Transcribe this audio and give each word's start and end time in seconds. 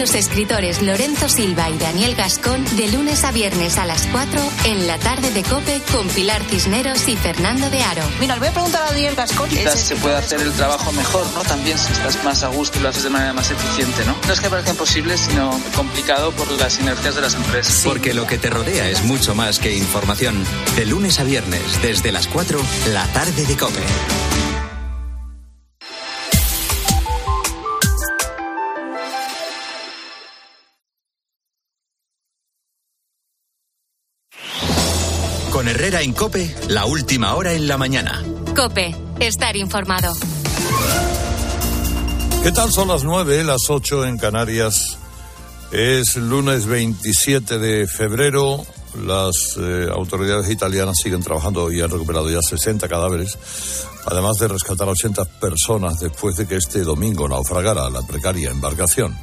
los 0.00 0.14
escritores 0.14 0.80
Lorenzo 0.80 1.28
Silva 1.28 1.68
y 1.68 1.76
Daniel 1.76 2.14
Gascón 2.14 2.64
de 2.76 2.88
lunes 2.88 3.22
a 3.24 3.32
viernes 3.32 3.76
a 3.76 3.84
las 3.84 4.06
4 4.06 4.40
en 4.64 4.86
la 4.86 4.98
tarde 4.98 5.30
de 5.30 5.42
Cope 5.42 5.82
con 5.92 6.08
Pilar 6.08 6.42
Cisneros 6.44 7.06
y 7.06 7.16
Fernando 7.16 7.68
de 7.68 7.82
Aro. 7.82 8.02
Mira, 8.18 8.34
le 8.34 8.40
voy 8.40 8.48
a 8.48 8.52
preguntar 8.52 8.82
a 8.82 8.86
Daniel 8.92 9.14
Gascón. 9.14 9.50
Quizás 9.50 9.78
se 9.78 9.96
puede 9.96 10.16
hacer 10.16 10.40
el 10.40 10.52
trabajo 10.52 10.90
mejor, 10.92 11.26
¿no? 11.34 11.42
También 11.42 11.76
si 11.76 11.92
estás 11.92 12.24
más 12.24 12.42
a 12.42 12.48
gusto 12.48 12.78
y 12.78 12.82
lo 12.82 12.88
haces 12.88 13.02
de 13.02 13.10
manera 13.10 13.34
más 13.34 13.50
eficiente, 13.50 14.02
¿no? 14.06 14.16
No 14.26 14.32
es 14.32 14.40
que 14.40 14.48
parezca 14.48 14.70
imposible, 14.70 15.18
sino 15.18 15.60
complicado 15.76 16.32
por 16.32 16.50
las 16.52 16.80
inercias 16.80 17.14
de 17.14 17.20
las 17.20 17.34
empresas. 17.34 17.82
Porque 17.84 18.14
lo 18.14 18.26
que 18.26 18.38
te 18.38 18.48
rodea 18.48 18.88
es 18.88 19.02
mucho 19.02 19.34
más 19.34 19.58
que 19.58 19.76
información. 19.76 20.42
De 20.76 20.86
lunes 20.86 21.20
a 21.20 21.24
viernes, 21.24 21.62
desde 21.82 22.10
las 22.10 22.26
4, 22.26 22.58
la 22.94 23.06
tarde 23.12 23.44
de 23.44 23.56
Cope. 23.56 23.82
Herrera 35.80 36.02
en 36.02 36.12
Cope, 36.12 36.54
la 36.68 36.84
última 36.84 37.34
hora 37.36 37.54
en 37.54 37.66
la 37.66 37.78
mañana. 37.78 38.22
Cope, 38.54 38.94
estar 39.18 39.56
informado. 39.56 40.12
¿Qué 42.42 42.52
tal? 42.52 42.70
Son 42.70 42.86
las 42.86 43.02
nueve, 43.02 43.42
las 43.44 43.70
ocho 43.70 44.04
en 44.04 44.18
Canarias. 44.18 44.98
Es 45.72 46.16
lunes 46.16 46.66
27 46.66 47.58
de 47.58 47.86
febrero. 47.86 48.62
Las 49.06 49.56
eh, 49.58 49.88
autoridades 49.90 50.50
italianas 50.50 50.98
siguen 51.02 51.22
trabajando 51.22 51.72
y 51.72 51.80
han 51.80 51.88
recuperado 51.88 52.28
ya 52.28 52.42
60 52.42 52.86
cadáveres, 52.86 53.38
además 54.04 54.36
de 54.36 54.48
rescatar 54.48 54.86
a 54.86 54.90
80 54.90 55.24
personas 55.40 55.98
después 55.98 56.36
de 56.36 56.46
que 56.46 56.56
este 56.56 56.80
domingo 56.82 57.26
naufragara 57.26 57.88
la 57.88 58.02
precaria 58.02 58.50
embarcación 58.50 59.16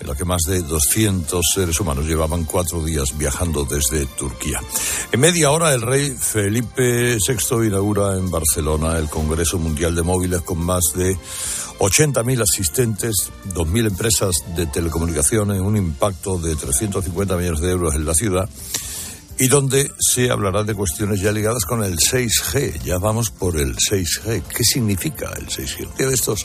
en 0.00 0.06
la 0.06 0.14
que 0.14 0.24
más 0.24 0.42
de 0.46 0.62
200 0.62 1.44
seres 1.54 1.80
humanos 1.80 2.06
llevaban 2.06 2.44
cuatro 2.44 2.84
días 2.84 3.16
viajando 3.16 3.64
desde 3.64 4.06
Turquía. 4.06 4.60
En 5.12 5.20
media 5.20 5.50
hora, 5.50 5.72
el 5.72 5.82
rey 5.82 6.10
Felipe 6.10 7.16
VI 7.16 7.66
inaugura 7.66 8.16
en 8.16 8.30
Barcelona 8.30 8.98
el 8.98 9.08
Congreso 9.08 9.58
Mundial 9.58 9.94
de 9.94 10.02
Móviles 10.02 10.42
con 10.42 10.58
más 10.58 10.84
de 10.94 11.16
80.000 11.78 12.42
asistentes, 12.42 13.30
2.000 13.54 13.86
empresas 13.88 14.36
de 14.56 14.66
telecomunicaciones, 14.66 15.60
un 15.60 15.76
impacto 15.76 16.38
de 16.38 16.56
350 16.56 17.36
millones 17.36 17.60
de 17.60 17.70
euros 17.70 17.94
en 17.94 18.04
la 18.04 18.14
ciudad 18.14 18.48
y 19.38 19.46
donde 19.46 19.92
se 20.00 20.30
hablará 20.30 20.64
de 20.64 20.74
cuestiones 20.74 21.20
ya 21.20 21.30
ligadas 21.30 21.64
con 21.64 21.84
el 21.84 21.96
6G. 21.96 22.82
Ya 22.82 22.98
vamos 22.98 23.30
por 23.30 23.56
el 23.56 23.76
6G. 23.76 24.42
¿Qué 24.42 24.64
significa 24.64 25.32
el 25.36 25.46
6G? 25.46 25.94
de 25.96 26.12
estos 26.12 26.44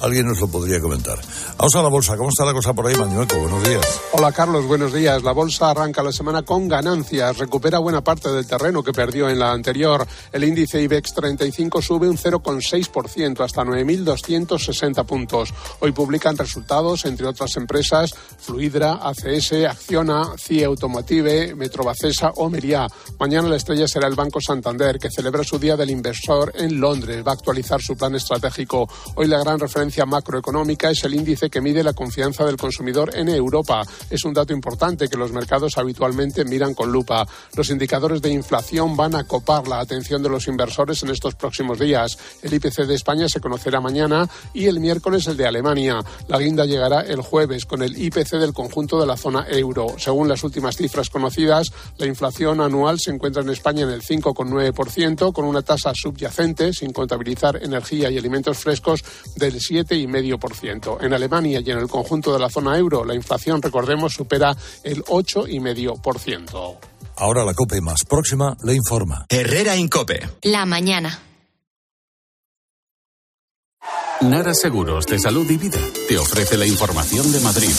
alguien 0.00 0.26
nos 0.26 0.40
lo 0.40 0.48
podría 0.48 0.80
comentar. 0.80 1.18
Vamos 1.56 1.74
a 1.74 1.82
la 1.82 1.88
bolsa. 1.88 2.16
¿Cómo 2.16 2.28
está 2.28 2.44
la 2.44 2.52
cosa 2.52 2.72
por 2.72 2.86
ahí, 2.86 2.96
Manueco? 2.96 3.36
Buenos 3.36 3.62
días. 3.64 4.00
Hola, 4.12 4.32
Carlos. 4.32 4.66
Buenos 4.66 4.92
días. 4.92 5.22
La 5.22 5.32
bolsa 5.32 5.70
arranca 5.70 6.02
la 6.02 6.12
semana 6.12 6.42
con 6.42 6.68
ganancias. 6.68 7.38
Recupera 7.38 7.78
buena 7.78 8.02
parte 8.02 8.30
del 8.30 8.46
terreno 8.46 8.82
que 8.82 8.92
perdió 8.92 9.28
en 9.28 9.38
la 9.38 9.50
anterior. 9.50 10.06
El 10.32 10.44
índice 10.44 10.80
IBEX 10.80 11.14
35 11.14 11.82
sube 11.82 12.08
un 12.08 12.16
0,6% 12.16 13.40
hasta 13.44 13.64
9.260 13.64 15.04
puntos. 15.04 15.52
Hoy 15.80 15.92
publican 15.92 16.36
resultados, 16.36 17.04
entre 17.04 17.26
otras 17.26 17.56
empresas, 17.56 18.14
Fluidra, 18.38 19.00
ACS, 19.02 19.52
Acciona, 19.68 20.32
CIE 20.38 20.64
Automotive, 20.64 21.54
Metrobacesa 21.56 22.30
o 22.36 22.48
Meriá. 22.48 22.86
Mañana 23.18 23.48
la 23.48 23.56
estrella 23.56 23.88
será 23.88 24.06
el 24.06 24.14
Banco 24.14 24.40
Santander, 24.40 24.98
que 24.98 25.10
celebra 25.10 25.42
su 25.42 25.58
Día 25.58 25.76
del 25.76 25.90
Inversor 25.90 26.52
en 26.54 26.78
Londres. 26.78 27.24
Va 27.26 27.32
a 27.32 27.34
actualizar 27.34 27.80
su 27.82 27.96
plan 27.96 28.14
estratégico. 28.14 28.88
Hoy 29.16 29.26
la 29.26 29.38
gran 29.38 29.58
referencia 29.58 29.87
macroeconómica 30.06 30.90
es 30.90 31.04
el 31.04 31.14
índice 31.14 31.50
que 31.50 31.60
mide 31.60 31.82
la 31.82 31.92
confianza 31.92 32.44
del 32.44 32.56
consumidor 32.56 33.10
en 33.14 33.28
Europa. 33.28 33.82
Es 34.10 34.24
un 34.24 34.34
dato 34.34 34.52
importante 34.52 35.08
que 35.08 35.16
los 35.16 35.32
mercados 35.32 35.78
habitualmente 35.78 36.44
miran 36.44 36.74
con 36.74 36.92
lupa. 36.92 37.26
Los 37.54 37.70
indicadores 37.70 38.22
de 38.22 38.30
inflación 38.30 38.96
van 38.96 39.14
a 39.14 39.24
copar 39.24 39.66
la 39.66 39.80
atención 39.80 40.22
de 40.22 40.28
los 40.28 40.48
inversores 40.48 41.02
en 41.02 41.10
estos 41.10 41.34
próximos 41.34 41.78
días. 41.78 42.18
El 42.42 42.54
IPC 42.54 42.86
de 42.86 42.94
España 42.94 43.28
se 43.28 43.40
conocerá 43.40 43.80
mañana 43.80 44.28
y 44.52 44.66
el 44.66 44.80
miércoles 44.80 45.26
el 45.26 45.36
de 45.36 45.46
Alemania. 45.46 46.00
La 46.28 46.38
guinda 46.38 46.64
llegará 46.64 47.00
el 47.00 47.20
jueves 47.22 47.64
con 47.64 47.82
el 47.82 48.00
IPC 48.00 48.32
del 48.32 48.52
conjunto 48.52 49.00
de 49.00 49.06
la 49.06 49.16
zona 49.16 49.46
euro. 49.48 49.94
Según 49.98 50.28
las 50.28 50.44
últimas 50.44 50.76
cifras 50.76 51.10
conocidas, 51.10 51.72
la 51.96 52.06
inflación 52.06 52.60
anual 52.60 52.98
se 52.98 53.10
encuentra 53.10 53.42
en 53.42 53.50
España 53.50 53.82
en 53.82 53.90
el 53.90 54.02
5,9%, 54.02 55.32
con 55.32 55.44
una 55.44 55.62
tasa 55.62 55.92
subyacente, 55.94 56.72
sin 56.72 56.92
contabilizar 56.92 57.62
energía 57.62 58.10
y 58.10 58.18
alimentos 58.18 58.58
frescos, 58.58 59.04
del 59.36 59.60
7,5%. 59.84 61.02
En 61.02 61.12
Alemania 61.12 61.60
y 61.64 61.70
en 61.70 61.78
el 61.78 61.88
conjunto 61.88 62.32
de 62.32 62.38
la 62.38 62.50
zona 62.50 62.76
euro, 62.76 63.04
la 63.04 63.14
inflación, 63.14 63.62
recordemos, 63.62 64.12
supera 64.12 64.56
el 64.82 65.04
8,5%. 65.04 66.78
Ahora 67.16 67.44
la 67.44 67.54
COPE 67.54 67.80
más 67.80 68.04
próxima 68.04 68.56
le 68.62 68.74
informa. 68.74 69.26
Herrera 69.28 69.76
Incope. 69.76 70.28
La 70.42 70.66
mañana. 70.66 71.22
Nara 74.20 74.52
Seguros 74.52 75.06
de 75.06 75.18
Salud 75.18 75.48
y 75.48 75.56
Vida 75.56 75.78
te 76.08 76.18
ofrece 76.18 76.56
la 76.56 76.66
información 76.66 77.30
de 77.32 77.40
Madrid. 77.40 77.70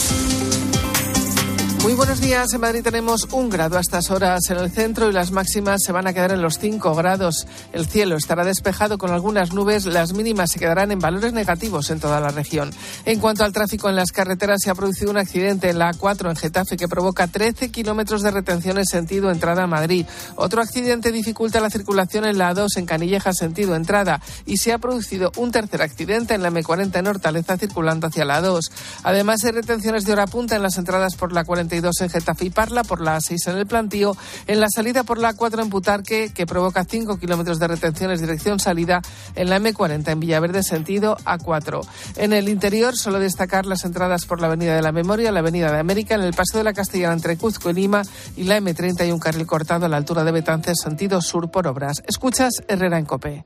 Muy 1.81 1.94
buenos 1.94 2.19
días. 2.19 2.53
En 2.53 2.59
Madrid 2.59 2.84
tenemos 2.84 3.29
un 3.31 3.50
grado 3.50 3.78
a 3.78 3.79
estas 3.79 4.12
horas 4.12 4.50
en 4.50 4.57
el 4.57 4.69
centro 4.69 5.09
y 5.09 5.13
las 5.13 5.31
máximas 5.31 5.81
se 5.81 5.94
van 5.94 6.07
a 6.07 6.13
quedar 6.13 6.34
en 6.34 6.41
los 6.41 6.59
5 6.59 6.94
grados. 6.94 7.47
El 7.72 7.88
cielo 7.88 8.17
estará 8.17 8.44
despejado 8.44 8.97
con 8.97 9.12
algunas 9.12 9.53
nubes. 9.53 9.85
Las 9.85 10.12
mínimas 10.12 10.51
se 10.51 10.59
quedarán 10.59 10.91
en 10.91 11.00
valores 11.00 11.31
negativos 11.31 11.90
en 11.90 12.01
toda 12.01 12.19
la 12.19 12.29
región. 12.29 12.72
En 13.06 13.22
cuanto 13.22 13.45
al 13.45 13.53
tráfico 13.53 13.88
en 13.90 13.95
las 13.95 14.12
carreteras, 14.12 14.59
se 14.62 14.69
ha 14.69 14.75
producido 14.75 15.09
un 15.09 15.17
accidente 15.17 15.69
en 15.69 15.79
la 15.79 15.94
A4 15.94 16.29
en 16.29 16.35
Getafe 16.35 16.75
que 16.75 16.90
provoca 16.90 17.28
13 17.28 17.69
kilómetros 17.69 18.23
de 18.23 18.31
retención 18.31 18.78
en 18.78 18.85
sentido 18.85 19.31
entrada 19.31 19.63
a 19.63 19.67
Madrid. 19.67 20.06
Otro 20.35 20.61
accidente 20.61 21.13
dificulta 21.13 21.61
la 21.61 21.69
circulación 21.69 22.25
en 22.25 22.38
la 22.38 22.53
A2 22.53 22.75
en 22.75 22.85
Canilleja 22.85 23.31
sentido 23.31 23.75
entrada 23.75 24.22
y 24.46 24.57
se 24.57 24.73
ha 24.73 24.79
producido 24.79 25.31
un 25.38 25.51
tercer 25.51 25.81
accidente 25.81 26.34
en 26.34 26.44
la 26.44 26.51
M40 26.51 27.00
en 27.00 27.07
Hortaleza 27.07 27.57
circulando 27.57 28.07
hacia 28.07 28.25
la 28.25 28.41
A2. 28.41 28.69
Además, 29.03 29.46
hay 29.46 29.51
retenciones 29.51 30.03
de 30.03 30.11
hora 30.11 30.28
punta 30.28 30.57
en 30.57 30.61
las 30.61 30.78
entradas 30.78 31.16
por 31.16 31.31
la 31.31 31.46
40 31.46 31.69
en 31.72 32.09
Getafe 32.09 32.46
y 32.46 32.50
Parla, 32.50 32.84
por 32.84 33.02
la 33.02 33.18
A6 33.18 33.52
en 33.52 33.57
el 33.57 33.68
Plantío, 33.68 34.16
en 34.47 34.59
la 34.59 34.68
salida 34.69 35.03
por 35.03 35.19
la 35.19 35.34
A4 35.34 35.62
en 35.62 35.69
Putarque, 35.69 36.31
que 36.34 36.46
provoca 36.46 36.84
5 36.84 37.18
kilómetros 37.19 37.59
de 37.59 37.68
retenciones 37.68 38.22
dirección 38.22 38.59
salida, 38.59 39.02
en 39.35 39.50
la 39.50 39.59
M40 39.59 40.08
en 40.12 40.19
Villaverde 40.19 40.63
sentido 40.63 41.18
A4. 41.25 41.85
En 42.18 42.34
el 42.34 42.50
interior, 42.50 42.97
solo 42.97 43.19
destacar 43.19 43.66
las 43.66 43.85
entradas 43.85 44.25
por 44.25 44.41
la 44.41 44.47
Avenida 44.47 44.75
de 44.75 44.81
la 44.81 44.91
Memoria, 44.91 45.31
la 45.31 45.40
Avenida 45.40 45.72
de 45.72 45.79
América, 45.79 46.16
en 46.16 46.22
el 46.22 46.34
Paso 46.34 46.58
de 46.58 46.63
la 46.63 46.74
Castellana 46.74 47.13
entre 47.13 47.38
Cuzco 47.38 47.69
y 47.69 47.74
Lima 47.74 48.02
y 48.35 48.44
la 48.44 48.59
M30 48.59 49.08
y 49.08 49.12
un 49.12 49.19
carril 49.19 49.46
cortado 49.46 49.85
a 49.85 49.90
la 49.90 49.97
altura 49.97 50.24
de 50.24 50.31
Betances 50.31 50.79
sentido 50.81 51.22
sur 51.22 51.52
por 51.52 51.68
obras. 51.68 52.02
Escuchas 52.08 52.53
Herrera 52.68 52.97
en 52.97 53.06
Cope. 53.06 53.46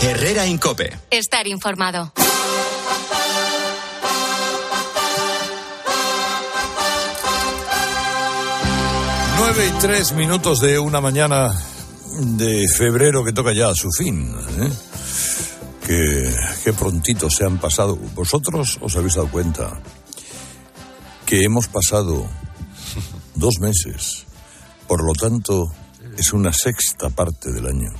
Herrera 0.00 0.46
Incope. 0.46 0.96
Estar 1.10 1.46
informado. 1.48 2.12
9 9.38 9.66
y 9.66 9.80
3 9.80 10.12
minutos 10.12 10.60
de 10.60 10.78
una 10.78 11.00
mañana 11.00 11.50
de 12.20 12.68
febrero 12.68 13.24
que 13.24 13.32
toca 13.32 13.54
ya 13.54 13.70
a 13.70 13.74
su 13.74 13.88
fin. 13.90 14.34
¿eh? 14.60 14.72
Que, 15.86 16.34
que 16.64 16.72
prontito 16.72 17.30
se 17.30 17.44
han 17.44 17.58
pasado. 17.58 17.96
Vosotros 18.14 18.78
os 18.82 18.96
habéis 18.96 19.14
dado 19.14 19.30
cuenta 19.30 19.80
que 21.24 21.44
hemos 21.44 21.68
pasado 21.68 22.28
dos 23.36 23.54
meses. 23.60 24.26
Por 24.86 25.02
lo 25.02 25.12
tanto, 25.14 25.72
es 26.16 26.32
una 26.32 26.52
sexta 26.52 27.08
parte 27.10 27.52
del 27.52 27.66
año. 27.66 27.92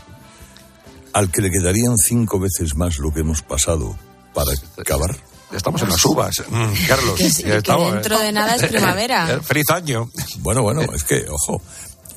Al 1.12 1.30
que 1.30 1.40
le 1.40 1.50
quedarían 1.50 1.96
cinco 1.96 2.38
veces 2.38 2.74
más 2.74 2.98
lo 2.98 3.10
que 3.10 3.20
hemos 3.20 3.42
pasado 3.42 3.96
para 4.44 4.52
acabar. 4.78 5.16
Estamos 5.50 5.80
en 5.82 5.88
las 5.88 6.04
uvas, 6.04 6.34
mm, 6.48 6.86
Carlos. 6.86 7.14
Que, 7.14 7.30
sí, 7.30 7.42
Ya 7.42 7.52
que 7.52 7.56
estamos, 7.58 7.92
dentro 7.94 8.20
¿eh? 8.20 8.24
de 8.24 8.32
nada 8.32 8.54
es 8.56 8.66
primavera. 8.66 9.40
Feliz 9.42 9.64
año. 9.70 10.10
Bueno, 10.40 10.62
bueno, 10.62 10.82
es 10.94 11.04
que, 11.04 11.24
ojo, 11.28 11.62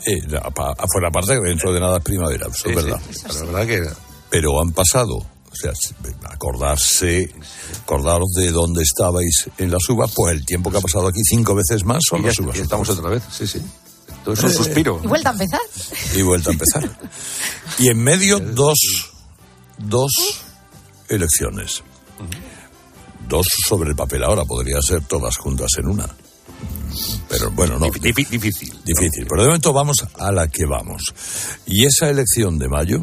eh, 0.06 0.22
la- 0.28 0.42
parte 0.52 1.36
que 1.36 1.40
dentro 1.48 1.72
de 1.74 1.80
nada 1.80 1.98
es 1.98 2.04
primavera, 2.04 2.48
eso 2.54 2.70
es 2.70 2.76
verdad. 2.76 3.00
sí, 3.10 3.20
pero 3.24 3.34
la 3.34 3.46
verdad 3.52 3.68
que 3.68 3.90
Pero 4.30 4.62
han 4.62 4.72
pasado, 4.74 5.16
o 5.16 5.56
sea, 5.56 5.72
acordarse, 6.30 7.34
acordaros 7.84 8.30
de 8.36 8.52
dónde 8.52 8.84
estabais 8.84 9.48
en 9.58 9.72
las 9.72 9.88
uvas, 9.90 10.12
pues 10.14 10.34
el 10.36 10.46
tiempo 10.46 10.70
que 10.70 10.78
ha 10.78 10.82
pasado 10.82 11.08
aquí 11.08 11.22
cinco 11.24 11.56
veces 11.56 11.86
más 11.86 12.00
son 12.08 12.20
y 12.20 12.24
ya, 12.24 12.28
las 12.30 12.40
uvas. 12.40 12.58
ya 12.58 12.64
estamos 12.64 12.90
otra 12.90 13.10
vez, 13.10 13.24
sí, 13.32 13.48
sí. 13.48 13.62
Todo 14.26 14.34
es 14.36 14.44
un 14.44 14.54
suspiro. 14.54 15.00
¿Y 15.04 15.08
vuelta 15.08 15.30
a 15.30 15.32
empezar? 15.32 15.62
Y 16.16 16.22
vuelta 16.22 16.50
a 16.50 16.54
empezar. 16.54 16.98
Y 17.80 17.88
en 17.88 18.04
medio 18.04 18.40
dos, 18.54 18.78
dos 19.80 20.12
elecciones. 21.10 21.82
Dos 23.32 23.48
sobre 23.68 23.90
el 23.92 23.96
papel 23.96 24.24
ahora, 24.26 24.44
podría 24.44 24.82
ser 24.82 25.06
todas 25.06 25.38
juntas 25.38 25.70
en 25.78 25.88
una. 25.88 26.06
Pero 27.30 27.50
bueno, 27.52 27.80
no. 27.80 27.86
Difí- 27.88 28.02
difí- 28.02 28.28
difícil. 28.30 28.74
Difícil. 28.84 29.26
Pero 29.28 29.42
de 29.44 29.48
momento 29.48 29.72
vamos 29.72 29.96
a 30.20 30.32
la 30.34 30.50
que 30.50 30.66
vamos. 30.66 31.02
Y 31.66 31.86
esa 31.86 32.10
elección 32.10 32.60
de 32.60 32.68
mayo 32.68 33.02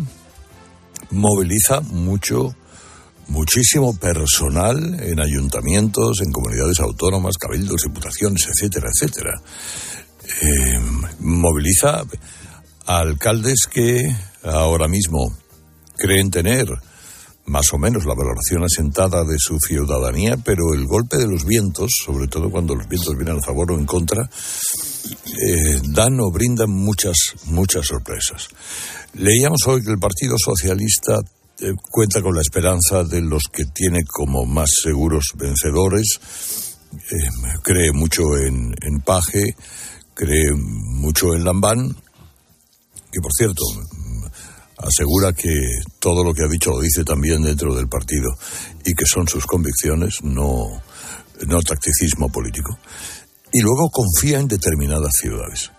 moviliza 1.11 1.81
mucho, 1.81 2.55
muchísimo 3.29 3.97
personal 3.99 5.01
en 5.03 5.19
ayuntamientos, 5.21 6.21
en 6.21 6.31
comunidades 6.31 6.79
autónomas, 6.81 7.37
cabildos, 7.39 7.81
diputaciones, 7.87 8.47
etcétera, 8.49 8.91
etcétera. 8.95 9.41
Eh, 10.43 10.79
moviliza 11.21 12.03
a 12.87 12.99
alcaldes 12.99 13.61
que 13.71 14.15
ahora 14.45 14.89
mismo 14.89 15.35
creen 15.97 16.31
tener 16.31 16.69
más 17.49 17.73
o 17.73 17.79
menos 17.79 18.05
la 18.05 18.15
valoración 18.15 18.65
asentada 18.65 19.25
de 19.25 19.37
su 19.39 19.59
ciudadanía, 19.59 20.37
pero 20.37 20.75
el 20.75 20.87
golpe 20.87 21.17
de 21.17 21.27
los 21.27 21.45
vientos, 21.45 21.91
sobre 22.05 22.29
todo 22.29 22.51
cuando 22.51 22.75
los 22.75 22.89
vientos 22.89 23.17
vienen 23.17 23.39
a 23.39 23.45
favor 23.45 23.73
o 23.73 23.79
en 23.79 23.87
contra, 23.87 24.23
eh, 24.23 25.81
dan 25.89 26.21
o 26.21 26.31
brindan 26.31 26.71
muchas, 26.71 27.17
muchas 27.47 27.87
sorpresas. 27.87 28.49
Leíamos 29.15 29.67
hoy 29.67 29.83
que 29.83 29.91
el 29.91 29.99
Partido 29.99 30.37
Socialista 30.39 31.21
eh, 31.61 31.73
cuenta 31.91 32.23
con 32.23 32.35
la 32.35 32.43
esperanza 32.43 33.05
de 33.05 33.21
los 33.21 33.45
que 33.53 33.65
tiene 33.65 34.01
como 34.07 34.45
más 34.45 34.71
seguros 34.83 35.25
vencedores, 35.35 36.21
eh, 36.93 37.29
cree 37.63 37.93
mucho 37.93 38.37
en, 38.37 38.75
en 38.81 39.01
Paje, 39.01 39.55
cree 40.15 40.53
mucho 40.55 41.35
en 41.35 41.45
Lambán, 41.45 41.97
que 43.11 43.21
por 43.21 43.33
cierto, 43.33 43.63
asegura 44.79 45.33
que 45.33 45.53
todo 45.99 46.25
lo 46.25 46.33
que 46.33 46.45
ha 46.45 46.49
dicho 46.49 46.71
lo 46.71 46.81
dice 46.81 47.05
también 47.05 47.43
dentro 47.43 47.75
del 47.75 47.89
partido 47.89 48.31
y 48.85 48.95
que 48.95 49.07
son 49.07 49.27
sus 49.29 49.47
convicciones, 49.47 50.23
no, 50.23 50.67
no 51.47 51.63
tacticismo 51.63 52.31
político. 52.31 52.79
Y 53.53 53.61
luego 53.61 53.91
confía 53.91 54.39
en 54.39 54.49
determinadas 54.49 55.13
ciudades. 55.21 55.71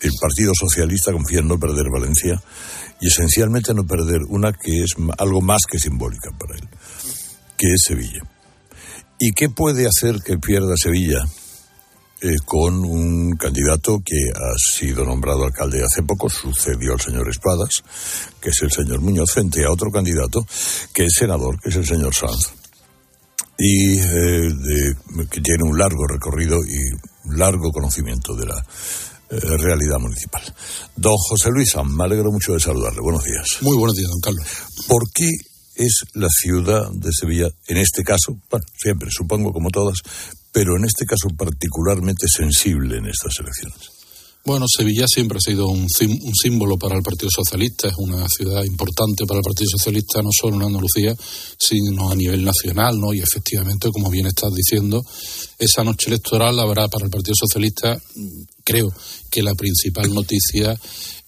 El 0.00 0.12
Partido 0.20 0.52
Socialista 0.58 1.12
confía 1.12 1.40
en 1.40 1.48
no 1.48 1.58
perder 1.58 1.86
Valencia 1.90 2.42
y 3.00 3.06
esencialmente 3.06 3.72
no 3.74 3.86
perder 3.86 4.20
una 4.28 4.52
que 4.52 4.82
es 4.82 4.94
algo 5.18 5.40
más 5.40 5.62
que 5.70 5.78
simbólica 5.78 6.30
para 6.38 6.56
él, 6.56 6.68
que 7.56 7.68
es 7.68 7.82
Sevilla. 7.86 8.22
¿Y 9.18 9.32
qué 9.32 9.48
puede 9.48 9.86
hacer 9.86 10.20
que 10.22 10.36
pierda 10.38 10.74
Sevilla? 10.76 11.24
Eh, 12.24 12.36
con 12.42 12.82
un 12.86 13.36
candidato 13.36 14.00
que 14.02 14.16
ha 14.34 14.56
sido 14.56 15.04
nombrado 15.04 15.44
alcalde 15.44 15.84
hace 15.84 16.02
poco, 16.04 16.30
sucedió 16.30 16.94
al 16.94 17.00
señor 17.00 17.28
Espadas, 17.28 17.84
que 18.40 18.48
es 18.48 18.62
el 18.62 18.72
señor 18.72 19.02
Muñoz, 19.02 19.30
frente 19.30 19.62
a 19.62 19.70
otro 19.70 19.90
candidato 19.90 20.40
que 20.94 21.04
es 21.04 21.12
senador, 21.18 21.60
que 21.60 21.68
es 21.68 21.76
el 21.76 21.86
señor 21.86 22.14
Sanz. 22.14 22.54
Y 23.58 23.98
eh, 23.98 24.94
que 25.30 25.42
tiene 25.42 25.64
un 25.64 25.76
largo 25.76 26.06
recorrido 26.06 26.60
y 26.64 27.36
largo 27.36 27.70
conocimiento 27.70 28.34
de 28.34 28.46
la 28.46 28.56
eh, 29.28 29.58
realidad 29.58 29.98
municipal. 29.98 30.42
Don 30.96 31.18
José 31.28 31.50
Luis 31.50 31.74
me 31.84 32.04
alegro 32.04 32.32
mucho 32.32 32.54
de 32.54 32.60
saludarle. 32.60 33.02
Buenos 33.02 33.24
días. 33.24 33.58
Muy 33.60 33.76
buenos 33.76 33.96
días, 33.96 34.08
don 34.08 34.20
Carlos. 34.20 34.46
¿Por 34.88 35.02
qué 35.12 35.28
es 35.74 36.04
la 36.14 36.28
ciudad 36.30 36.88
de 36.90 37.10
Sevilla, 37.12 37.50
en 37.66 37.76
este 37.76 38.02
caso, 38.02 38.38
bueno, 38.48 38.64
siempre, 38.78 39.10
supongo 39.10 39.52
como 39.52 39.68
todas, 39.68 39.98
pero 40.54 40.76
en 40.76 40.84
este 40.84 41.04
caso 41.04 41.28
particularmente 41.36 42.26
sensible 42.28 42.98
en 42.98 43.06
estas 43.06 43.34
elecciones? 43.40 43.90
Bueno, 44.46 44.66
Sevilla 44.68 45.06
siempre 45.08 45.38
ha 45.38 45.40
sido 45.40 45.66
un, 45.68 45.88
símbolo 45.88 46.76
para 46.76 46.96
el 46.96 47.02
Partido 47.02 47.30
Socialista, 47.34 47.88
es 47.88 47.94
una 47.96 48.28
ciudad 48.28 48.62
importante 48.62 49.24
para 49.26 49.38
el 49.38 49.42
Partido 49.42 49.70
Socialista, 49.70 50.22
no 50.22 50.28
solo 50.38 50.56
en 50.56 50.62
Andalucía, 50.62 51.16
sino 51.58 52.10
a 52.10 52.14
nivel 52.14 52.44
nacional, 52.44 53.00
¿no? 53.00 53.14
Y 53.14 53.20
efectivamente, 53.20 53.88
como 53.90 54.10
bien 54.10 54.26
estás 54.26 54.52
diciendo, 54.54 55.02
esa 55.58 55.82
noche 55.82 56.08
electoral 56.08 56.60
habrá 56.60 56.86
para 56.88 57.06
el 57.06 57.10
Partido 57.10 57.34
Socialista, 57.34 57.98
creo 58.62 58.92
que 59.30 59.42
la 59.42 59.54
principal 59.54 60.12
noticia, 60.12 60.78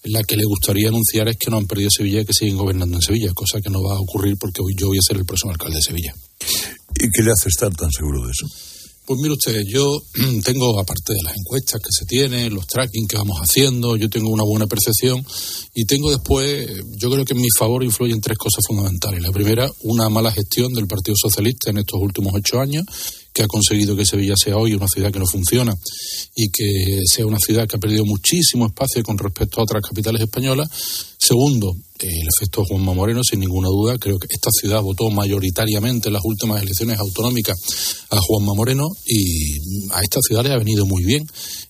la 0.04 0.22
que 0.22 0.36
le 0.36 0.44
gustaría 0.44 0.88
anunciar 0.88 1.28
es 1.28 1.36
que 1.38 1.50
no 1.50 1.56
han 1.56 1.66
perdido 1.66 1.90
Sevilla 1.90 2.20
y 2.20 2.26
que 2.26 2.34
siguen 2.34 2.58
gobernando 2.58 2.98
en 2.98 3.02
Sevilla, 3.02 3.32
cosa 3.32 3.62
que 3.62 3.70
no 3.70 3.82
va 3.82 3.96
a 3.96 4.00
ocurrir 4.00 4.36
porque 4.38 4.60
hoy 4.60 4.74
yo 4.78 4.88
voy 4.88 4.98
a 4.98 5.02
ser 5.02 5.16
el 5.16 5.24
próximo 5.24 5.52
alcalde 5.52 5.76
de 5.76 5.82
Sevilla. 5.82 6.14
¿Y 6.94 7.10
qué 7.10 7.22
le 7.22 7.32
hace 7.32 7.48
estar 7.48 7.74
tan 7.74 7.90
seguro 7.90 8.22
de 8.26 8.30
eso? 8.30 8.75
Pues 9.06 9.20
mire 9.20 9.34
usted, 9.34 9.62
yo 9.68 10.02
tengo, 10.44 10.80
aparte 10.80 11.12
de 11.14 11.22
las 11.22 11.36
encuestas 11.36 11.80
que 11.80 11.90
se 11.96 12.04
tienen, 12.06 12.52
los 12.52 12.66
tracking 12.66 13.06
que 13.06 13.16
vamos 13.16 13.38
haciendo, 13.38 13.96
yo 13.96 14.10
tengo 14.10 14.30
una 14.30 14.42
buena 14.42 14.66
percepción 14.66 15.24
y 15.74 15.84
tengo 15.84 16.10
después, 16.10 16.68
yo 16.96 17.08
creo 17.08 17.24
que 17.24 17.34
en 17.34 17.40
mi 17.40 17.48
favor 17.56 17.84
influyen 17.84 18.20
tres 18.20 18.36
cosas 18.36 18.64
fundamentales. 18.66 19.22
La 19.22 19.30
primera, 19.30 19.70
una 19.82 20.08
mala 20.08 20.32
gestión 20.32 20.74
del 20.74 20.88
Partido 20.88 21.14
Socialista 21.16 21.70
en 21.70 21.78
estos 21.78 22.00
últimos 22.00 22.34
ocho 22.34 22.60
años, 22.60 22.84
que 23.32 23.44
ha 23.44 23.46
conseguido 23.46 23.94
que 23.94 24.04
Sevilla 24.04 24.34
sea 24.34 24.56
hoy 24.56 24.74
una 24.74 24.88
ciudad 24.88 25.12
que 25.12 25.20
no 25.20 25.26
funciona 25.26 25.72
y 26.34 26.50
que 26.50 27.02
sea 27.06 27.26
una 27.26 27.38
ciudad 27.38 27.68
que 27.68 27.76
ha 27.76 27.78
perdido 27.78 28.04
muchísimo 28.04 28.66
espacio 28.66 29.04
con 29.04 29.18
respecto 29.18 29.60
a 29.60 29.64
otras 29.64 29.82
capitales 29.86 30.22
españolas. 30.22 30.68
Segundo, 31.18 31.76
el 32.00 32.28
efecto 32.28 32.64
Juanma 32.64 32.94
Moreno, 32.94 33.22
sin 33.22 33.40
ninguna 33.40 33.68
duda. 33.68 33.98
Creo 33.98 34.18
que 34.18 34.28
esta 34.30 34.50
ciudad 34.50 34.82
votó 34.82 35.10
mayoritariamente 35.10 36.08
en 36.08 36.14
las 36.14 36.24
últimas 36.24 36.62
elecciones 36.62 36.98
autonómicas 36.98 37.56
a 38.10 38.18
Juanma 38.20 38.54
Moreno 38.54 38.88
y 39.06 39.58
a 39.92 40.02
esta 40.02 40.20
ciudad 40.20 40.44
le 40.44 40.52
ha 40.52 40.58
venido 40.58 40.86
muy 40.86 41.04
bien 41.04 41.26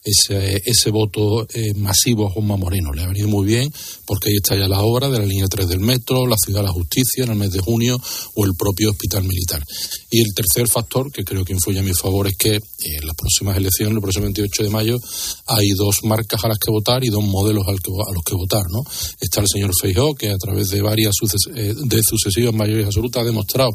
ese, 0.07 0.91
voto 0.91 1.47
eh, 1.53 1.75
masivo 1.75 2.27
a 2.27 2.31
Juanma 2.31 2.57
Moreno. 2.57 2.93
Le 2.93 3.03
ha 3.03 3.09
venido 3.09 3.29
muy 3.29 3.47
bien 3.47 3.73
porque 4.05 4.29
ahí 4.29 4.37
está 4.37 4.57
ya 4.57 4.69
la 4.69 4.81
obra 4.81 5.09
de 5.09 5.19
la 5.19 5.27
línea 5.27 5.49
3 5.49 5.67
del 5.69 5.81
metro, 5.81 6.27
la 6.27 6.37
ciudad 6.37 6.61
de 6.61 6.67
la 6.67 6.73
justicia 6.73 7.25
en 7.25 7.31
el 7.31 7.37
mes 7.37 7.51
de 7.51 7.59
junio 7.59 8.01
o 8.35 8.45
el 8.45 8.55
propio 8.55 8.91
hospital 8.91 9.25
militar. 9.25 9.63
Y 10.11 10.21
el 10.21 10.33
tercer 10.35 10.69
factor 10.69 11.11
que 11.11 11.25
creo 11.25 11.45
que 11.45 11.53
influye 11.53 11.81
a 11.81 11.83
mi 11.83 11.93
favor 11.93 12.29
es 12.29 12.37
que 12.37 12.55
en 12.55 13.07
las 13.07 13.17
próximas 13.17 13.57
elecciones, 13.57 13.95
el 13.95 14.01
próximo 14.01 14.25
28 14.25 14.63
de 14.63 14.71
mayo, 14.71 14.99
hay 15.47 15.71
dos 15.71 16.05
marcas 16.05 16.45
a 16.45 16.49
las 16.49 16.59
que 16.59 16.71
votar 16.71 17.05
y 17.05 17.09
dos 17.09 17.25
modelos 17.25 17.67
a 17.67 17.73
los 17.73 18.23
que 18.25 18.35
votar. 18.35 18.63
¿no? 18.71 18.83
Está 19.21 19.41
el 19.41 19.49
señor 19.49 19.73
Feijóo, 19.81 20.15
que 20.17 20.31
a 20.31 20.37
través 20.37 20.69
de 20.71 20.83
varias 20.83 21.15
eh, 21.55 21.75
de 21.77 22.01
sucesivas 22.03 22.55
mayorías 22.55 22.87
absolutas 22.87 23.23
ha 23.23 23.27
demostrado 23.27 23.71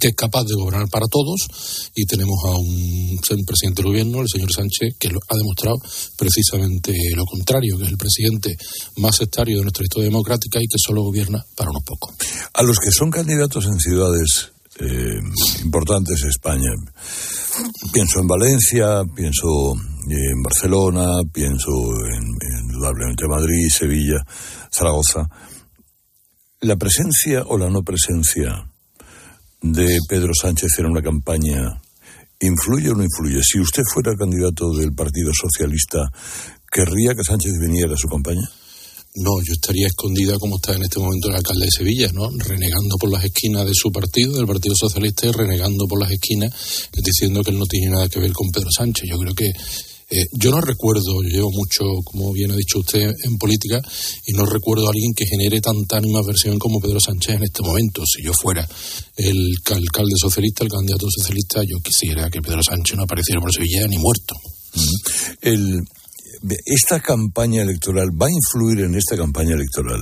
que 0.00 0.08
es 0.08 0.14
capaz 0.14 0.44
de 0.44 0.54
gobernar 0.54 0.88
para 0.88 1.06
todos 1.06 1.46
y 1.94 2.04
tenemos 2.06 2.38
a 2.46 2.56
un 2.56 3.18
presidente 3.46 3.82
del 3.82 3.90
gobierno, 3.90 4.20
el 4.20 4.28
señor 4.28 4.52
Sánchez, 4.52 4.96
que 4.98 5.08
ha 5.08 5.36
demostrado 5.36 5.76
precisamente 6.16 6.92
lo 7.14 7.24
contrario, 7.24 7.76
que 7.78 7.84
es 7.84 7.90
el 7.90 7.96
presidente 7.96 8.56
más 8.96 9.16
sectario 9.16 9.58
de 9.58 9.62
nuestra 9.62 9.84
historia 9.84 10.08
democrática 10.08 10.58
y 10.60 10.66
que 10.66 10.78
solo 10.78 11.02
gobierna 11.02 11.44
para 11.56 11.70
unos 11.70 11.84
pocos. 11.84 12.14
A 12.52 12.62
los 12.62 12.78
que 12.78 12.90
son 12.90 13.10
candidatos 13.10 13.66
en 13.66 13.78
ciudades 13.78 14.52
eh, 14.80 15.20
importantes 15.62 16.20
de 16.22 16.28
España, 16.28 16.70
pienso 17.92 18.20
en 18.20 18.26
Valencia, 18.26 19.02
pienso 19.14 19.74
en 20.08 20.42
Barcelona, 20.42 21.06
pienso 21.32 21.70
en, 22.12 22.24
indudablemente 22.68 23.28
Madrid, 23.28 23.68
Sevilla, 23.70 24.18
Zaragoza, 24.74 25.28
la 26.60 26.76
presencia 26.76 27.44
o 27.46 27.58
la 27.58 27.70
no 27.70 27.82
presencia 27.82 28.70
de 29.62 29.98
Pedro 30.08 30.32
Sánchez 30.34 30.78
en 30.78 30.86
una 30.86 31.02
campaña 31.02 31.80
influye 32.40 32.90
o 32.90 32.94
no 32.94 33.04
influye? 33.04 33.40
Si 33.42 33.60
usted 33.60 33.82
fuera 33.92 34.16
candidato 34.16 34.72
del 34.74 34.94
Partido 34.94 35.30
Socialista, 35.32 36.10
¿querría 36.70 37.14
que 37.14 37.22
Sánchez 37.22 37.52
viniera 37.60 37.94
a 37.94 37.96
su 37.96 38.08
campaña? 38.08 38.48
No, 39.16 39.30
yo 39.46 39.52
estaría 39.52 39.86
escondida 39.86 40.38
como 40.40 40.56
está 40.56 40.74
en 40.74 40.82
este 40.82 40.98
momento 40.98 41.28
el 41.28 41.36
alcalde 41.36 41.66
de 41.66 41.70
Sevilla, 41.70 42.10
¿no? 42.12 42.28
Renegando 42.36 42.96
por 42.98 43.12
las 43.12 43.24
esquinas 43.24 43.64
de 43.64 43.72
su 43.72 43.92
partido, 43.92 44.36
del 44.36 44.46
Partido 44.46 44.74
Socialista, 44.74 45.28
y 45.28 45.30
renegando 45.30 45.86
por 45.86 46.00
las 46.00 46.10
esquinas, 46.10 46.50
diciendo 46.92 47.44
que 47.44 47.52
él 47.52 47.58
no 47.58 47.66
tiene 47.66 47.92
nada 47.92 48.08
que 48.08 48.18
ver 48.18 48.32
con 48.32 48.50
Pedro 48.50 48.70
Sánchez. 48.76 49.08
Yo 49.08 49.16
creo 49.18 49.34
que 49.34 49.52
eh, 50.10 50.26
yo 50.32 50.50
no 50.50 50.60
recuerdo, 50.60 51.22
llevo 51.22 51.50
mucho, 51.50 51.84
como 52.04 52.32
bien 52.32 52.50
ha 52.50 52.56
dicho 52.56 52.80
usted, 52.80 53.10
en 53.24 53.38
política, 53.38 53.80
y 54.26 54.32
no 54.32 54.44
recuerdo 54.44 54.86
a 54.86 54.90
alguien 54.90 55.12
que 55.14 55.26
genere 55.26 55.60
tanta 55.60 55.96
animadversión 55.96 56.58
como 56.58 56.80
Pedro 56.80 57.00
Sánchez 57.00 57.36
en 57.36 57.44
este 57.44 57.62
momento. 57.62 58.02
Si 58.06 58.22
yo 58.22 58.32
fuera 58.32 58.68
el 59.16 59.54
alcalde 59.70 60.14
socialista, 60.16 60.64
el 60.64 60.70
candidato 60.70 61.06
socialista, 61.10 61.62
yo 61.64 61.78
quisiera 61.82 62.30
que 62.30 62.42
Pedro 62.42 62.62
Sánchez 62.62 62.96
no 62.96 63.04
apareciera 63.04 63.40
por 63.40 63.52
Sevilla 63.52 63.86
ni 63.88 63.98
muerto. 63.98 64.34
esta 66.66 67.00
campaña 67.00 67.62
electoral 67.62 68.10
va 68.10 68.26
a 68.26 68.30
influir 68.30 68.84
en 68.84 68.94
esta 68.94 69.16
campaña 69.16 69.54
electoral. 69.54 70.00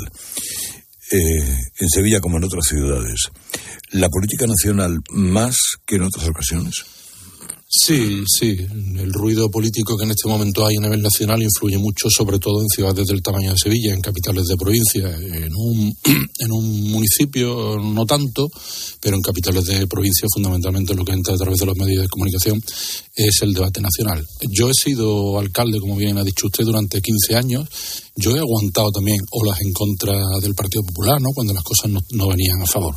Eh, 1.13 1.59
en 1.79 1.89
Sevilla 1.91 2.21
como 2.21 2.39
en 2.39 2.45
otras 2.45 2.65
ciudades, 2.67 3.29
la 3.91 4.09
política 4.09 4.47
nacional 4.47 4.99
más 5.11 5.57
que 5.85 5.97
en 5.97 6.03
otras 6.03 6.27
ocasiones? 6.27 6.85
Sí, 7.75 8.23
sí. 8.27 8.55
El 8.99 9.15
ruido 9.15 9.51
político 9.51 9.97
que 9.97 10.05
en 10.05 10.11
este 10.11 10.29
momento 10.29 10.67
hay 10.67 10.77
a 10.77 10.81
nivel 10.83 11.01
nacional 11.01 11.43
influye 11.43 11.79
mucho, 11.79 12.11
sobre 12.11 12.39
todo 12.39 12.61
en 12.61 12.69
ciudades 12.69 13.07
del 13.07 13.23
tamaño 13.23 13.53
de 13.53 13.57
Sevilla, 13.57 13.95
en 13.95 14.03
capitales 14.03 14.45
de 14.45 14.57
provincia. 14.59 15.09
En 15.09 15.51
un, 15.57 15.97
en 16.05 16.53
un 16.53 16.91
municipio 16.91 17.79
no 17.79 18.05
tanto, 18.05 18.51
pero 19.01 19.17
en 19.17 19.23
capitales 19.23 19.65
de 19.65 19.87
provincia 19.87 20.29
fundamentalmente 20.35 20.95
lo 20.95 21.03
que 21.03 21.13
entra 21.13 21.33
a 21.33 21.39
través 21.39 21.61
de 21.61 21.65
los 21.67 21.77
medios 21.79 22.03
de 22.03 22.09
comunicación 22.09 22.63
es 23.17 23.41
el 23.41 23.55
debate 23.55 23.81
nacional. 23.81 24.23
Yo 24.51 24.69
he 24.69 24.75
sido 24.75 25.39
alcalde, 25.39 25.81
como 25.81 25.97
bien 25.97 26.19
ha 26.19 26.25
dicho 26.25 26.49
usted, 26.49 26.65
durante 26.65 27.01
15 27.01 27.37
años. 27.37 27.67
Yo 28.17 28.37
he 28.37 28.39
aguantado 28.39 28.91
también 28.91 29.17
olas 29.31 29.59
en 29.63 29.73
contra 29.73 30.13
del 30.43 30.55
Partido 30.55 30.83
Popular, 30.83 31.23
¿no? 31.23 31.31
Cuando 31.35 31.55
las 31.55 31.65
cosas 31.65 31.91
no, 31.91 32.01
no 32.11 32.29
venían 32.29 32.61
a 32.61 32.67
favor 32.67 32.95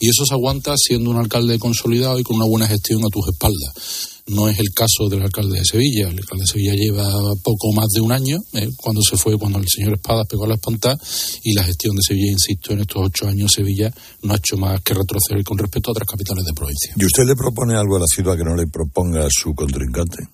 y 0.00 0.08
eso 0.08 0.24
se 0.24 0.34
aguanta 0.34 0.74
siendo 0.76 1.10
un 1.10 1.18
alcalde 1.18 1.58
consolidado 1.58 2.18
y 2.18 2.22
con 2.22 2.36
una 2.36 2.46
buena 2.46 2.66
gestión 2.66 3.04
a 3.04 3.08
tus 3.08 3.28
espaldas. 3.28 4.10
No 4.28 4.48
es 4.48 4.58
el 4.58 4.70
caso 4.72 5.08
del 5.10 5.22
alcalde 5.22 5.58
de 5.58 5.64
Sevilla. 5.64 6.08
El 6.08 6.18
alcalde 6.18 6.44
de 6.44 6.46
Sevilla 6.46 6.74
lleva 6.74 7.04
poco 7.42 7.72
más 7.74 7.88
de 7.94 8.00
un 8.00 8.10
año, 8.10 8.38
eh, 8.54 8.70
cuando 8.76 9.02
se 9.02 9.16
fue, 9.16 9.36
cuando 9.36 9.58
el 9.58 9.68
señor 9.68 9.94
Espadas 9.94 10.26
pegó 10.26 10.44
a 10.44 10.48
la 10.48 10.54
espantada, 10.54 10.96
y 11.42 11.52
la 11.52 11.64
gestión 11.64 11.96
de 11.96 12.02
Sevilla, 12.02 12.32
insisto, 12.32 12.72
en 12.72 12.80
estos 12.80 13.02
ocho 13.04 13.28
años 13.28 13.52
Sevilla 13.52 13.92
no 14.22 14.32
ha 14.32 14.36
hecho 14.36 14.56
más 14.56 14.80
que 14.80 14.94
retroceder 14.94 15.44
con 15.44 15.58
respecto 15.58 15.90
a 15.90 15.92
otras 15.92 16.08
capitales 16.08 16.44
de 16.44 16.52
provincia. 16.54 16.94
¿Y 16.96 17.04
usted 17.04 17.24
le 17.26 17.36
propone 17.36 17.74
algo 17.74 17.96
a 17.96 18.00
la 18.00 18.06
ciudad 18.06 18.36
que 18.36 18.44
no 18.44 18.56
le 18.56 18.66
proponga 18.68 19.26
su 19.28 19.54
contrincante? 19.54 20.28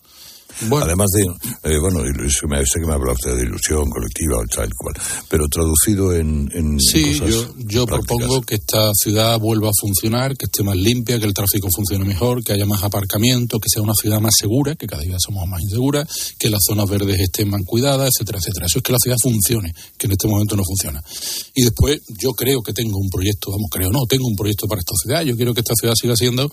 Además 0.83 1.09
de, 1.11 1.25
eh, 1.71 1.79
bueno, 1.81 2.01
sé 2.29 2.81
que 2.81 2.87
me 2.87 2.95
habla 2.95 3.13
usted 3.13 3.37
de 3.37 3.43
ilusión 3.43 3.89
colectiva, 3.91 4.39
o 4.39 4.45
tal 4.47 4.71
cual, 4.77 4.95
pero 5.29 5.49
traducido 5.49 6.15
en. 6.15 6.51
en 6.55 6.81
sí, 6.81 7.19
cosas 7.19 7.31
yo, 7.31 7.55
yo 7.59 7.87
propongo 7.87 8.43
que 8.43 8.57
esta 8.57 8.91
ciudad 8.95 9.39
vuelva 9.39 9.69
a 9.69 9.79
funcionar, 9.79 10.37
que 10.37 10.47
esté 10.47 10.63
más 10.63 10.77
limpia, 10.77 11.19
que 11.19 11.27
el 11.27 11.35
tráfico 11.35 11.69
funcione 11.75 12.05
mejor, 12.05 12.43
que 12.43 12.53
haya 12.53 12.67
más 12.67 12.83
aparcamiento, 12.83 13.59
que 13.59 13.69
sea 13.69 13.83
una 13.83 13.95
ciudad 13.95 14.21
más 14.21 14.35
segura, 14.39 14.75
que 14.75 14.87
cada 14.87 15.03
día 15.03 15.17
somos 15.19 15.47
más 15.47 15.61
inseguras, 15.63 16.09
que 16.39 16.51
las 16.51 16.61
zonas 16.67 16.89
verdes 16.89 17.21
estén 17.21 17.51
más 17.51 17.63
cuidadas, 17.65 18.11
etcétera, 18.15 18.39
etcétera. 18.39 18.67
Eso 18.67 18.79
es 18.79 18.83
que 18.83 18.93
la 18.93 18.99
ciudad 18.99 19.17
funcione, 19.23 19.73
que 19.99 20.07
en 20.07 20.13
este 20.13 20.29
momento 20.29 20.57
no 20.57 20.63
funciona. 20.65 21.03
Y 21.55 21.63
después, 21.63 22.01
yo 22.19 22.33
creo 22.33 22.63
que 22.63 22.73
tengo 22.73 22.99
un 22.99 23.09
proyecto, 23.09 23.51
vamos, 23.51 23.69
creo 23.71 23.91
no, 23.91 24.07
tengo 24.07 24.27
un 24.27 24.37
proyecto 24.37 24.67
para 24.67 24.81
esta 24.81 24.95
ciudad. 25.03 25.23
Yo 25.23 25.37
quiero 25.37 25.55
que 25.55 25.61
esta 25.61 25.75
ciudad 25.75 25.95
siga 25.95 26.17
siendo, 26.17 26.51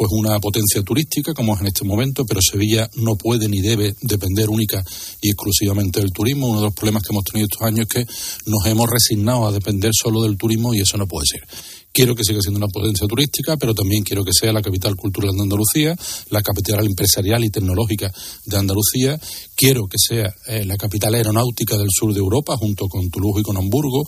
pues, 0.00 0.12
una 0.12 0.40
potencia 0.40 0.80
turística, 0.82 1.34
como 1.34 1.54
es 1.54 1.60
en 1.60 1.66
este 1.66 1.84
momento, 1.84 2.24
pero 2.24 2.40
Sevilla 2.40 2.88
no 2.94 3.16
puede 3.16 3.50
ni 3.50 3.60
debe 3.60 3.94
depender 4.00 4.48
única 4.48 4.82
y 5.20 5.28
exclusivamente 5.28 6.00
del 6.00 6.10
turismo. 6.10 6.48
Uno 6.48 6.60
de 6.60 6.64
los 6.64 6.74
problemas 6.74 7.02
que 7.02 7.12
hemos 7.12 7.24
tenido 7.24 7.48
estos 7.52 7.60
años 7.60 7.80
es 7.80 7.86
que 7.86 8.12
nos 8.46 8.64
hemos 8.64 8.88
resignado 8.88 9.46
a 9.46 9.52
depender 9.52 9.90
solo 9.92 10.22
del 10.22 10.38
turismo 10.38 10.72
y 10.72 10.80
eso 10.80 10.96
no 10.96 11.06
puede 11.06 11.26
ser. 11.26 11.46
Quiero 11.92 12.14
que 12.14 12.24
siga 12.24 12.40
siendo 12.40 12.56
una 12.56 12.68
potencia 12.68 13.06
turística, 13.06 13.58
pero 13.58 13.74
también 13.74 14.02
quiero 14.02 14.24
que 14.24 14.32
sea 14.32 14.54
la 14.54 14.62
capital 14.62 14.96
cultural 14.96 15.34
de 15.34 15.42
Andalucía, 15.42 15.94
la 16.30 16.40
capital 16.40 16.86
empresarial 16.86 17.44
y 17.44 17.50
tecnológica 17.50 18.10
de 18.46 18.56
Andalucía. 18.56 19.20
Quiero 19.54 19.86
que 19.86 19.98
sea 19.98 20.32
eh, 20.46 20.64
la 20.64 20.76
capital 20.76 21.14
aeronáutica 21.14 21.76
del 21.76 21.90
sur 21.90 22.14
de 22.14 22.20
Europa, 22.20 22.56
junto 22.56 22.86
con 22.86 23.10
Toulouse 23.10 23.40
y 23.40 23.42
con 23.42 23.58
Hamburgo 23.58 24.04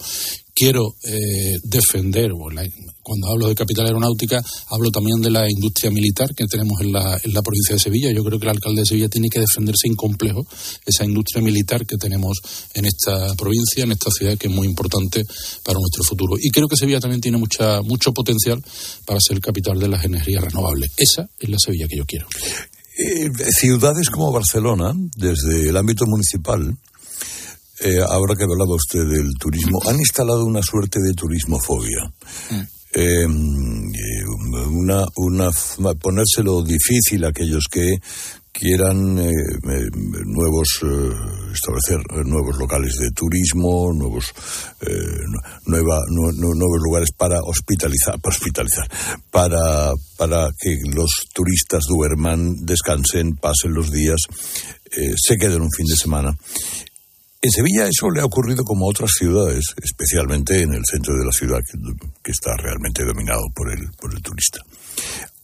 quiero 0.54 0.94
eh, 1.04 1.58
defender, 1.64 2.30
cuando 3.02 3.28
hablo 3.28 3.48
de 3.48 3.54
capital 3.54 3.86
aeronáutica, 3.86 4.42
hablo 4.68 4.90
también 4.90 5.20
de 5.20 5.30
la 5.30 5.50
industria 5.50 5.90
militar 5.90 6.34
que 6.34 6.46
tenemos 6.46 6.80
en 6.80 6.92
la, 6.92 7.18
en 7.22 7.32
la 7.32 7.42
provincia 7.42 7.74
de 7.74 7.80
Sevilla. 7.80 8.12
Yo 8.12 8.22
creo 8.24 8.38
que 8.38 8.46
el 8.46 8.50
alcalde 8.50 8.80
de 8.80 8.86
Sevilla 8.86 9.08
tiene 9.08 9.28
que 9.28 9.40
defenderse 9.40 9.88
sin 9.88 9.96
complejo 9.96 10.46
esa 10.86 11.04
industria 11.04 11.42
militar 11.42 11.86
que 11.86 11.96
tenemos 11.96 12.38
en 12.74 12.84
esta 12.84 13.34
provincia, 13.34 13.84
en 13.84 13.92
esta 13.92 14.10
ciudad, 14.10 14.36
que 14.38 14.48
es 14.48 14.52
muy 14.52 14.66
importante 14.66 15.24
para 15.64 15.78
nuestro 15.78 16.04
futuro. 16.04 16.36
Y 16.40 16.50
creo 16.50 16.68
que 16.68 16.76
Sevilla 16.76 17.00
también 17.00 17.20
tiene 17.20 17.38
mucha, 17.38 17.82
mucho 17.82 18.12
potencial 18.12 18.62
para 19.04 19.18
ser 19.20 19.40
capital 19.40 19.78
de 19.78 19.88
las 19.88 20.04
energías 20.04 20.44
renovables. 20.44 20.92
Esa 20.96 21.28
es 21.38 21.48
la 21.48 21.58
Sevilla 21.58 21.86
que 21.88 21.96
yo 21.96 22.04
quiero. 22.06 22.26
Eh, 22.98 23.30
ciudades 23.50 24.10
como 24.10 24.30
Barcelona, 24.30 24.92
desde 25.16 25.70
el 25.70 25.76
ámbito 25.76 26.04
municipal, 26.06 26.76
eh, 27.84 27.98
ahora 28.08 28.36
que 28.36 28.44
hablaba 28.44 28.76
usted 28.76 29.06
del 29.08 29.34
turismo, 29.40 29.78
han 29.88 29.98
instalado 29.98 30.44
una 30.44 30.62
suerte 30.62 31.00
de 31.00 31.14
turismofobia. 31.14 32.12
Em, 32.94 33.88
eh, 33.88 34.24
una, 34.70 35.04
una, 35.16 35.50
ponérselo 35.98 36.62
difícil 36.62 37.24
a 37.24 37.28
aquellos 37.28 37.64
que 37.68 37.96
quieran 38.52 39.18
eh, 39.18 39.32
nuevos 40.26 40.68
establecer 41.54 42.00
nuevos 42.26 42.58
locales 42.58 42.98
de 43.00 43.10
turismo 43.12 43.90
nuevos 43.94 44.34
nueva, 45.64 46.00
nuevos 46.10 46.80
lugares 46.84 47.08
para 47.16 47.38
hospitalizar 47.40 48.20
para 48.20 48.36
hospitalizar 48.36 48.90
para 49.30 49.92
para 50.18 50.50
que 50.60 50.76
los 50.94 51.10
turistas 51.32 51.84
duerman 51.88 52.56
descansen 52.66 53.36
pasen 53.36 53.72
los 53.72 53.90
días 53.90 54.20
se 55.16 55.38
queden 55.38 55.62
un 55.62 55.72
fin 55.74 55.86
de 55.86 55.96
semana 55.96 56.36
en 57.42 57.50
Sevilla 57.50 57.88
eso 57.88 58.08
le 58.08 58.20
ha 58.20 58.24
ocurrido 58.24 58.62
como 58.62 58.86
a 58.86 58.90
otras 58.90 59.10
ciudades, 59.18 59.64
especialmente 59.82 60.62
en 60.62 60.74
el 60.74 60.84
centro 60.88 61.14
de 61.14 61.24
la 61.24 61.32
ciudad, 61.32 61.58
que, 62.22 62.30
está 62.30 62.56
realmente 62.56 63.04
dominado 63.04 63.42
por 63.52 63.70
el, 63.72 63.90
por 64.00 64.14
el 64.14 64.22
turista. 64.22 64.60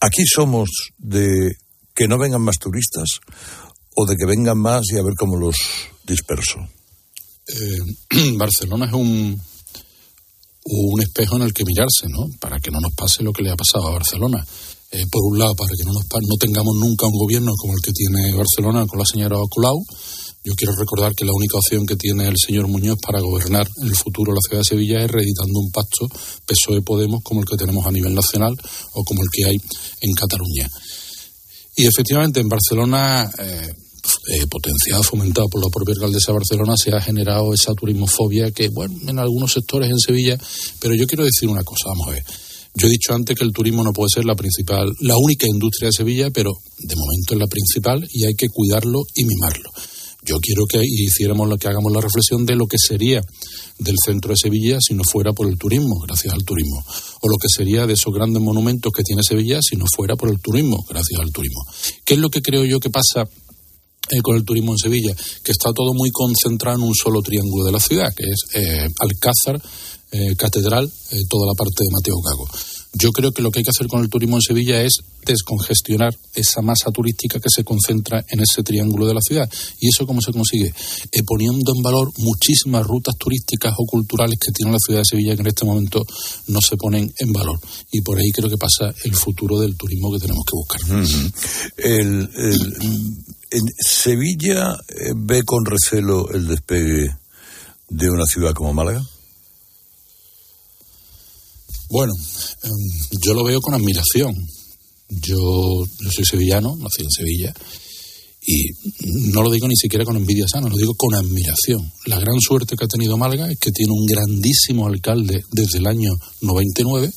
Aquí 0.01 0.23
somos 0.25 0.71
de 0.97 1.57
que 1.93 2.07
no 2.07 2.17
vengan 2.17 2.43
más 2.43 2.59
turistas 2.59 3.19
o 3.97 4.07
de 4.07 4.15
que 4.17 4.27
vengan 4.27 4.59
más 4.59 4.83
y 4.93 4.97
a 4.97 5.03
ver 5.03 5.15
cómo 5.19 5.37
los 5.37 5.57
disperso. 6.05 6.61
Eh, 7.49 8.33
Barcelona 8.39 8.87
es 8.87 8.93
un, 8.93 9.37
un 10.67 11.03
espejo 11.03 11.35
en 11.35 11.43
el 11.43 11.53
que 11.53 11.65
mirarse, 11.65 12.07
¿no? 12.09 12.29
Para 12.39 12.61
que 12.61 12.71
no 12.71 12.79
nos 12.79 12.93
pase 12.95 13.25
lo 13.25 13.33
que 13.33 13.43
le 13.43 13.51
ha 13.51 13.57
pasado 13.57 13.89
a 13.89 13.99
Barcelona. 13.99 14.47
Eh, 14.93 15.05
por 15.11 15.33
un 15.33 15.39
lado, 15.39 15.55
para 15.57 15.71
que 15.77 15.85
no, 15.85 15.93
nos, 15.93 16.05
no 16.05 16.37
tengamos 16.39 16.77
nunca 16.77 17.07
un 17.07 17.19
gobierno 17.19 17.53
como 17.59 17.75
el 17.75 17.81
que 17.83 17.93
tiene 17.93 18.33
Barcelona 18.33 18.87
con 18.87 19.01
la 19.01 19.05
señora 19.05 19.37
Colau, 19.51 19.85
yo 20.49 20.55
quiero 20.55 20.73
recordar 20.75 21.15
que 21.15 21.27
la 21.27 21.33
única 21.35 21.59
opción 21.59 21.85
que 21.85 21.97
tiene 21.97 22.27
el 22.27 22.37
señor 22.39 22.69
Muñoz 22.69 22.97
para 23.03 23.21
gobernar 23.21 23.69
en 23.83 23.89
el 23.89 23.95
futuro 23.95 24.33
la 24.33 24.41
ciudad 24.41 24.61
de 24.61 24.65
Sevilla 24.65 25.05
es 25.05 25.11
reeditando 25.11 25.59
un 25.59 25.71
pacto 25.71 26.09
PSOE-Podemos 26.47 27.21
como 27.23 27.41
el 27.43 27.47
que 27.47 27.57
tenemos 27.57 27.87
a 27.87 27.93
nivel 27.93 28.15
nacional 28.15 28.57
o 28.95 29.05
como 29.05 29.21
el 29.23 29.29
que 29.31 29.45
hay 29.45 29.57
en 30.01 30.15
Cataluña. 30.15 30.71
Y 31.77 31.87
efectivamente 31.87 32.41
en 32.41 32.49
Barcelona, 32.49 33.31
eh, 33.39 33.73
eh, 34.33 34.47
potenciado, 34.49 35.03
fomentado 35.03 35.49
por 35.49 35.63
la 35.63 35.71
propia 35.71 35.93
alcaldesa 35.93 36.33
de 36.33 36.39
Barcelona, 36.39 36.75
se 36.83 36.93
ha 36.93 37.01
generado 37.03 37.53
esa 37.53 37.75
turismofobia 37.75 38.51
que, 38.51 38.71
bueno, 38.71 38.97
en 39.07 39.19
algunos 39.19 39.53
sectores 39.53 39.91
en 39.91 39.99
Sevilla, 39.99 40.39
pero 40.81 40.95
yo 40.95 41.07
quiero 41.07 41.25
decir 41.25 41.49
una 41.49 41.63
cosa, 41.63 41.91
vamos 41.91 42.09
a 42.09 42.11
ver. 42.13 42.25
Yo 42.75 42.87
he 42.87 42.91
dicho 42.91 43.13
antes 43.13 43.37
que 43.37 43.45
el 43.45 43.53
turismo 43.53 43.85
no 43.85 43.93
puede 43.93 44.09
ser 44.09 44.25
la 44.25 44.35
principal, 44.35 44.97
la 45.01 45.19
única 45.19 45.47
industria 45.47 45.89
de 45.89 45.93
Sevilla, 45.93 46.31
pero 46.31 46.53
de 46.79 46.97
momento 46.97 47.35
es 47.35 47.39
la 47.39 47.47
principal 47.47 48.09
y 48.11 48.25
hay 48.25 48.35
que 48.35 48.49
cuidarlo 48.49 49.03
y 49.15 49.25
mimarlo. 49.27 49.71
Yo 50.23 50.39
quiero 50.41 50.67
que 50.67 50.81
hiciéramos 50.83 51.49
lo 51.49 51.57
que 51.57 51.69
hagamos 51.69 51.93
la 51.93 52.01
reflexión 52.01 52.45
de 52.45 52.57
lo 52.57 52.67
que 52.67 52.77
sería 52.77 53.21
del 53.79 53.95
centro 54.05 54.31
de 54.31 54.37
Sevilla 54.37 54.79
si 54.81 54.95
no 54.95 55.03
fuera 55.05 55.33
por 55.33 55.49
el 55.49 55.57
turismo, 55.57 56.01
gracias 56.01 56.35
al 56.35 56.45
turismo, 56.45 56.85
o 57.23 57.29
lo 57.29 57.37
que 57.37 57.49
sería 57.49 57.87
de 57.87 57.95
esos 57.95 58.13
grandes 58.13 58.43
monumentos 58.43 58.93
que 58.93 59.05
tiene 59.05 59.23
Sevilla 59.23 59.61
si 59.63 59.77
no 59.77 59.85
fuera 59.95 60.17
por 60.17 60.29
el 60.29 60.41
turismo, 60.41 60.85
gracias 60.89 61.21
al 61.21 61.31
turismo. 61.31 61.65
¿Qué 62.05 62.15
es 62.15 62.21
lo 62.21 62.31
que 62.31 62.43
creo 62.43 62.65
yo 62.65 62.81
que 62.81 62.91
pasa 62.91 63.29
eh, 64.11 64.21
con 64.21 64.37
el 64.37 64.45
turismo 64.45 64.73
en 64.73 64.79
Sevilla? 64.79 65.15
Que 65.45 65.53
está 65.53 65.73
todo 65.73 65.95
muy 65.95 66.11
concentrado 66.11 66.79
en 66.79 66.85
un 66.85 66.95
solo 66.95 67.23
triángulo 67.23 67.65
de 67.65 67.73
la 67.73 67.81
ciudad, 67.81 68.13
que 68.15 68.25
es 68.25 68.45
eh, 68.55 68.89
Alcázar, 68.99 69.63
eh, 70.11 70.35
Catedral, 70.37 70.91
toda 71.29 71.47
la 71.47 71.55
parte 71.55 71.85
de 71.85 71.91
Mateo 71.93 72.17
Gago. 72.21 72.49
Yo 72.95 73.13
creo 73.13 73.33
que 73.33 73.43
lo 73.43 73.51
que 73.51 73.61
hay 73.61 73.65
que 73.65 73.71
hacer 73.71 73.87
con 73.87 74.03
el 74.03 74.09
turismo 74.09 74.37
en 74.37 74.43
Sevilla 74.43 74.83
es 74.83 75.03
descongestionar 75.25 76.17
esa 76.35 76.63
masa 76.63 76.91
turística 76.91 77.39
que 77.39 77.51
se 77.55 77.63
concentra 77.63 78.25
en 78.29 78.41
ese 78.41 78.63
triángulo 78.63 79.07
de 79.07 79.15
la 79.15 79.21
ciudad. 79.21 79.49
¿Y 79.79 79.89
eso 79.89 80.07
cómo 80.07 80.23
se 80.23 80.33
consigue? 80.33 80.73
Eh, 81.13 81.23
poniendo 81.27 81.73
en 81.77 81.83
valor 81.83 82.13
muchísimas 82.19 82.87
rutas 82.87 83.15
turísticas 83.19 83.75
o 83.77 83.85
culturales 83.85 84.39
que 84.39 84.53
tiene 84.53 84.73
la 84.73 84.79
ciudad 84.79 85.01
de 85.01 85.05
Sevilla 85.05 85.35
que 85.35 85.43
en 85.43 85.49
este 85.49 85.67
momento 85.67 86.05
no 86.47 86.61
se 86.61 86.77
ponen 86.77 87.13
en 87.19 87.33
valor. 87.33 87.61
Y 87.93 88.01
por 88.01 88.19
ahí 88.19 88.31
creo 88.33 88.49
que 88.49 88.57
pasa 88.57 88.93
el 89.05 89.15
futuro 89.15 89.61
del 89.61 89.77
turismo 89.77 90.11
que 90.13 90.21
tenemos 90.21 90.45
que 90.45 90.57
buscar. 90.57 90.81
en 93.51 93.67
Sevilla 93.79 94.79
eh, 94.89 95.13
ve 95.15 95.43
con 95.43 95.65
recelo 95.65 96.31
el 96.31 96.47
despegue 96.49 97.15
de 97.89 98.11
una 98.11 98.27
ciudad 98.27 98.53
como 98.53 98.73
Málaga. 98.73 99.03
Bueno, 101.91 102.13
em, 102.63 103.19
yo 103.25 103.35
lo 103.35 103.45
veo 103.45 103.61
con 103.61 103.75
admiración. 103.75 104.35
Yo, 105.09 105.85
yo 106.01 106.11
soy 106.11 106.25
sevillano, 106.25 106.77
nací 106.77 107.03
en 107.03 107.11
Sevilla, 107.11 107.55
y 108.47 108.71
no 109.33 109.43
lo 109.43 109.51
digo 109.51 109.67
ni 109.67 109.77
siquiera 109.77 110.05
con 110.05 110.17
envidia 110.17 110.47
sana, 110.47 110.69
lo 110.69 110.77
digo 110.77 110.95
con 110.95 111.15
admiración. 111.15 111.93
La 112.07 112.19
gran 112.19 112.39
suerte 112.41 112.77
que 112.77 112.85
ha 112.85 112.89
tenido 112.89 113.17
Málaga 113.17 113.51
es 113.51 113.59
que 113.59 113.73
tiene 113.73 113.93
un 113.93 114.07
grandísimo 114.07 114.87
alcalde 114.87 115.45
desde 115.51 115.79
el 115.79 115.87
año 115.87 116.13
99 116.43 117.11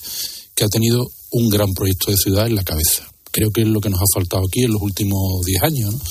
que 0.56 0.64
ha 0.64 0.70
tenido 0.70 1.10
un 1.32 1.50
gran 1.50 1.74
proyecto 1.74 2.12
de 2.12 2.18
ciudad 2.18 2.48
en 2.48 2.56
la 2.56 2.64
cabeza. 2.64 3.10
Creo 3.32 3.52
que 3.52 3.62
es 3.62 3.68
lo 3.68 3.80
que 3.80 3.90
nos 3.90 4.02
ha 4.02 4.14
faltado 4.14 4.44
aquí 4.46 4.64
en 4.64 4.74
los 4.74 4.82
últimos 4.82 5.46
10 5.46 5.64
años. 5.64 5.94
¿no? 5.94 6.02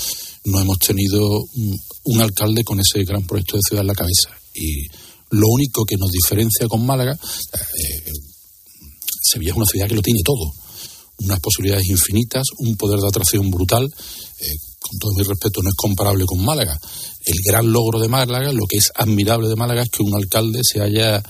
no 0.44 0.60
hemos 0.60 0.78
tenido 0.78 1.20
mm, 1.54 1.74
un 2.04 2.20
alcalde 2.20 2.64
con 2.64 2.80
ese 2.80 3.04
gran 3.04 3.26
proyecto 3.26 3.56
de 3.56 3.62
ciudad 3.66 3.82
en 3.82 3.88
la 3.88 3.94
cabeza. 3.94 4.30
Y 4.54 4.86
lo 5.30 5.48
único 5.48 5.84
que 5.84 5.96
nos 5.96 6.10
diferencia 6.10 6.66
con 6.68 6.84
Málaga, 6.84 7.12
eh, 7.12 8.12
Sevilla 9.30 9.52
es 9.52 9.56
una 9.56 9.66
ciudad 9.66 9.88
que 9.88 9.94
lo 9.94 10.02
tiene 10.02 10.20
todo. 10.24 10.52
Unas 11.20 11.40
posibilidades 11.40 11.88
infinitas, 11.88 12.44
un 12.58 12.76
poder 12.76 12.98
de 13.00 13.08
atracción 13.08 13.50
brutal. 13.50 13.84
Eh, 14.40 14.56
con 14.80 14.98
todo 14.98 15.12
mi 15.14 15.22
respeto, 15.22 15.62
no 15.62 15.68
es 15.68 15.74
comparable 15.76 16.24
con 16.24 16.42
Málaga. 16.42 16.78
El 17.24 17.36
gran 17.44 17.70
logro 17.70 18.00
de 18.00 18.08
Málaga, 18.08 18.52
lo 18.52 18.66
que 18.66 18.78
es 18.78 18.90
admirable 18.94 19.48
de 19.48 19.56
Málaga, 19.56 19.82
es 19.82 19.90
que 19.90 20.02
un 20.02 20.14
alcalde 20.14 20.60
se 20.62 20.80
haya, 20.80 21.22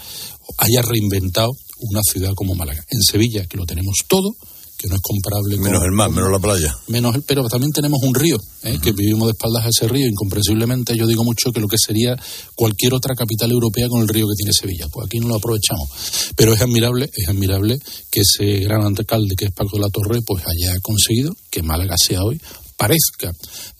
haya 0.58 0.82
reinventado 0.82 1.50
una 1.80 2.02
ciudad 2.02 2.32
como 2.34 2.54
Málaga. 2.54 2.84
En 2.90 3.02
Sevilla, 3.02 3.46
que 3.46 3.56
lo 3.56 3.66
tenemos 3.66 3.96
todo, 4.06 4.36
que 4.80 4.88
no 4.88 4.94
es 4.94 5.02
comparable 5.02 5.58
menos 5.58 5.82
el 5.84 5.92
mar, 5.92 6.10
menos 6.10 6.30
la 6.32 6.38
playa. 6.38 6.74
Menos 6.88 7.14
el, 7.14 7.22
pero 7.22 7.46
también 7.48 7.70
tenemos 7.70 8.00
un 8.02 8.14
río, 8.14 8.38
¿eh? 8.62 8.78
que 8.82 8.92
vivimos 8.92 9.28
de 9.28 9.32
espaldas 9.32 9.66
a 9.66 9.68
ese 9.68 9.86
río. 9.86 10.06
Incomprensiblemente, 10.06 10.96
yo 10.96 11.06
digo 11.06 11.22
mucho 11.22 11.52
que 11.52 11.60
lo 11.60 11.68
que 11.68 11.76
sería 11.78 12.16
cualquier 12.54 12.94
otra 12.94 13.14
capital 13.14 13.50
europea 13.50 13.88
con 13.88 14.00
el 14.00 14.08
río 14.08 14.26
que 14.26 14.36
tiene 14.36 14.52
Sevilla. 14.54 14.88
Pues 14.90 15.06
aquí 15.06 15.20
no 15.20 15.28
lo 15.28 15.34
aprovechamos. 15.34 15.90
Pero 16.34 16.54
es 16.54 16.62
admirable, 16.62 17.10
es 17.14 17.28
admirable 17.28 17.78
que 18.10 18.20
ese 18.20 18.60
gran 18.60 18.82
alcalde 18.82 19.34
que 19.36 19.46
es 19.46 19.52
Paco 19.52 19.76
de 19.76 19.82
la 19.82 19.90
Torre, 19.90 20.22
pues 20.22 20.44
haya 20.46 20.80
conseguido 20.80 21.36
que 21.50 21.62
Málaga 21.62 21.96
sea 21.98 22.22
hoy 22.22 22.40
parezca 22.80 23.30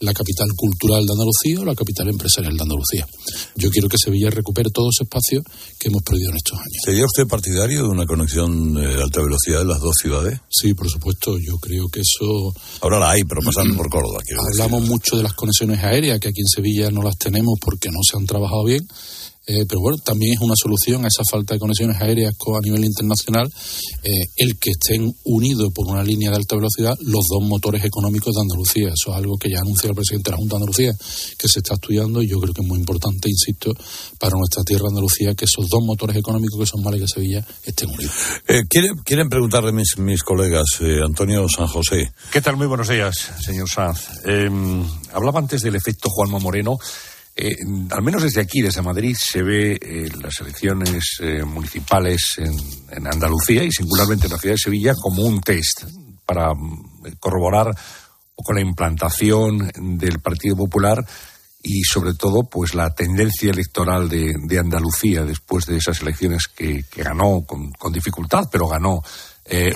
la 0.01 0.13
capital 0.13 0.47
cultural 0.55 1.03
de 1.03 1.13
Andalucía 1.13 1.59
o 1.59 1.65
la 1.65 1.73
capital 1.73 2.09
empresarial 2.09 2.55
de 2.55 2.61
Andalucía. 2.61 3.07
Yo 3.55 3.71
quiero 3.71 3.89
que 3.89 3.97
Sevilla 3.97 4.29
recupere 4.29 4.69
todo 4.69 4.89
ese 4.93 5.05
espacio 5.05 5.41
que 5.79 5.87
hemos 5.87 6.03
perdido 6.03 6.29
en 6.29 6.37
estos 6.37 6.59
años. 6.59 6.77
¿Sería 6.85 7.05
usted 7.05 7.25
partidario 7.25 7.81
de 7.81 7.89
una 7.89 8.05
conexión 8.05 8.77
eh, 8.77 8.95
de 8.95 9.01
alta 9.01 9.23
velocidad 9.23 9.59
de 9.59 9.65
las 9.65 9.79
dos 9.79 9.95
ciudades? 9.99 10.39
Sí, 10.49 10.75
por 10.75 10.87
supuesto. 10.87 11.39
Yo 11.39 11.57
creo 11.57 11.89
que 11.89 12.01
eso. 12.01 12.53
Ahora 12.81 12.99
la 12.99 13.09
hay, 13.09 13.23
pero 13.23 13.41
pasando 13.41 13.75
por 13.75 13.89
Córdoba. 13.89 14.21
Hablamos 14.53 14.87
mucho 14.87 15.17
de 15.17 15.23
las 15.23 15.33
conexiones 15.33 15.83
aéreas, 15.83 16.19
que 16.19 16.29
aquí 16.29 16.41
en 16.41 16.47
Sevilla 16.47 16.91
no 16.91 17.01
las 17.01 17.17
tenemos 17.17 17.57
porque 17.59 17.89
no 17.89 18.03
se 18.03 18.17
han 18.17 18.27
trabajado 18.27 18.65
bien. 18.65 18.85
Eh, 19.47 19.65
pero 19.67 19.81
bueno, 19.81 19.97
también 19.97 20.33
es 20.33 20.39
una 20.39 20.53
solución 20.55 21.03
a 21.03 21.07
esa 21.07 21.23
falta 21.29 21.55
de 21.55 21.59
conexiones 21.59 21.99
aéreas 21.99 22.35
a 22.35 22.61
nivel 22.61 22.85
internacional 22.85 23.51
eh, 24.03 24.27
el 24.37 24.59
que 24.59 24.69
estén 24.69 25.11
unidos 25.23 25.71
por 25.73 25.87
una 25.87 26.03
línea 26.03 26.29
de 26.29 26.35
alta 26.35 26.55
velocidad 26.55 26.95
los 27.01 27.25
dos 27.27 27.41
motores 27.41 27.83
económicos 27.83 28.35
de 28.35 28.41
Andalucía. 28.41 28.89
Eso 28.93 29.11
es 29.11 29.17
algo 29.17 29.37
que 29.37 29.49
ya 29.49 29.59
anunció 29.61 29.89
el 29.89 29.95
presidente 29.95 30.29
de 30.29 30.31
la 30.33 30.37
Junta 30.37 30.55
de 30.55 30.57
Andalucía, 30.57 30.93
que 31.39 31.47
se 31.47 31.59
está 31.59 31.73
estudiando 31.73 32.21
y 32.21 32.27
yo 32.27 32.39
creo 32.39 32.53
que 32.53 32.61
es 32.61 32.67
muy 32.67 32.77
importante, 32.77 33.29
insisto, 33.29 33.73
para 34.19 34.37
nuestra 34.37 34.63
tierra 34.63 34.85
Andalucía, 34.89 35.33
que 35.33 35.45
esos 35.45 35.67
dos 35.67 35.83
motores 35.83 36.15
económicos 36.15 36.59
que 36.59 36.65
son 36.67 36.83
Málaga 36.83 37.05
y 37.05 37.07
Sevilla 37.07 37.45
estén 37.65 37.89
unidos. 37.89 38.13
Eh, 38.47 38.61
¿quieren, 38.69 38.97
quieren 39.03 39.27
preguntarle 39.27 39.71
mis, 39.71 39.97
mis 39.97 40.21
colegas, 40.21 40.65
Antonio 41.03 41.47
San 41.49 41.65
José. 41.65 42.13
¿Qué 42.31 42.41
tal? 42.41 42.57
Muy 42.57 42.67
buenos 42.67 42.89
días, 42.89 43.15
señor 43.43 43.67
Sanz. 43.67 44.07
hablaba 45.11 45.39
antes 45.39 45.61
del 45.61 45.75
efecto 45.75 46.09
Juanma 46.09 46.37
Moreno. 46.37 46.77
Eh, 47.43 47.57
al 47.89 48.03
menos 48.03 48.21
desde 48.21 48.39
aquí, 48.39 48.61
desde 48.61 48.83
Madrid, 48.83 49.17
se 49.19 49.41
ve 49.41 49.71
eh, 49.73 50.09
las 50.21 50.39
elecciones 50.41 51.17
eh, 51.21 51.43
municipales 51.43 52.35
en, 52.37 53.07
Andalucía 53.07 53.63
y 53.63 53.71
singularmente 53.71 54.27
en 54.27 54.33
la 54.33 54.37
ciudad 54.37 54.53
de 54.53 54.59
Sevilla 54.59 54.93
como 54.93 55.23
un 55.23 55.41
test 55.41 55.85
para 56.23 56.53
mm, 56.53 57.15
corroborar 57.19 57.75
con 58.35 58.55
la 58.55 58.61
implantación 58.61 59.71
del 59.97 60.19
Partido 60.19 60.55
Popular 60.55 61.03
y 61.63 61.81
sobre 61.81 62.13
todo 62.13 62.43
pues 62.43 62.75
la 62.75 62.93
tendencia 62.93 63.49
electoral 63.49 64.07
de, 64.07 64.59
Andalucía 64.59 65.23
después 65.23 65.65
de 65.65 65.77
esas 65.77 65.99
elecciones 66.01 66.43
que, 66.47 66.85
ganó 66.95 67.43
con, 67.43 67.91
dificultad, 67.91 68.49
pero 68.51 68.67
ganó 68.67 69.01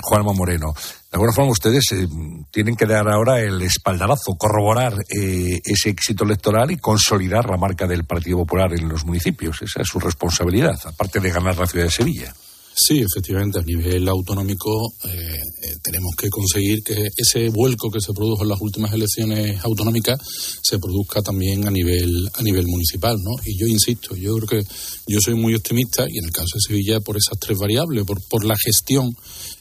Juanma 0.02 0.34
Moreno. 0.34 0.74
Alguna 1.16 1.32
forma 1.32 1.52
ustedes 1.52 1.94
eh, 1.94 2.10
tienen 2.52 2.76
que 2.76 2.86
dar 2.86 3.08
ahora 3.08 3.40
el 3.40 3.62
espaldarazo, 3.62 4.36
corroborar 4.38 4.96
eh, 5.08 5.62
ese 5.64 5.90
éxito 5.90 6.26
electoral 6.26 6.72
y 6.72 6.78
consolidar 6.78 7.50
la 7.50 7.56
marca 7.56 7.88
del 7.88 8.04
Partido 8.04 8.40
Popular 8.40 8.74
en 8.74 8.90
los 8.90 9.06
municipios. 9.06 9.62
Esa 9.62 9.82
es 9.82 9.88
su 9.88 9.98
responsabilidad, 9.98 10.78
aparte 10.84 11.22
de 11.22 11.32
ganar 11.32 11.58
la 11.58 11.68
ciudad 11.68 11.86
de 11.86 11.92
Sevilla. 11.92 12.36
Sí, 12.78 13.00
efectivamente, 13.00 13.60
a 13.60 13.62
nivel 13.62 14.06
autonómico 14.10 14.92
eh, 15.06 15.40
tenemos 15.82 16.14
que 16.18 16.30
conseguir 16.30 16.84
que 16.84 17.08
ese 17.16 17.48
vuelco 17.48 17.90
que 17.90 18.02
se 18.02 18.12
produjo 18.12 18.44
en 18.44 18.50
las 18.50 18.60
últimas 18.60 18.92
elecciones 18.92 19.64
autonómicas 19.64 20.20
se 20.62 20.78
produzca 20.80 21.22
también 21.22 21.66
a 21.66 21.72
nivel 21.72 22.30
a 22.34 22.44
nivel 22.44 22.68
municipal, 22.68 23.16
¿no? 23.24 23.32
Y 23.46 23.58
yo 23.58 23.68
insisto, 23.68 24.18
yo 24.18 24.36
creo 24.36 24.62
que 24.62 24.70
yo 25.08 25.20
soy 25.22 25.36
muy 25.36 25.56
optimista 25.56 26.04
y 26.10 26.18
en 26.18 26.26
el 26.26 26.32
caso 26.32 26.56
de 26.56 26.68
Sevilla 26.68 27.00
por 27.00 27.16
esas 27.16 27.40
tres 27.40 27.58
variables, 27.58 28.04
por, 28.04 28.22
por 28.28 28.44
la 28.44 28.56
gestión 28.62 29.16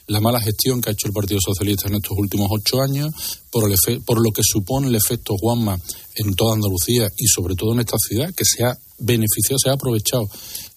la 0.07 0.19
mala 0.19 0.39
gestión 0.39 0.81
que 0.81 0.89
ha 0.89 0.93
hecho 0.93 1.07
el 1.07 1.13
Partido 1.13 1.39
Socialista 1.41 1.87
en 1.87 1.95
estos 1.95 2.17
últimos 2.17 2.47
ocho 2.51 2.81
años, 2.81 3.13
por, 3.51 3.69
el 3.69 4.01
por 4.01 4.21
lo 4.21 4.31
que 4.31 4.41
supone 4.43 4.87
el 4.87 4.95
efecto 4.95 5.35
Juanma 5.37 5.79
en 6.15 6.33
toda 6.35 6.53
Andalucía 6.53 7.09
y 7.17 7.27
sobre 7.27 7.55
todo 7.55 7.73
en 7.73 7.79
esta 7.79 7.97
ciudad, 7.97 8.33
que 8.33 8.45
se 8.45 8.63
ha 8.63 8.77
beneficiado, 8.99 9.59
se 9.59 9.69
ha 9.69 9.73
aprovechado 9.73 10.29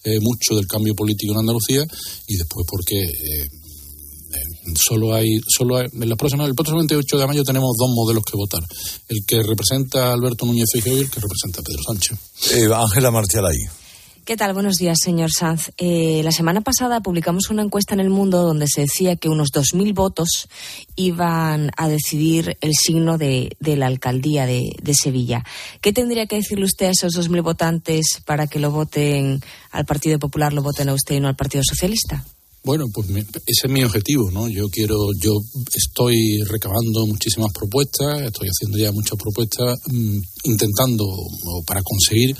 eh, 0.03 0.19
mucho 0.19 0.55
del 0.55 0.67
cambio 0.67 0.95
político 0.95 1.33
en 1.33 1.39
Andalucía 1.39 1.85
y 2.27 2.37
después 2.37 2.65
porque 2.69 3.03
eh, 3.03 3.43
eh, 3.43 4.73
solo 4.75 5.13
hay 5.13 5.39
solo 5.47 5.79
en 5.79 6.09
la 6.09 6.15
próxima 6.15 6.45
el 6.45 6.55
próximo 6.55 6.79
28 6.79 7.17
de 7.17 7.27
mayo 7.27 7.43
tenemos 7.43 7.75
dos 7.77 7.89
modelos 7.93 8.23
que 8.23 8.37
votar. 8.37 8.61
El 9.07 9.25
que 9.25 9.41
representa 9.43 10.09
a 10.09 10.13
Alberto 10.13 10.45
Núñez 10.45 10.69
Feijóo 10.71 10.97
y 10.97 11.01
el 11.01 11.09
que 11.09 11.19
representa 11.19 11.61
a 11.61 11.63
Pedro 11.63 11.81
Sánchez. 11.87 12.17
Ángela 12.73 13.11
Marcial 13.11 13.45
ahí 13.45 13.78
¿Qué 14.29 14.37
tal? 14.37 14.53
Buenos 14.53 14.75
días, 14.75 14.99
señor 15.03 15.31
Sanz. 15.31 15.71
Eh, 15.79 16.21
la 16.23 16.31
semana 16.31 16.61
pasada 16.61 17.01
publicamos 17.01 17.49
una 17.49 17.63
encuesta 17.63 17.95
en 17.95 17.99
el 17.99 18.11
mundo 18.11 18.43
donde 18.43 18.67
se 18.67 18.81
decía 18.81 19.15
que 19.15 19.27
unos 19.27 19.49
2.000 19.51 19.95
votos 19.95 20.47
iban 20.95 21.71
a 21.75 21.87
decidir 21.87 22.55
el 22.61 22.73
signo 22.79 23.17
de, 23.17 23.57
la 23.59 23.87
alcaldía 23.87 24.45
de, 24.45 24.93
Sevilla. 24.93 25.43
¿Qué 25.81 25.93
tendría 25.93 26.27
que 26.27 26.35
decirle 26.35 26.65
usted 26.65 26.85
a 26.85 26.91
esos 26.91 27.15
2.000 27.15 27.41
votantes 27.41 28.21
para 28.23 28.45
que 28.45 28.59
lo 28.59 28.69
voten 28.69 29.41
al 29.71 29.85
Partido 29.87 30.19
Popular, 30.19 30.53
lo 30.53 30.61
voten 30.61 30.89
a 30.89 30.93
usted 30.93 31.15
y 31.15 31.19
no 31.21 31.27
al 31.27 31.35
Partido 31.35 31.63
Socialista? 31.67 32.23
Bueno, 32.63 32.85
pues 32.93 33.09
ese 33.09 33.65
es 33.65 33.71
mi 33.71 33.83
objetivo, 33.83 34.29
¿no? 34.29 34.47
Yo 34.47 34.69
quiero, 34.69 35.11
yo 35.19 35.39
estoy 35.73 36.43
recabando 36.43 37.07
muchísimas 37.07 37.51
propuestas, 37.51 38.21
estoy 38.21 38.49
haciendo 38.49 38.77
ya 38.77 38.91
muchas 38.91 39.17
propuestas, 39.17 39.79
mm, 39.87 40.19
intentando 40.43 41.07
para 41.65 41.81
conseguir 41.81 42.37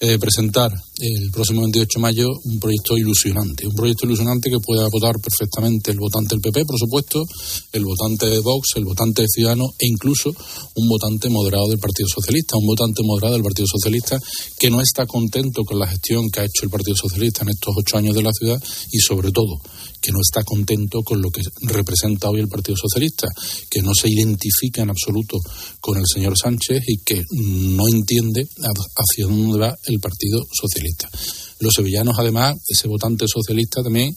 eh, 0.00 0.18
presentar 0.18 0.72
el 0.98 1.30
próximo 1.30 1.62
28 1.62 1.88
de 1.98 2.02
mayo 2.02 2.28
un 2.44 2.58
proyecto 2.58 2.96
ilusionante, 2.96 3.66
un 3.66 3.74
proyecto 3.74 4.06
ilusionante 4.06 4.50
que 4.50 4.58
pueda 4.58 4.88
votar 4.90 5.20
perfectamente 5.20 5.90
el 5.90 5.98
votante 5.98 6.34
del 6.34 6.40
PP, 6.40 6.64
por 6.66 6.78
supuesto, 6.78 7.24
el 7.72 7.84
votante 7.84 8.26
de 8.26 8.40
Vox, 8.40 8.70
el 8.76 8.84
votante 8.84 9.22
de 9.22 9.28
Ciudadanos 9.28 9.70
e 9.78 9.86
incluso 9.86 10.30
un 10.74 10.88
votante 10.88 11.28
moderado 11.30 11.68
del 11.68 11.78
Partido 11.78 12.08
Socialista, 12.08 12.56
un 12.56 12.66
votante 12.66 13.02
moderado 13.04 13.34
del 13.34 13.42
Partido 13.42 13.66
Socialista 13.66 14.18
que 14.58 14.70
no 14.70 14.80
está 14.80 15.06
contento 15.06 15.62
con 15.64 15.78
la 15.78 15.86
gestión 15.86 16.28
que 16.30 16.40
ha 16.40 16.44
hecho 16.44 16.64
el 16.64 16.70
Partido 16.70 16.96
Socialista 16.96 17.42
en 17.42 17.50
estos 17.50 17.74
ocho 17.76 17.96
años 17.96 18.14
de 18.14 18.22
la 18.22 18.32
ciudad 18.32 18.62
y 18.90 18.98
sobre 18.98 19.30
todo 19.30 19.60
que 20.04 20.12
no 20.12 20.20
está 20.20 20.44
contento 20.44 21.02
con 21.02 21.22
lo 21.22 21.30
que 21.30 21.40
representa 21.62 22.28
hoy 22.28 22.40
el 22.40 22.48
Partido 22.48 22.76
Socialista, 22.76 23.26
que 23.70 23.80
no 23.80 23.94
se 23.94 24.10
identifica 24.10 24.82
en 24.82 24.90
absoluto 24.90 25.38
con 25.80 25.96
el 25.96 26.04
señor 26.06 26.36
Sánchez 26.36 26.82
y 26.86 26.98
que 26.98 27.24
no 27.32 27.88
entiende 27.88 28.46
hacia 28.60 29.24
dónde 29.24 29.58
va 29.58 29.78
el 29.84 30.00
Partido 30.00 30.46
Socialista. 30.52 31.08
Los 31.60 31.72
sevillanos, 31.72 32.18
además, 32.18 32.56
ese 32.68 32.86
votante 32.86 33.24
socialista 33.26 33.82
también 33.82 34.14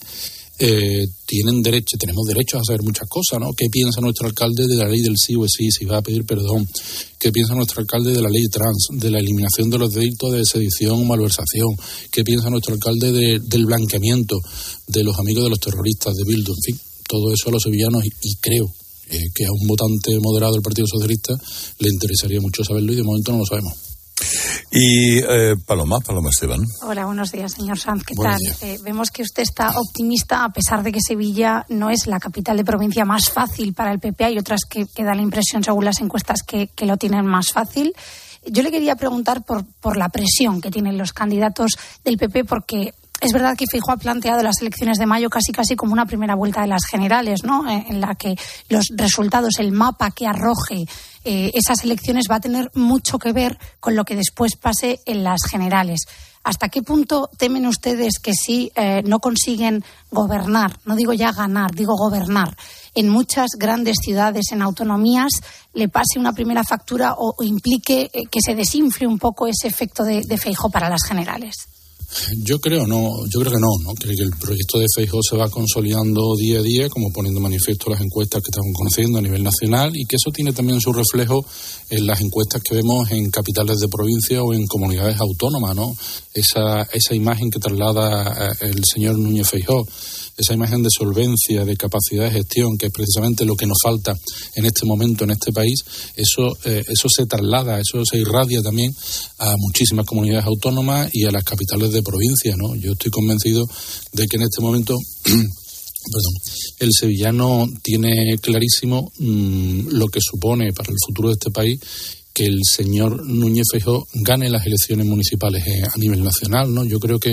eh, 0.60 1.06
tienen 1.24 1.62
derecho, 1.62 1.96
tenemos 1.96 2.26
derecho 2.26 2.58
a 2.58 2.64
saber 2.64 2.82
muchas 2.82 3.08
cosas, 3.08 3.38
¿no? 3.38 3.52
¿Qué 3.52 3.68
piensa 3.70 4.00
nuestro 4.00 4.26
alcalde 4.26 4.66
de 4.66 4.74
la 4.74 4.88
ley 4.88 5.00
del 5.02 5.16
sí 5.16 5.36
o 5.36 5.46
sí, 5.46 5.70
si 5.70 5.84
va 5.84 5.98
a 5.98 6.02
pedir 6.02 6.24
perdón? 6.24 6.66
¿Qué 7.18 7.30
piensa 7.30 7.54
nuestro 7.54 7.80
alcalde 7.80 8.12
de 8.12 8.20
la 8.20 8.28
ley 8.28 8.48
trans, 8.48 8.88
de 8.90 9.10
la 9.10 9.20
eliminación 9.20 9.70
de 9.70 9.78
los 9.78 9.92
delitos 9.92 10.32
de 10.32 10.44
sedición 10.44 11.00
o 11.00 11.04
malversación? 11.04 11.76
¿Qué 12.10 12.24
piensa 12.24 12.50
nuestro 12.50 12.74
alcalde 12.74 13.40
del 13.40 13.66
blanqueamiento 13.66 14.36
de 14.88 15.04
los 15.04 15.16
amigos 15.18 15.44
de 15.44 15.50
los 15.50 15.60
terroristas 15.60 16.14
de 16.14 16.24
Bildu? 16.24 16.52
En 16.52 16.62
fin, 16.62 16.80
todo 17.08 17.32
eso 17.32 17.50
a 17.50 17.52
los 17.52 17.62
sevillanos 17.62 18.04
y, 18.04 18.34
creo 18.36 18.72
eh, 19.10 19.30
que 19.34 19.46
a 19.46 19.52
un 19.52 19.66
votante 19.66 20.18
moderado 20.20 20.54
del 20.54 20.62
Partido 20.62 20.86
Socialista 20.88 21.34
le 21.78 21.88
interesaría 21.88 22.40
mucho 22.40 22.64
saberlo 22.64 22.92
y 22.92 22.96
de 22.96 23.04
momento 23.04 23.32
no 23.32 23.38
lo 23.38 23.46
sabemos. 23.46 23.87
Y 24.70 25.18
eh, 25.18 25.54
Paloma, 25.66 25.98
Paloma 26.00 26.28
Esteban. 26.30 26.60
Hola, 26.82 27.06
buenos 27.06 27.32
días, 27.32 27.52
señor 27.52 27.78
Sanz. 27.78 28.04
¿Qué 28.04 28.14
tal? 28.14 28.38
Eh, 28.60 28.78
vemos 28.82 29.10
que 29.10 29.22
usted 29.22 29.42
está 29.42 29.78
optimista 29.78 30.44
a 30.44 30.52
pesar 30.52 30.82
de 30.82 30.92
que 30.92 31.00
Sevilla 31.00 31.64
no 31.68 31.90
es 31.90 32.06
la 32.06 32.20
capital 32.20 32.56
de 32.56 32.64
provincia 32.64 33.04
más 33.04 33.30
fácil 33.30 33.72
para 33.74 33.92
el 33.92 33.98
PP. 33.98 34.24
Hay 34.24 34.38
otras 34.38 34.60
que, 34.68 34.86
que 34.86 35.04
da 35.04 35.14
la 35.14 35.22
impresión, 35.22 35.64
según 35.64 35.84
las 35.84 36.00
encuestas, 36.00 36.42
que, 36.42 36.68
que 36.68 36.86
lo 36.86 36.96
tienen 36.96 37.26
más 37.26 37.52
fácil. 37.52 37.94
Yo 38.46 38.62
le 38.62 38.70
quería 38.70 38.96
preguntar 38.96 39.44
por, 39.44 39.64
por 39.80 39.96
la 39.96 40.08
presión 40.08 40.60
que 40.60 40.70
tienen 40.70 40.98
los 40.98 41.12
candidatos 41.12 41.72
del 42.04 42.18
PP, 42.18 42.44
porque 42.44 42.94
es 43.20 43.32
verdad 43.32 43.56
que 43.56 43.66
Feijóo 43.66 43.94
ha 43.94 43.96
planteado 43.96 44.42
las 44.42 44.60
elecciones 44.60 44.98
de 44.98 45.06
mayo 45.06 45.28
casi 45.28 45.50
casi 45.52 45.74
como 45.74 45.92
una 45.92 46.06
primera 46.06 46.36
vuelta 46.36 46.60
de 46.60 46.68
las 46.68 46.84
generales, 46.88 47.42
¿no? 47.42 47.68
Eh, 47.68 47.86
en 47.88 48.00
la 48.00 48.14
que 48.14 48.36
los 48.68 48.86
resultados, 48.94 49.58
el 49.58 49.72
mapa 49.72 50.12
que 50.12 50.26
arroje 50.26 50.84
eh, 51.24 51.50
esas 51.54 51.82
elecciones 51.82 52.26
va 52.30 52.36
a 52.36 52.40
tener 52.40 52.70
mucho 52.74 53.18
que 53.18 53.32
ver 53.32 53.58
con 53.80 53.96
lo 53.96 54.04
que 54.04 54.14
después 54.14 54.56
pase 54.56 55.00
en 55.04 55.24
las 55.24 55.40
generales. 55.50 56.02
¿Hasta 56.44 56.68
qué 56.68 56.82
punto 56.82 57.28
temen 57.36 57.66
ustedes 57.66 58.20
que 58.22 58.32
si 58.32 58.70
eh, 58.76 59.02
no 59.04 59.18
consiguen 59.18 59.84
gobernar, 60.10 60.78
no 60.84 60.94
digo 60.94 61.12
ya 61.12 61.32
ganar, 61.32 61.72
digo 61.72 61.96
gobernar, 61.96 62.56
en 62.94 63.08
muchas 63.08 63.50
grandes 63.58 63.96
ciudades, 64.00 64.52
en 64.52 64.62
autonomías, 64.62 65.32
le 65.74 65.88
pase 65.88 66.18
una 66.18 66.32
primera 66.32 66.62
factura 66.62 67.14
o, 67.18 67.34
implique 67.42 68.10
que 68.30 68.40
se 68.40 68.54
desinfle 68.54 69.06
un 69.06 69.18
poco 69.18 69.46
ese 69.46 69.66
efecto 69.66 70.04
de, 70.04 70.22
de 70.22 70.38
Feijóo 70.38 70.70
para 70.70 70.88
las 70.88 71.02
generales? 71.04 71.77
Yo 72.42 72.58
creo 72.58 72.86
no, 72.86 73.26
yo 73.26 73.40
creo 73.40 73.52
que 73.52 73.60
no, 73.60 73.68
¿no? 73.84 73.94
Creo 73.94 74.14
que 74.16 74.22
el 74.22 74.30
proyecto 74.30 74.78
de 74.78 74.86
Feijóo 74.94 75.20
se 75.22 75.36
va 75.36 75.50
consolidando 75.50 76.34
día 76.36 76.60
a 76.60 76.62
día, 76.62 76.88
como 76.88 77.12
poniendo 77.12 77.38
manifiesto 77.38 77.90
las 77.90 78.00
encuestas 78.00 78.42
que 78.42 78.48
estamos 78.50 78.72
conociendo 78.74 79.18
a 79.18 79.22
nivel 79.22 79.44
nacional, 79.44 79.92
y 79.94 80.06
que 80.06 80.16
eso 80.16 80.30
tiene 80.32 80.52
también 80.52 80.80
su 80.80 80.92
reflejo 80.92 81.44
en 81.90 82.06
las 82.06 82.20
encuestas 82.20 82.62
que 82.62 82.74
vemos 82.74 83.10
en 83.10 83.30
capitales 83.30 83.78
de 83.78 83.88
provincia 83.88 84.42
o 84.42 84.54
en 84.54 84.66
comunidades 84.66 85.20
autónomas, 85.20 85.76
¿no? 85.76 85.94
Esa, 86.32 86.82
esa 86.92 87.14
imagen 87.14 87.50
que 87.50 87.58
traslada 87.58 88.52
eh, 88.52 88.56
el 88.60 88.82
señor 88.84 89.18
Núñez 89.18 89.48
Feijóo 89.48 89.86
esa 90.38 90.54
imagen 90.54 90.82
de 90.82 90.88
solvencia, 90.90 91.64
de 91.64 91.76
capacidad 91.76 92.24
de 92.24 92.30
gestión, 92.30 92.78
que 92.78 92.86
es 92.86 92.92
precisamente 92.92 93.44
lo 93.44 93.56
que 93.56 93.66
nos 93.66 93.78
falta 93.82 94.14
en 94.54 94.64
este 94.64 94.86
momento 94.86 95.24
en 95.24 95.32
este 95.32 95.52
país, 95.52 95.84
eso, 96.14 96.56
eh, 96.64 96.84
eso 96.88 97.08
se 97.08 97.26
traslada, 97.26 97.80
eso 97.80 98.04
se 98.04 98.18
irradia 98.18 98.62
también 98.62 98.94
a 99.38 99.54
muchísimas 99.58 100.06
comunidades 100.06 100.46
autónomas 100.46 101.10
y 101.12 101.24
a 101.24 101.30
las 101.30 101.44
capitales 101.44 101.92
de 101.92 102.02
provincia. 102.02 102.54
¿no? 102.56 102.74
Yo 102.76 102.92
estoy 102.92 103.10
convencido 103.10 103.66
de 104.12 104.26
que 104.26 104.36
en 104.36 104.42
este 104.42 104.62
momento 104.62 104.96
perdón, 105.24 106.34
el 106.78 106.90
sevillano 106.92 107.66
tiene 107.82 108.38
clarísimo 108.40 109.10
mm, 109.18 109.88
lo 109.90 110.06
que 110.06 110.20
supone 110.22 110.72
para 110.72 110.90
el 110.90 110.96
futuro 111.04 111.28
de 111.28 111.34
este 111.34 111.50
país 111.50 111.80
que 112.34 112.46
el 112.46 112.60
señor 112.64 113.26
Núñez 113.26 113.66
Feijóo 113.72 114.06
gane 114.14 114.48
las 114.48 114.64
elecciones 114.66 115.06
municipales 115.06 115.66
eh, 115.66 115.82
a 115.82 115.98
nivel 115.98 116.22
nacional, 116.22 116.72
¿no? 116.72 116.84
Yo 116.84 117.00
creo 117.00 117.18
que 117.18 117.32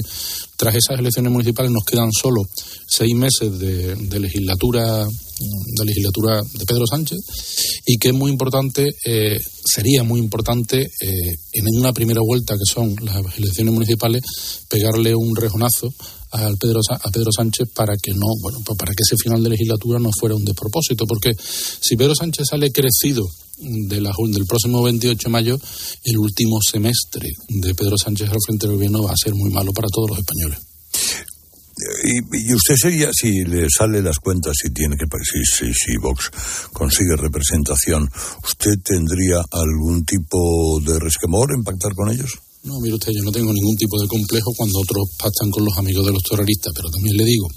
tras 0.57 0.75
esas 0.75 0.99
elecciones 0.99 1.31
municipales 1.31 1.71
nos 1.71 1.83
quedan 1.83 2.11
solo 2.11 2.41
seis 2.87 3.13
meses 3.13 3.59
de, 3.59 4.19
legislatura 4.19 5.05
de 5.05 5.85
legislatura 5.85 6.41
de 6.41 6.65
Pedro 6.65 6.87
Sánchez 6.87 7.19
y 7.85 7.97
que 7.97 8.09
es 8.09 8.13
muy 8.13 8.31
importante, 8.31 8.95
eh, 9.05 9.37
sería 9.65 10.03
muy 10.03 10.19
importante 10.19 10.81
eh, 11.01 11.35
en 11.53 11.65
una 11.77 11.91
primera 11.91 12.21
vuelta 12.21 12.55
que 12.55 12.65
son 12.65 12.95
las 13.01 13.37
elecciones 13.37 13.73
municipales 13.73 14.23
pegarle 14.69 15.13
un 15.13 15.35
rejonazo 15.35 15.93
al 16.43 16.57
Pedro, 16.57 16.79
a 16.89 17.11
Pedro 17.11 17.31
Sánchez 17.35 17.69
para 17.73 17.95
que 17.97 18.11
no, 18.11 18.27
bueno, 18.41 18.59
pues 18.65 18.77
para 18.77 18.91
que 18.93 19.03
ese 19.07 19.15
final 19.21 19.43
de 19.43 19.49
legislatura 19.49 19.99
no 19.99 20.09
fuera 20.17 20.35
un 20.35 20.45
despropósito, 20.45 21.05
porque 21.07 21.31
si 21.37 21.95
Pedro 21.95 22.15
Sánchez 22.15 22.47
sale 22.49 22.71
crecido 22.71 23.23
de 23.57 24.01
la, 24.01 24.11
del 24.31 24.45
próximo 24.45 24.83
28 24.83 25.17
de 25.23 25.31
mayo, 25.31 25.59
el 26.03 26.17
último 26.17 26.59
semestre 26.61 27.29
de 27.47 27.75
Pedro 27.75 27.97
Sánchez 27.97 28.29
al 28.29 28.41
frente 28.45 28.67
del 28.67 28.75
gobierno 28.75 29.03
va 29.03 29.11
a 29.11 29.17
ser 29.21 29.33
muy 29.33 29.49
malo 29.49 29.71
para 29.73 29.87
todos 29.87 30.09
los 30.09 30.19
españoles. 30.19 30.59
Y, 32.05 32.53
usted 32.53 32.75
sería, 32.77 33.09
si 33.13 33.43
le 33.43 33.67
sale 33.69 34.01
las 34.01 34.19
cuentas, 34.19 34.53
si 34.61 34.69
tiene 34.69 34.95
que, 34.95 35.05
si, 35.23 35.43
si, 35.43 35.73
si 35.73 35.97
Vox 35.97 36.31
consigue 36.71 37.17
representación, 37.17 38.09
¿usted 38.43 38.75
tendría 38.81 39.43
algún 39.51 40.05
tipo 40.05 40.79
de 40.79 40.99
resquemor 40.99 41.49
en 41.53 41.63
pactar 41.63 41.93
con 41.93 42.09
ellos? 42.09 42.39
No, 42.65 42.79
mire 42.81 42.95
usted, 42.95 43.11
yo 43.13 43.21
no 43.23 43.31
tengo 43.31 43.53
ningún 43.53 43.75
tipo 43.75 44.01
de 44.01 44.07
complejo 44.07 44.51
cuando 44.57 44.79
otros 44.79 45.09
pactan 45.19 45.51
con 45.51 45.63
los 45.63 45.77
amigos 45.77 46.03
de 46.03 46.11
los 46.11 46.23
terroristas, 46.23 46.73
pero 46.75 46.89
también 46.89 47.15
le 47.15 47.23
digo, 47.23 47.47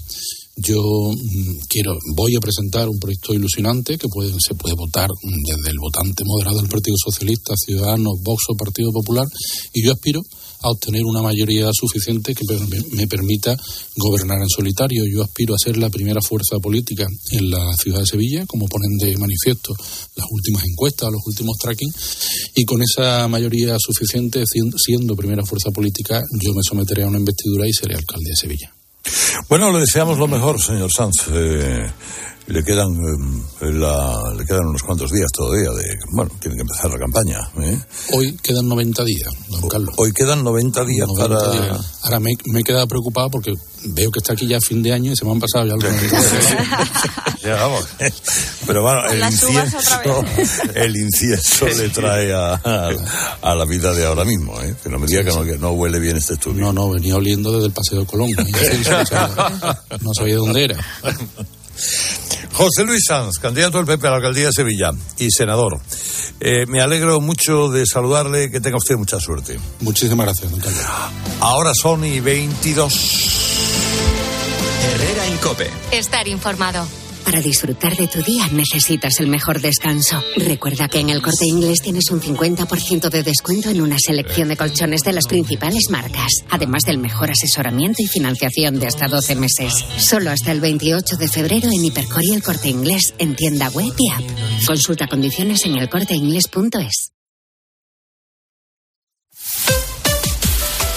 yo 0.55 0.77
mm, 0.77 1.65
quiero, 1.67 1.97
voy 2.13 2.35
a 2.35 2.39
presentar 2.39 2.87
un 2.87 2.99
proyecto 2.99 3.33
ilusionante 3.33 3.97
que 3.97 4.07
puede, 4.07 4.31
se 4.37 4.53
puede 4.53 4.75
votar 4.75 5.09
desde 5.23 5.71
el 5.71 5.79
votante 5.79 6.23
moderado 6.23 6.61
del 6.61 6.69
Partido 6.69 6.95
Socialista, 7.03 7.55
Ciudadanos, 7.57 8.21
Vox 8.21 8.43
o 8.49 8.55
Partido 8.55 8.91
Popular, 8.91 9.25
y 9.73 9.83
yo 9.83 9.93
aspiro 9.93 10.21
a 10.61 10.69
obtener 10.69 11.03
una 11.05 11.21
mayoría 11.21 11.69
suficiente 11.71 12.35
que 12.35 12.43
me 12.91 13.07
permita 13.07 13.55
gobernar 13.95 14.41
en 14.41 14.49
solitario. 14.49 15.03
Yo 15.11 15.23
aspiro 15.23 15.53
a 15.55 15.57
ser 15.57 15.77
la 15.77 15.89
primera 15.89 16.21
fuerza 16.21 16.57
política 16.61 17.05
en 17.31 17.49
la 17.49 17.73
ciudad 17.77 17.99
de 17.99 18.05
Sevilla, 18.05 18.45
como 18.45 18.67
ponen 18.67 18.97
de 18.97 19.17
manifiesto 19.17 19.73
las 20.15 20.25
últimas 20.29 20.63
encuestas, 20.65 21.09
los 21.11 21.21
últimos 21.25 21.57
tracking, 21.57 21.91
y 22.55 22.65
con 22.65 22.81
esa 22.81 23.27
mayoría 23.27 23.77
suficiente, 23.79 24.43
siendo 24.45 25.15
primera 25.15 25.45
fuerza 25.45 25.71
política, 25.71 26.23
yo 26.41 26.53
me 26.53 26.63
someteré 26.63 27.03
a 27.03 27.07
una 27.07 27.19
investidura 27.19 27.67
y 27.67 27.73
seré 27.73 27.95
alcalde 27.95 28.29
de 28.29 28.35
Sevilla. 28.35 28.73
Bueno, 29.47 29.71
le 29.71 29.79
deseamos 29.79 30.17
lo 30.17 30.27
mejor, 30.27 30.61
señor 30.61 30.91
Sanz. 30.91 31.27
Eh, 31.31 31.89
le 32.49 32.63
quedan 32.63 32.89
eh, 32.91 33.71
le 33.71 34.45
quedan 34.45 34.65
unos 34.65 34.81
cuantos 34.81 35.11
días 35.11 35.27
todavía 35.31 35.69
de 35.69 35.85
bueno 36.11 36.31
tiene 36.39 36.55
que 36.55 36.61
empezar 36.63 36.89
la 36.89 36.97
campaña 36.97 37.37
¿eh? 37.61 37.79
hoy 38.13 38.35
quedan 38.41 38.67
90 38.67 39.03
días 39.03 39.29
don 39.49 39.69
Carlos. 39.69 39.93
hoy 39.97 40.11
quedan 40.11 40.43
90 40.43 40.85
días 40.85 41.07
para 41.15 41.37
ahora 42.03 42.19
me, 42.19 42.31
me 42.45 42.61
he 42.61 42.63
quedado 42.63 42.87
preocupado 42.87 43.29
porque 43.29 43.53
veo 43.85 44.09
que 44.11 44.19
está 44.19 44.33
aquí 44.33 44.47
ya 44.47 44.59
fin 44.59 44.81
de 44.81 44.93
año 44.93 45.11
y 45.11 45.15
se 45.15 45.25
me 45.25 45.31
han 45.31 45.39
pasado 45.39 45.65
ya 45.65 45.73
algunos 45.73 46.01
ya 47.43 47.55
vamos. 47.55 47.87
Pero 48.65 48.81
bueno 48.81 49.05
el 49.09 49.21
incienso 49.21 50.23
el 50.73 50.97
incienso 50.97 51.67
le 51.67 51.89
trae 51.89 52.33
a, 52.33 52.55
a, 53.41 53.55
la 53.55 53.65
vida 53.65 53.93
de 53.93 54.05
ahora 54.05 54.25
mismo 54.25 54.59
¿eh? 54.61 54.75
que 54.83 54.89
no 54.89 54.97
me 54.99 55.05
diga 55.07 55.23
que, 55.23 55.29
no, 55.29 55.43
que 55.43 55.57
no 55.57 55.71
huele 55.71 55.99
bien 55.99 56.17
este 56.17 56.33
estudio. 56.33 56.61
No 56.61 56.73
no 56.73 56.89
venía 56.89 57.15
oliendo 57.15 57.51
desde 57.51 57.67
el 57.67 57.73
paseo 57.73 57.99
de 57.99 58.05
Colón 58.05 58.31
no 60.01 60.13
sabía 60.13 60.35
dónde 60.35 60.63
era 60.65 60.77
José 62.53 62.83
Luis 62.83 63.03
Sanz, 63.07 63.37
candidato 63.39 63.77
del 63.77 63.85
PP 63.85 64.07
a 64.07 64.09
la 64.11 64.15
alcaldía 64.17 64.47
de 64.47 64.53
Sevilla 64.53 64.91
y 65.17 65.29
senador. 65.31 65.79
Eh, 66.39 66.65
me 66.67 66.81
alegro 66.81 67.19
mucho 67.21 67.69
de 67.69 67.85
saludarle, 67.85 68.51
que 68.51 68.59
tenga 68.59 68.77
usted 68.77 68.95
mucha 68.95 69.19
suerte. 69.19 69.59
Muchísimas 69.81 70.25
gracias, 70.25 70.51
don 70.51 70.61
Ahora 71.39 71.71
son 71.73 72.05
y 72.05 72.19
22. 72.19 72.93
Herrera 74.93 75.27
Incope. 75.27 75.69
Estar 75.91 76.27
informado. 76.27 76.87
Para 77.29 77.41
disfrutar 77.41 77.95
de 77.95 78.07
tu 78.07 78.23
día 78.23 78.47
necesitas 78.51 79.19
el 79.19 79.27
mejor 79.27 79.61
descanso. 79.61 80.19
Recuerda 80.35 80.87
que 80.87 80.97
en 80.97 81.09
el 81.09 81.21
corte 81.21 81.45
inglés 81.45 81.79
tienes 81.79 82.09
un 82.09 82.19
50% 82.19 83.07
de 83.07 83.21
descuento 83.21 83.69
en 83.69 83.81
una 83.81 83.97
selección 83.99 84.47
de 84.47 84.57
colchones 84.57 85.03
de 85.03 85.13
las 85.13 85.27
principales 85.27 85.91
marcas, 85.91 86.43
además 86.49 86.85
del 86.87 86.97
mejor 86.97 87.29
asesoramiento 87.29 88.01
y 88.01 88.07
financiación 88.07 88.79
de 88.79 88.87
hasta 88.87 89.07
12 89.07 89.35
meses. 89.35 89.75
Solo 89.99 90.31
hasta 90.31 90.51
el 90.51 90.59
28 90.59 91.17
de 91.17 91.27
febrero 91.27 91.69
en 91.71 91.85
Hipercor 91.85 92.23
y 92.23 92.33
el 92.33 92.41
corte 92.41 92.69
inglés 92.69 93.13
en 93.19 93.35
tienda 93.35 93.69
web 93.69 93.93
y 93.95 94.09
app. 94.09 94.65
Consulta 94.65 95.05
condiciones 95.05 95.63
en 95.65 95.77
elcorteinglés.es. 95.77 97.18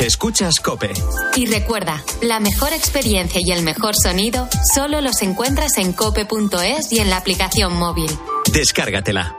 Escuchas 0.03 0.59
Cope. 0.59 0.93
Y 1.37 1.47
recuerda, 1.47 2.03
la 2.23 2.41
mejor 2.41 2.73
experiencia 2.73 3.41
y 3.41 3.53
el 3.53 3.63
mejor 3.63 3.95
sonido 3.95 4.49
solo 4.75 5.01
los 5.01 5.23
encuentras 5.23 5.79
en 5.79 5.93
cope.es 5.93 6.91
y 6.91 6.99
en 6.99 7.09
la 7.09 7.19
aplicación 7.19 7.77
móvil. 7.77 8.11
Descárgatela. 8.53 9.37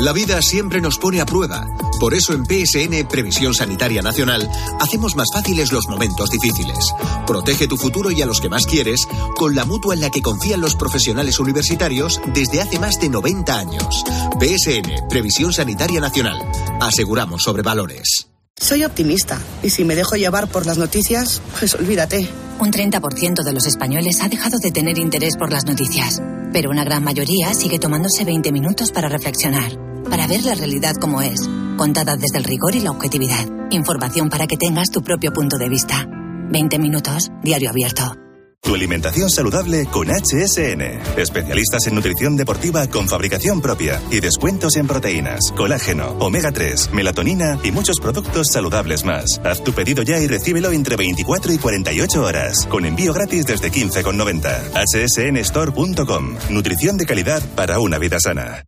La 0.00 0.12
vida 0.14 0.40
siempre 0.40 0.80
nos 0.80 0.96
pone 0.96 1.20
a 1.20 1.26
prueba. 1.26 1.66
Por 1.98 2.14
eso 2.14 2.32
en 2.32 2.44
PSN 2.44 3.08
Previsión 3.08 3.54
Sanitaria 3.54 4.02
Nacional 4.02 4.48
hacemos 4.80 5.16
más 5.16 5.28
fáciles 5.32 5.72
los 5.72 5.88
momentos 5.88 6.30
difíciles. 6.30 6.92
Protege 7.26 7.66
tu 7.66 7.76
futuro 7.76 8.10
y 8.10 8.22
a 8.22 8.26
los 8.26 8.40
que 8.40 8.48
más 8.48 8.66
quieres 8.66 9.06
con 9.36 9.54
la 9.54 9.64
mutua 9.64 9.94
en 9.94 10.00
la 10.00 10.10
que 10.10 10.22
confían 10.22 10.60
los 10.60 10.76
profesionales 10.76 11.40
universitarios 11.40 12.20
desde 12.32 12.60
hace 12.60 12.78
más 12.78 13.00
de 13.00 13.08
90 13.08 13.58
años. 13.58 14.04
PSN 14.38 15.08
Previsión 15.08 15.52
Sanitaria 15.52 16.00
Nacional. 16.00 16.38
Aseguramos 16.80 17.42
sobre 17.42 17.62
valores. 17.62 18.28
Soy 18.60 18.84
optimista 18.84 19.40
y 19.62 19.70
si 19.70 19.84
me 19.84 19.94
dejo 19.94 20.16
llevar 20.16 20.48
por 20.48 20.66
las 20.66 20.78
noticias, 20.78 21.42
pues 21.58 21.74
olvídate. 21.74 22.28
Un 22.60 22.72
30% 22.72 23.44
de 23.44 23.52
los 23.52 23.66
españoles 23.66 24.20
ha 24.20 24.28
dejado 24.28 24.58
de 24.58 24.70
tener 24.70 24.98
interés 24.98 25.36
por 25.36 25.52
las 25.52 25.64
noticias, 25.64 26.20
pero 26.52 26.70
una 26.70 26.84
gran 26.84 27.04
mayoría 27.04 27.54
sigue 27.54 27.78
tomándose 27.78 28.24
20 28.24 28.50
minutos 28.50 28.90
para 28.90 29.08
reflexionar 29.08 29.88
para 30.08 30.26
ver 30.26 30.44
la 30.44 30.54
realidad 30.54 30.94
como 31.00 31.22
es, 31.22 31.48
contada 31.78 32.16
desde 32.16 32.36
el 32.36 32.44
rigor 32.44 32.74
y 32.74 32.80
la 32.80 32.90
objetividad. 32.90 33.46
Información 33.70 34.28
para 34.28 34.46
que 34.46 34.58
tengas 34.58 34.90
tu 34.90 35.00
propio 35.00 35.32
punto 35.32 35.56
de 35.56 35.70
vista. 35.70 36.06
20 36.50 36.78
minutos, 36.78 37.30
diario 37.42 37.70
abierto. 37.70 38.14
Tu 38.60 38.74
alimentación 38.74 39.30
saludable 39.30 39.86
con 39.86 40.08
HSN. 40.08 40.82
Especialistas 41.16 41.86
en 41.86 41.94
nutrición 41.94 42.36
deportiva 42.36 42.86
con 42.88 43.08
fabricación 43.08 43.62
propia 43.62 44.02
y 44.10 44.20
descuentos 44.20 44.76
en 44.76 44.86
proteínas, 44.86 45.52
colágeno, 45.56 46.16
omega 46.18 46.52
3, 46.52 46.92
melatonina 46.92 47.58
y 47.62 47.70
muchos 47.70 47.98
productos 48.00 48.48
saludables 48.52 49.04
más. 49.04 49.40
Haz 49.44 49.62
tu 49.64 49.72
pedido 49.72 50.02
ya 50.02 50.18
y 50.18 50.26
recíbelo 50.26 50.72
entre 50.72 50.96
24 50.96 51.52
y 51.52 51.58
48 51.58 52.22
horas, 52.22 52.66
con 52.66 52.84
envío 52.84 53.14
gratis 53.14 53.46
desde 53.46 53.70
15,90. 53.70 54.72
hsnstore.com. 54.84 56.36
Nutrición 56.50 56.98
de 56.98 57.06
calidad 57.06 57.42
para 57.54 57.78
una 57.78 57.98
vida 57.98 58.18
sana. 58.20 58.64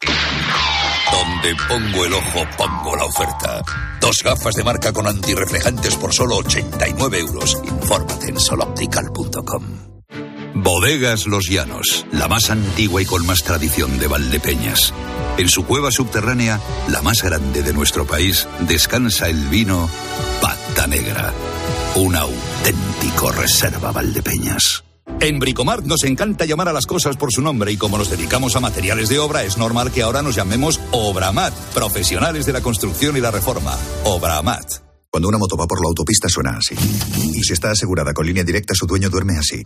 Donde 1.13 1.55
pongo 1.69 2.05
el 2.05 2.13
ojo, 2.13 2.47
pongo 2.57 2.97
la 2.97 3.05
oferta. 3.05 3.63
Dos 4.01 4.17
gafas 4.23 4.55
de 4.55 4.65
marca 4.65 4.93
con 4.93 5.07
antirreflejantes 5.07 5.97
por 5.97 6.15
solo 6.15 6.37
89 6.37 7.19
euros. 7.19 7.59
Infórmate 7.65 8.29
en 8.29 8.41
soloptical.com. 8.41 9.91
Bodegas 10.55 11.27
Los 11.27 11.49
Llanos, 11.49 12.07
la 12.13 12.29
más 12.29 12.51
antigua 12.51 13.01
y 13.01 13.07
con 13.07 13.25
más 13.25 13.43
tradición 13.43 13.99
de 13.99 14.09
Valdepeñas. 14.09 14.93
En 15.39 15.49
su 15.49 15.65
cueva 15.65 15.91
subterránea, 15.91 16.61
la 16.89 17.03
más 17.03 17.23
grande 17.23 17.63
de 17.63 17.73
nuestro 17.73 18.07
país, 18.07 18.47
descansa 18.61 19.29
el 19.29 19.49
vino 19.49 19.89
Pata 20.41 20.87
Negra. 20.87 21.33
Un 21.95 22.17
auténtico 22.17 23.33
reserva 23.33 23.93
Valdepeñas. 23.93 24.85
En 25.23 25.39
Bricomart 25.39 25.85
nos 25.85 26.05
encanta 26.05 26.47
llamar 26.47 26.69
a 26.69 26.73
las 26.73 26.87
cosas 26.87 27.17
por 27.19 27.31
su 27.31 27.43
nombre 27.43 27.71
y 27.71 27.77
como 27.77 27.99
nos 27.99 28.09
dedicamos 28.09 28.57
a 28.57 28.61
materiales 28.61 29.11
de 29.11 29.19
obra, 29.19 29.45
es 29.45 29.59
normal 29.59 29.93
que 29.93 30.03
ahora 30.03 30.23
nos 30.23 30.35
llamemos 30.35 30.81
Obramat, 30.93 31.53
profesionales 31.75 32.47
de 32.47 32.55
la 32.55 32.63
construcción 32.63 33.19
y 33.19 33.21
la 33.21 33.31
reforma. 33.31 33.77
Obramat. 34.05 34.65
Cuando 35.11 35.29
una 35.29 35.37
moto 35.37 35.57
va 35.59 35.67
por 35.67 35.83
la 35.83 35.89
autopista 35.89 36.29
suena 36.29 36.57
así. 36.57 36.75
Y 37.35 37.43
si 37.43 37.53
está 37.53 37.71
asegurada 37.73 38.15
con 38.15 38.27
línea 38.27 38.45
directa, 38.45 38.75
su 38.75 38.87
dueño 38.87 39.11
duerme 39.11 39.37
así. 39.37 39.63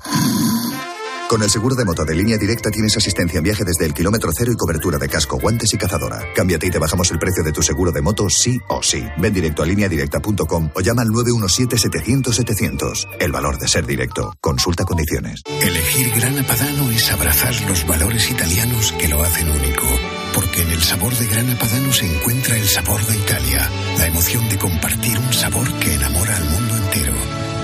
Con 1.34 1.42
el 1.42 1.50
seguro 1.50 1.74
de 1.74 1.84
moto 1.84 2.04
de 2.04 2.14
línea 2.14 2.38
directa 2.38 2.70
tienes 2.70 2.96
asistencia 2.96 3.38
en 3.38 3.42
viaje 3.42 3.64
desde 3.64 3.84
el 3.84 3.92
kilómetro 3.92 4.30
cero 4.32 4.52
y 4.52 4.54
cobertura 4.54 4.98
de 4.98 5.08
casco, 5.08 5.36
guantes 5.36 5.74
y 5.74 5.76
cazadora. 5.76 6.22
Cámbiate 6.32 6.68
y 6.68 6.70
te 6.70 6.78
bajamos 6.78 7.10
el 7.10 7.18
precio 7.18 7.42
de 7.42 7.50
tu 7.50 7.60
seguro 7.60 7.90
de 7.90 8.02
moto 8.02 8.30
sí 8.30 8.60
o 8.68 8.80
sí. 8.84 9.04
Ven 9.18 9.34
directo 9.34 9.64
a 9.64 9.66
lineadirecta.com 9.66 10.70
o 10.72 10.80
llama 10.80 11.02
al 11.02 11.08
917-700-700. 11.08 13.16
El 13.18 13.32
valor 13.32 13.58
de 13.58 13.66
ser 13.66 13.84
directo. 13.84 14.32
Consulta 14.40 14.84
condiciones. 14.84 15.42
Elegir 15.60 16.12
Grana 16.14 16.46
Padano 16.46 16.88
es 16.92 17.10
abrazar 17.10 17.60
los 17.62 17.84
valores 17.84 18.30
italianos 18.30 18.92
que 18.92 19.08
lo 19.08 19.20
hacen 19.20 19.50
único. 19.50 19.88
Porque 20.34 20.62
en 20.62 20.70
el 20.70 20.84
sabor 20.84 21.18
de 21.18 21.26
Grana 21.26 21.58
Padano 21.58 21.92
se 21.92 22.14
encuentra 22.14 22.56
el 22.56 22.68
sabor 22.68 23.04
de 23.06 23.16
Italia. 23.16 23.68
La 23.98 24.06
emoción 24.06 24.48
de 24.48 24.56
compartir 24.56 25.18
un 25.18 25.32
sabor 25.32 25.68
que 25.80 25.94
enamora 25.94 26.36
al 26.36 26.44
mundo 26.44 26.76
entero. 26.76 27.14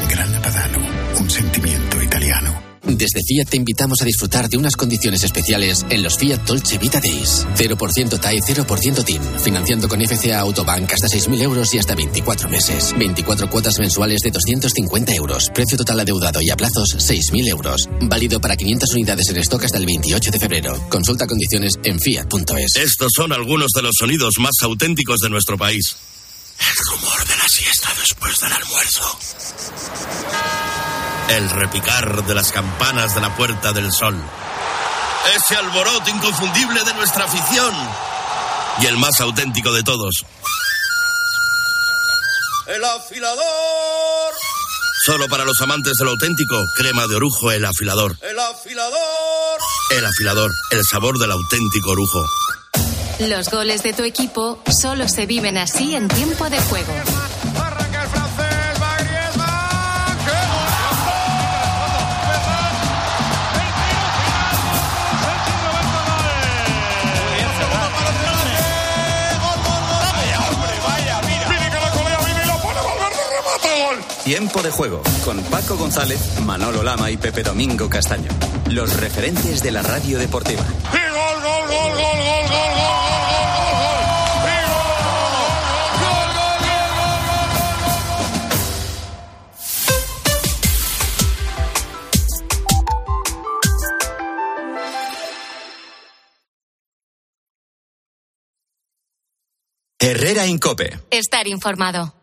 Grana 0.09 0.42
Padano, 0.42 0.80
un 1.20 1.30
sentimiento 1.30 2.02
italiano. 2.02 2.69
Desde 2.82 3.20
Fiat 3.26 3.48
te 3.48 3.56
invitamos 3.56 4.00
a 4.00 4.04
disfrutar 4.04 4.48
de 4.48 4.56
unas 4.56 4.74
condiciones 4.74 5.22
especiales 5.22 5.84
en 5.90 6.02
los 6.02 6.16
Fiat 6.16 6.40
Dolce 6.46 6.78
Vita 6.78 7.00
Days. 7.00 7.46
0% 7.56 8.20
TAE, 8.20 8.40
0% 8.40 9.04
TIN. 9.04 9.20
Financiando 9.42 9.88
con 9.88 10.00
FCA 10.00 10.40
Autobank 10.40 10.92
hasta 10.92 11.06
6.000 11.06 11.42
euros 11.42 11.74
y 11.74 11.78
hasta 11.78 11.94
24 11.94 12.48
meses. 12.48 12.94
24 12.98 13.50
cuotas 13.50 13.78
mensuales 13.78 14.20
de 14.22 14.30
250 14.30 15.14
euros. 15.14 15.50
Precio 15.54 15.76
total 15.76 16.00
adeudado 16.00 16.40
y 16.40 16.50
a 16.50 16.56
plazos 16.56 16.96
6.000 16.96 17.48
euros. 17.48 17.88
Válido 18.02 18.40
para 18.40 18.56
500 18.56 18.94
unidades 18.94 19.28
en 19.28 19.36
stock 19.38 19.64
hasta 19.64 19.78
el 19.78 19.86
28 19.86 20.30
de 20.30 20.38
febrero. 20.38 20.88
Consulta 20.88 21.26
condiciones 21.26 21.74
en 21.84 22.00
fiat.es. 22.00 22.76
Estos 22.76 23.12
son 23.14 23.32
algunos 23.32 23.72
de 23.74 23.82
los 23.82 23.92
sonidos 23.98 24.34
más 24.38 24.54
auténticos 24.62 25.18
de 25.20 25.28
nuestro 25.28 25.58
país. 25.58 25.96
El 26.58 26.76
rumor 26.92 27.26
de 27.26 27.36
la 27.36 27.48
siesta 27.48 27.88
después 27.98 28.38
del 28.40 28.52
almuerzo. 28.52 29.18
El 31.30 31.48
repicar 31.48 32.24
de 32.26 32.34
las 32.34 32.50
campanas 32.50 33.14
de 33.14 33.20
la 33.20 33.36
Puerta 33.36 33.72
del 33.72 33.92
Sol. 33.92 34.16
Ese 35.36 35.54
alboroto 35.54 36.10
inconfundible 36.10 36.82
de 36.82 36.92
nuestra 36.94 37.24
afición. 37.24 37.72
Y 38.80 38.86
el 38.86 38.96
más 38.96 39.20
auténtico 39.20 39.72
de 39.72 39.84
todos. 39.84 40.24
El 42.66 42.84
afilador. 42.84 44.34
Solo 45.04 45.28
para 45.28 45.44
los 45.44 45.60
amantes 45.60 45.92
de 45.98 46.04
lo 46.04 46.10
auténtico, 46.10 46.56
crema 46.76 47.06
de 47.06 47.14
orujo, 47.14 47.52
el 47.52 47.64
afilador. 47.64 48.16
El 48.22 48.38
afilador. 48.38 49.60
El 49.96 50.06
afilador, 50.06 50.50
el 50.72 50.84
sabor 50.84 51.18
del 51.18 51.30
auténtico 51.30 51.90
orujo. 51.90 52.26
Los 53.20 53.50
goles 53.50 53.84
de 53.84 53.92
tu 53.92 54.02
equipo 54.02 54.60
solo 54.80 55.08
se 55.08 55.26
viven 55.26 55.58
así 55.58 55.94
en 55.94 56.08
tiempo 56.08 56.50
de 56.50 56.60
juego. 56.62 56.92
Tiempo 74.30 74.62
de 74.62 74.70
juego 74.70 75.02
con 75.24 75.42
Paco 75.42 75.76
González, 75.76 76.40
Manolo 76.46 76.84
Lama 76.84 77.10
y 77.10 77.16
Pepe 77.16 77.42
Domingo 77.42 77.90
Castaño. 77.90 78.30
Los 78.70 78.96
referentes 79.00 79.60
de 79.60 79.72
la 79.72 79.82
radio 79.82 80.20
deportiva. 80.20 80.62
Herrera 99.98 100.46
Incope. 100.46 101.00
Estar 101.10 101.48
informado. 101.48 102.14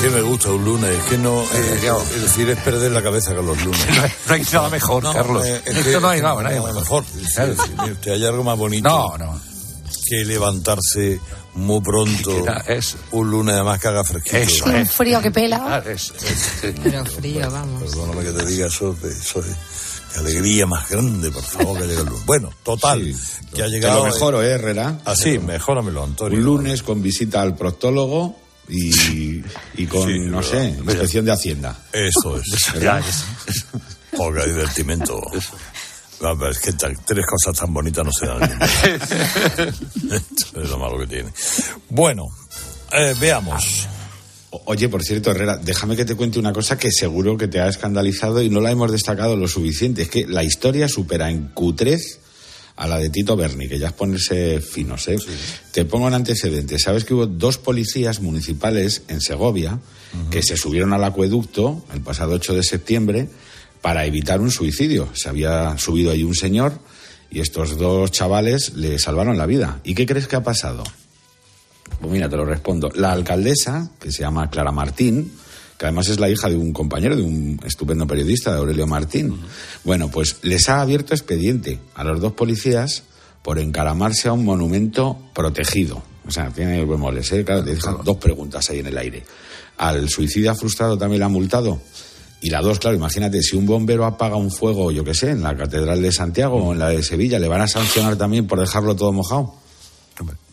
Que 0.00 0.08
me 0.08 0.22
gusta 0.22 0.48
un 0.50 0.64
lunes, 0.64 0.90
es 0.90 1.02
que 1.04 1.18
no, 1.18 1.42
eh, 1.42 1.80
es 2.16 2.22
decir, 2.22 2.48
es 2.48 2.58
perder 2.60 2.90
la 2.90 3.02
cabeza 3.02 3.34
con 3.34 3.44
los 3.46 3.62
lunes. 3.62 3.80
No 4.28 4.34
hay 4.34 4.42
nada 4.52 4.68
mejor, 4.70 5.02
Carlos. 5.12 5.44
eh, 5.46 5.60
es 5.66 5.76
Esto 5.76 5.90
que- 5.90 6.00
no 6.00 6.08
hay 6.08 6.22
nada, 6.22 6.42
no, 6.42 6.50
no 6.50 6.66
no, 6.68 6.72
mejor. 6.80 7.04
Sí, 7.04 7.22
sí, 7.26 7.90
usted, 7.92 8.12
hay 8.12 8.24
algo 8.24 8.42
más 8.42 8.56
bonito. 8.56 8.88
No, 8.88 9.18
no. 9.18 9.40
Que 10.06 10.24
levantarse 10.24 11.20
muy 11.54 11.80
pronto. 11.82 12.44
Es 12.66 12.96
un 13.10 13.30
lunes 13.30 13.54
además 13.56 13.78
que 13.78 13.88
haga 13.88 14.02
fresquito. 14.04 14.36
Eso 14.38 14.64
Un 14.66 14.86
frío 14.86 15.20
que 15.20 15.30
pela. 15.30 15.60
Ah, 15.62 15.82
es- 15.90 16.12
Pero 16.82 17.04
frío, 17.04 17.50
vamos. 17.50 17.82
Perdóname 17.82 18.22
que 18.24 18.32
te 18.32 18.46
diga 18.46 18.68
eso, 18.68 18.96
eso 19.04 19.40
es. 19.40 19.56
Qué 20.14 20.18
alegría 20.20 20.66
más 20.66 20.88
grande, 20.88 21.30
por 21.30 21.42
favor, 21.44 21.78
que 21.78 21.86
llegue 21.86 22.00
el 22.00 22.06
lunes. 22.06 22.24
Bueno, 22.26 22.50
total, 22.64 23.14
que 23.54 23.62
ha 23.62 23.66
Te 23.66 23.70
llegado. 23.70 23.98
lo 24.06 24.12
mejoro, 24.12 24.42
¿eh, 24.42 24.50
Herrera? 24.52 24.98
Así, 25.04 25.38
mejóramelo, 25.38 26.02
Antonio. 26.02 26.38
Un 26.38 26.44
lunes 26.44 26.82
con 26.82 27.02
visita 27.02 27.42
al 27.42 27.54
proctólogo 27.54 28.34
y, 28.70 29.42
y 29.76 29.86
con, 29.86 30.08
Sí, 30.08 30.18
no 30.20 30.42
sé, 30.42 30.68
inspección 30.68 31.24
de 31.24 31.32
Hacienda. 31.32 31.78
Eso 31.92 32.38
es. 32.38 32.44
¿Verdad? 32.74 33.02
Qué 34.10 34.46
divertimento. 34.46 35.20
No, 36.20 36.38
pero 36.38 36.50
es 36.50 36.58
que 36.58 36.72
tres 36.72 37.26
cosas 37.26 37.58
tan 37.58 37.72
bonitas 37.72 38.04
no 38.04 38.12
se 38.12 38.26
dan. 38.26 38.42
Esto 38.42 40.52
es 40.62 40.68
lo 40.68 40.78
malo 40.78 40.98
que 40.98 41.06
tiene. 41.06 41.30
Bueno, 41.88 42.26
eh, 42.92 43.14
veamos. 43.18 43.88
Oye, 44.66 44.88
por 44.88 45.02
cierto, 45.02 45.30
Herrera, 45.30 45.56
déjame 45.56 45.96
que 45.96 46.04
te 46.04 46.16
cuente 46.16 46.38
una 46.38 46.52
cosa 46.52 46.76
que 46.76 46.90
seguro 46.90 47.36
que 47.36 47.48
te 47.48 47.60
ha 47.60 47.68
escandalizado 47.68 48.42
y 48.42 48.50
no 48.50 48.60
la 48.60 48.70
hemos 48.70 48.92
destacado 48.92 49.36
lo 49.36 49.48
suficiente. 49.48 50.02
Es 50.02 50.10
que 50.10 50.26
la 50.26 50.44
historia 50.44 50.88
supera 50.88 51.30
en 51.30 51.48
cutrez 51.48 52.19
a 52.80 52.86
la 52.86 52.98
de 52.98 53.10
Tito 53.10 53.36
Berni, 53.36 53.68
que 53.68 53.78
ya 53.78 53.88
es 53.88 53.92
ponerse 53.92 54.58
finos, 54.62 55.06
¿eh? 55.08 55.18
Te 55.70 55.84
pongo 55.84 56.08
en 56.08 56.14
antecedentes. 56.14 56.82
Sabes 56.82 57.04
que 57.04 57.12
hubo 57.12 57.26
dos 57.26 57.58
policías 57.58 58.20
municipales 58.20 59.02
en 59.08 59.20
Segovia 59.20 59.78
que 60.30 60.42
se 60.42 60.56
subieron 60.56 60.94
al 60.94 61.04
acueducto 61.04 61.84
el 61.92 62.00
pasado 62.00 62.32
8 62.32 62.54
de 62.54 62.62
septiembre 62.62 63.28
para 63.82 64.06
evitar 64.06 64.40
un 64.40 64.50
suicidio. 64.50 65.10
Se 65.12 65.28
había 65.28 65.76
subido 65.76 66.10
ahí 66.10 66.24
un 66.24 66.34
señor 66.34 66.72
y 67.30 67.40
estos 67.40 67.76
dos 67.76 68.12
chavales 68.12 68.72
le 68.76 68.98
salvaron 68.98 69.36
la 69.36 69.44
vida. 69.44 69.80
¿Y 69.84 69.94
qué 69.94 70.06
crees 70.06 70.26
que 70.26 70.36
ha 70.36 70.42
pasado? 70.42 70.82
Pues 72.00 72.10
mira, 72.10 72.30
te 72.30 72.36
lo 72.36 72.46
respondo. 72.46 72.90
La 72.94 73.12
alcaldesa, 73.12 73.90
que 74.00 74.10
se 74.10 74.22
llama 74.22 74.48
Clara 74.48 74.72
Martín, 74.72 75.30
que 75.80 75.86
además 75.86 76.08
es 76.08 76.20
la 76.20 76.28
hija 76.28 76.50
de 76.50 76.56
un 76.56 76.74
compañero, 76.74 77.16
de 77.16 77.22
un 77.22 77.58
estupendo 77.64 78.06
periodista, 78.06 78.52
de 78.52 78.58
Aurelio 78.58 78.86
Martín, 78.86 79.34
bueno, 79.82 80.10
pues 80.10 80.36
les 80.42 80.68
ha 80.68 80.82
abierto 80.82 81.14
expediente 81.14 81.80
a 81.94 82.04
los 82.04 82.20
dos 82.20 82.34
policías 82.34 83.04
por 83.40 83.58
encaramarse 83.58 84.28
a 84.28 84.34
un 84.34 84.44
monumento 84.44 85.16
protegido. 85.32 86.02
O 86.28 86.30
sea, 86.30 86.50
tiene 86.50 86.84
bemoles, 86.84 87.32
¿eh? 87.32 87.46
Claro, 87.46 87.64
te 87.64 87.70
dejan 87.70 87.96
dos 88.04 88.18
preguntas 88.18 88.68
ahí 88.68 88.80
en 88.80 88.88
el 88.88 88.98
aire. 88.98 89.24
¿Al 89.78 90.10
suicida 90.10 90.54
frustrado 90.54 90.98
también 90.98 91.20
le 91.20 91.24
ha 91.24 91.30
multado? 91.30 91.80
Y 92.42 92.50
la 92.50 92.60
dos, 92.60 92.78
claro, 92.78 92.98
imagínate, 92.98 93.42
si 93.42 93.56
un 93.56 93.64
bombero 93.64 94.04
apaga 94.04 94.36
un 94.36 94.50
fuego, 94.50 94.90
yo 94.90 95.02
qué 95.02 95.14
sé, 95.14 95.30
en 95.30 95.40
la 95.40 95.56
Catedral 95.56 96.02
de 96.02 96.12
Santiago 96.12 96.56
o 96.56 96.72
en 96.74 96.78
la 96.78 96.90
de 96.90 97.02
Sevilla, 97.02 97.38
¿le 97.38 97.48
van 97.48 97.62
a 97.62 97.66
sancionar 97.66 98.16
también 98.16 98.46
por 98.46 98.60
dejarlo 98.60 98.94
todo 98.94 99.14
mojado? 99.14 99.54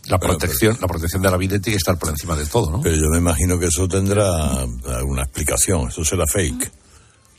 La 0.09 0.19
protección, 0.19 0.77
la 0.79 0.87
protección 0.87 1.21
de 1.21 1.29
la 1.31 1.37
vida 1.37 1.59
tiene 1.59 1.73
que 1.75 1.77
estar 1.77 1.97
por 1.97 2.09
encima 2.09 2.35
de 2.35 2.45
todo, 2.45 2.71
¿no? 2.71 2.81
Pero 2.81 2.95
yo 2.95 3.09
me 3.09 3.17
imagino 3.17 3.59
que 3.59 3.65
eso 3.67 3.87
tendrá 3.87 4.61
alguna 4.61 5.23
explicación. 5.23 5.89
Eso 5.89 6.03
será 6.05 6.23
fake. 6.31 6.71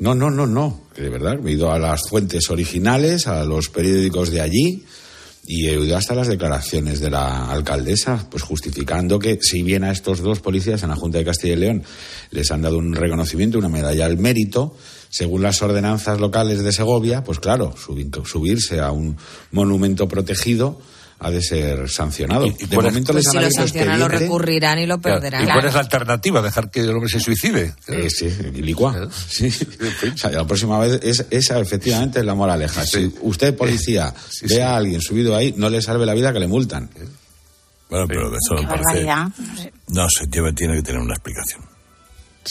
No, 0.00 0.14
no, 0.14 0.30
no, 0.30 0.46
no. 0.46 0.82
Que 0.94 1.02
de 1.02 1.08
verdad, 1.08 1.38
me 1.38 1.50
he 1.50 1.54
ido 1.54 1.72
a 1.72 1.78
las 1.78 2.02
fuentes 2.08 2.50
originales, 2.50 3.26
a 3.26 3.44
los 3.44 3.68
periódicos 3.68 4.30
de 4.30 4.40
allí 4.40 4.84
y 5.50 5.66
he 5.66 5.80
ido 5.80 5.96
hasta 5.96 6.14
las 6.14 6.28
declaraciones 6.28 7.00
de 7.00 7.08
la 7.10 7.50
alcaldesa, 7.50 8.26
pues 8.30 8.42
justificando 8.42 9.18
que 9.18 9.38
si 9.40 9.62
bien 9.62 9.82
a 9.82 9.90
estos 9.90 10.20
dos 10.20 10.40
policías 10.40 10.82
en 10.82 10.90
la 10.90 10.96
Junta 10.96 11.16
de 11.18 11.24
Castilla 11.24 11.54
y 11.54 11.56
León 11.56 11.82
les 12.30 12.50
han 12.50 12.60
dado 12.60 12.76
un 12.76 12.92
reconocimiento, 12.92 13.56
una 13.56 13.70
medalla 13.70 14.04
al 14.04 14.18
mérito, 14.18 14.76
según 15.08 15.40
las 15.42 15.62
ordenanzas 15.62 16.20
locales 16.20 16.62
de 16.62 16.70
Segovia, 16.70 17.24
pues 17.24 17.40
claro, 17.40 17.74
subi- 17.74 18.10
subirse 18.26 18.80
a 18.80 18.92
un 18.92 19.16
monumento 19.50 20.06
protegido 20.06 20.78
ha 21.20 21.30
de 21.30 21.42
ser 21.42 21.88
sancionado. 21.90 22.44
de 22.44 22.52
cuál 22.52 22.86
es- 22.86 22.92
momento 22.92 23.12
Pues 23.12 23.24
les 23.24 23.30
si 23.32 23.36
han 23.38 23.44
lo 23.44 23.50
sancionan, 23.50 23.98
lo 24.00 24.08
recurrirán 24.08 24.78
y 24.78 24.86
lo 24.86 25.00
perderán. 25.00 25.42
¿Y 25.42 25.46
cuál 25.46 25.64
es 25.66 25.74
la 25.74 25.80
alternativa? 25.80 26.40
¿Dejar 26.42 26.70
que 26.70 26.80
el 26.80 26.90
hombre 26.90 27.08
se 27.10 27.18
suicide? 27.20 27.74
Eh, 27.88 28.08
sí, 28.10 28.28
licua. 28.54 29.08
Sí. 29.28 29.48
O 30.14 30.16
sea, 30.18 30.30
la 30.30 30.46
próxima 30.46 30.78
vez 30.78 31.00
es, 31.02 31.26
esa 31.30 31.58
efectivamente 31.60 32.20
es 32.20 32.24
la 32.24 32.34
moraleja. 32.34 32.84
Si 32.84 33.12
usted, 33.22 33.56
policía, 33.56 34.14
ve 34.42 34.62
a 34.62 34.76
alguien 34.76 35.00
subido 35.00 35.34
ahí, 35.36 35.54
no 35.56 35.68
le 35.70 35.82
salve 35.82 36.06
la 36.06 36.14
vida 36.14 36.32
que 36.32 36.40
le 36.40 36.46
multan. 36.48 36.88
Bueno, 37.90 38.06
pero 38.06 38.28
eso 38.36 38.54
me 38.54 38.66
parece. 38.68 39.04
No 39.88 40.06
sé. 40.10 40.26
Tiene, 40.28 40.52
tiene 40.52 40.74
que 40.76 40.82
tener 40.82 41.00
una 41.00 41.14
explicación. 41.14 41.62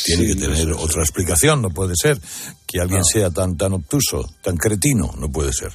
Tiene 0.04 0.28
que 0.28 0.36
tener 0.36 0.72
otra 0.74 1.02
explicación. 1.02 1.62
No 1.62 1.70
puede 1.70 1.94
ser 1.96 2.20
que 2.66 2.80
alguien 2.82 3.04
sea 3.04 3.30
tan, 3.32 3.56
tan 3.58 3.74
obtuso, 3.74 4.28
tan 4.44 4.58
cretino. 4.58 5.14
No 5.18 5.30
puede 5.30 5.54
ser. 5.54 5.72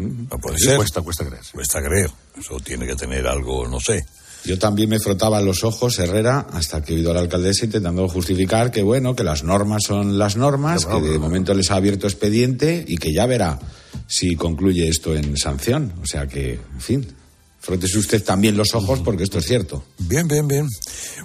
No 0.00 0.38
puede 0.38 0.58
Sí, 0.58 0.64
ser. 0.66 0.76
cuesta- 0.76 1.00
cuesta 1.02 1.24
creer. 1.26 1.42
Cuesta 1.52 1.82
creer. 1.82 2.10
Eso 2.38 2.58
tiene 2.60 2.86
que 2.86 2.96
tener 2.96 3.26
algo, 3.26 3.66
no 3.68 3.78
sé. 3.80 4.04
Yo 4.44 4.58
también 4.58 4.88
me 4.88 4.98
frotaba 4.98 5.40
los 5.42 5.64
ojos, 5.64 5.98
Herrera, 5.98 6.46
hasta 6.52 6.82
que 6.82 6.94
he 6.94 6.96
oído 6.96 7.10
a 7.10 7.14
la 7.14 7.20
alcaldesa 7.20 7.66
intentando 7.66 8.08
justificar 8.08 8.70
que, 8.70 8.82
bueno, 8.82 9.14
que 9.14 9.22
las 9.22 9.44
normas 9.44 9.82
son 9.86 10.18
las 10.18 10.36
normas, 10.36 10.86
que 10.86 10.98
de 11.00 11.18
momento 11.18 11.52
les 11.52 11.70
ha 11.70 11.74
abierto 11.76 12.06
expediente 12.06 12.82
y 12.88 12.96
que 12.96 13.12
ya 13.12 13.26
verá 13.26 13.58
si 14.06 14.36
concluye 14.36 14.88
esto 14.88 15.14
en 15.14 15.36
sanción. 15.36 15.92
O 16.02 16.06
sea 16.06 16.26
que, 16.26 16.54
en 16.54 16.80
fin. 16.80 17.14
frótese 17.62 17.98
usted 17.98 18.24
también 18.24 18.56
los 18.56 18.72
ojos 18.74 19.00
porque 19.00 19.24
esto 19.24 19.38
es 19.38 19.44
cierto. 19.44 19.84
Bien, 19.98 20.26
bien, 20.26 20.48
bien. 20.48 20.66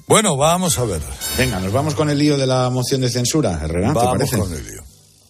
Bueno, 0.06 0.36
vamos 0.36 0.78
a 0.78 0.84
ver. 0.84 1.00
Venga, 1.38 1.62
nos 1.62 1.72
vamos 1.72 1.96
con 1.96 2.10
el 2.10 2.18
lío 2.18 2.36
de 2.38 2.46
la 2.46 2.70
moción 2.70 3.00
de 3.00 3.10
censura, 3.10 3.62
Herrera, 3.64 3.94
¿te 3.94 4.00
Vamos 4.00 4.12
parece? 4.18 4.38
con 4.38 4.52
el 4.54 4.62
lío. 4.66 4.84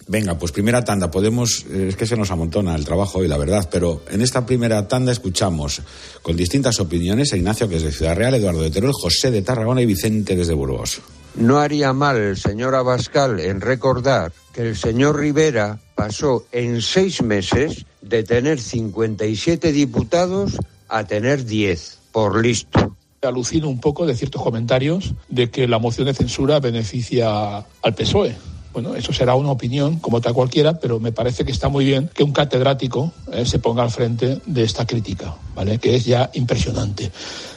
Venga, 0.08 0.38
pues 0.38 0.52
primera 0.52 0.84
tanda. 0.84 1.10
Podemos, 1.10 1.65
eh, 1.70 1.88
es 1.89 1.96
que 1.96 2.06
se 2.06 2.15
nos 2.15 2.30
amontona 2.30 2.76
el 2.76 2.86
trabajo 2.86 3.20
hoy, 3.20 3.28
la 3.28 3.38
verdad, 3.38 3.68
pero 3.72 4.04
en 4.10 4.22
esta 4.22 4.46
primera 4.46 4.88
tanda 4.88 5.12
escuchamos 5.12 5.82
con 6.22 6.36
distintas 6.36 6.80
opiniones 6.80 7.34
a 7.34 7.38
Ignacio, 7.38 7.68
que 7.68 7.78
es 7.78 7.84
de 7.84 7.91
Ciudad 7.91 8.15
Real, 8.15 8.36
Eduardo 8.36 8.62
de 8.62 8.70
Teruel, 8.70 8.94
José 8.94 9.32
de 9.32 9.41
Tarragona 9.41 9.82
y 9.82 9.88
Vicente 9.88 10.36
desde 10.36 10.54
Burgos. 10.54 11.02
No 11.36 11.58
haría 11.58 11.91
mal 11.91 12.18
el 12.18 12.38
señor 12.38 12.76
Abascal 12.76 13.39
en 13.39 13.62
recordar 13.62 14.32
que 14.54 14.62
el 14.62 14.78
señor 14.78 15.20
Rivera 15.20 15.80
pasó 15.96 16.46
en 16.52 16.82
seis 16.82 17.22
meses 17.22 17.86
de 18.02 18.24
tener 18.24 18.62
57 18.62 19.72
diputados 19.72 20.54
a 20.88 21.04
tener 21.04 21.46
10, 21.46 21.98
por 22.12 22.41
listo. 22.41 22.96
Alucino 23.22 23.68
un 23.70 23.80
poco 23.80 24.06
de 24.06 24.15
ciertos 24.15 24.44
comentarios 24.44 25.15
de 25.30 25.50
que 25.50 25.68
la 25.68 25.80
moción 25.80 26.06
de 26.06 26.13
censura 26.13 26.60
beneficia 26.60 27.58
al 27.58 27.96
PSOE. 27.96 28.36
Bueno, 28.76 28.94
eso 28.94 29.14
será 29.14 29.36
una 29.36 29.52
opinión, 29.52 30.00
como 30.00 30.18
otra 30.18 30.34
cualquiera, 30.34 30.78
pero 30.78 31.00
me 31.00 31.14
parece 31.14 31.46
que 31.46 31.54
está 31.54 31.70
muy 31.70 31.86
bien 31.86 32.10
que 32.14 32.26
un 32.26 32.34
catedrático 32.34 33.10
eh, 33.32 33.46
se 33.46 33.60
ponga 33.60 33.84
al 33.84 33.90
frente 33.90 34.42
de 34.46 34.64
esta 34.64 34.86
crítica, 34.86 35.34
¿vale? 35.56 35.78
Que 35.80 35.96
es 35.96 36.04
ya 36.04 36.30
impresionante. 36.34 37.10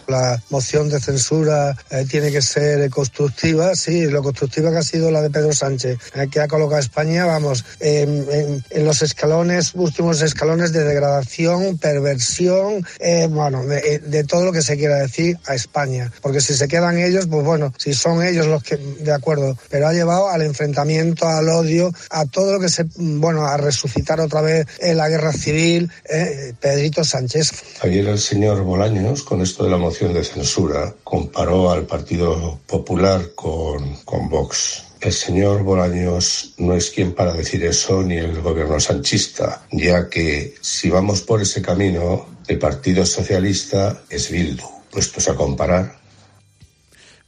La 0.08 0.42
moción 0.48 0.88
de 0.88 1.00
censura 1.00 1.76
eh, 1.90 2.06
tiene 2.10 2.32
que 2.32 2.40
ser 2.40 2.88
constructiva, 2.88 3.74
sí, 3.74 4.06
lo 4.06 4.22
constructiva 4.22 4.70
que 4.70 4.78
ha 4.78 4.82
sido 4.82 5.10
la 5.10 5.20
de 5.20 5.28
Pedro 5.28 5.52
Sánchez, 5.52 5.98
eh, 6.14 6.28
que 6.32 6.40
ha 6.40 6.48
colocado 6.48 6.76
a 6.76 6.80
España, 6.80 7.26
vamos, 7.26 7.62
en, 7.78 8.26
en- 8.32 8.64
en 8.70 8.84
los 8.86 9.02
escalones, 9.02 9.72
últimos 9.74 10.22
escalones 10.22 10.72
de 10.72 10.84
degradación, 10.84 11.76
perversión, 11.76 12.86
eh, 13.00 13.28
bueno, 13.30 13.66
de, 13.66 13.76
eh, 13.80 13.98
de 13.98 14.24
todo 14.24 14.46
lo 14.46 14.52
que 14.52 14.62
se 14.62 14.78
quiera 14.78 14.96
decir 14.96 15.38
a 15.46 15.54
España. 15.54 16.10
Porque 16.22 16.40
si 16.40 16.54
se 16.54 16.68
quedan 16.68 16.96
ellos, 16.96 17.26
pues 17.26 17.44
bueno, 17.44 17.74
si 17.76 17.92
son 17.92 18.22
ellos 18.22 18.46
los 18.46 18.62
que, 18.62 18.78
de 18.78 19.12
acuerdo, 19.12 19.58
pero 19.68 19.88
ha 19.88 19.92
llevado 19.92 20.30
al 20.30 20.40
enfrentamiento, 20.40 21.28
al 21.28 21.50
odio, 21.50 21.92
a 22.08 22.24
todo 22.24 22.54
lo 22.54 22.60
que 22.60 22.70
se, 22.70 22.86
bueno, 22.96 23.44
a 23.46 23.58
resucitar 23.58 24.20
otra 24.22 24.40
vez 24.40 24.66
eh, 24.80 24.94
la 24.94 25.10
guerra 25.10 25.34
civil, 25.34 25.92
eh, 26.08 26.54
Pedrito 26.58 27.04
Sánchez. 27.04 27.50
Ayer 27.82 28.06
el 28.08 28.18
señor 28.18 28.62
Bolaños, 28.62 29.22
con 29.22 29.42
esto 29.42 29.64
de 29.64 29.70
la 29.70 29.76
moción 29.76 29.97
de 30.06 30.22
censura, 30.22 30.94
comparó 31.02 31.72
al 31.72 31.86
Partido 31.86 32.60
Popular 32.66 33.32
con, 33.34 33.96
con 34.04 34.28
Vox. 34.28 34.84
El 35.00 35.12
señor 35.12 35.62
Bolaños 35.64 36.54
no 36.58 36.74
es 36.74 36.90
quien 36.90 37.12
para 37.12 37.32
decir 37.32 37.64
eso 37.64 38.02
ni 38.02 38.16
el 38.16 38.40
gobierno 38.40 38.78
sanchista, 38.78 39.66
ya 39.72 40.08
que 40.08 40.54
si 40.60 40.90
vamos 40.90 41.22
por 41.22 41.42
ese 41.42 41.62
camino, 41.62 42.26
el 42.46 42.58
Partido 42.58 43.04
Socialista 43.04 44.02
es 44.08 44.30
Bildu. 44.30 44.64
Puestos 44.90 45.28
a 45.28 45.34
comparar, 45.34 45.98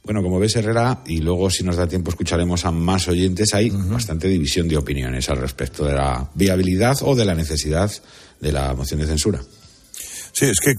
Bueno, 0.03 0.23
como 0.23 0.39
ves, 0.39 0.55
Herrera, 0.55 1.03
y 1.05 1.19
luego 1.19 1.49
si 1.51 1.63
nos 1.63 1.75
da 1.75 1.87
tiempo 1.87 2.09
escucharemos 2.09 2.65
a 2.65 2.71
más 2.71 3.07
oyentes, 3.07 3.53
hay 3.53 3.69
bastante 3.69 4.27
división 4.27 4.67
de 4.67 4.77
opiniones 4.77 5.29
al 5.29 5.37
respecto 5.37 5.85
de 5.85 5.93
la 5.93 6.27
viabilidad 6.33 6.97
o 7.03 7.15
de 7.15 7.23
la 7.23 7.35
necesidad 7.35 7.91
de 8.39 8.51
la 8.51 8.73
moción 8.73 8.99
de 8.99 9.05
censura. 9.05 9.41
Sí, 10.41 10.47
es 10.47 10.59
que, 10.59 10.73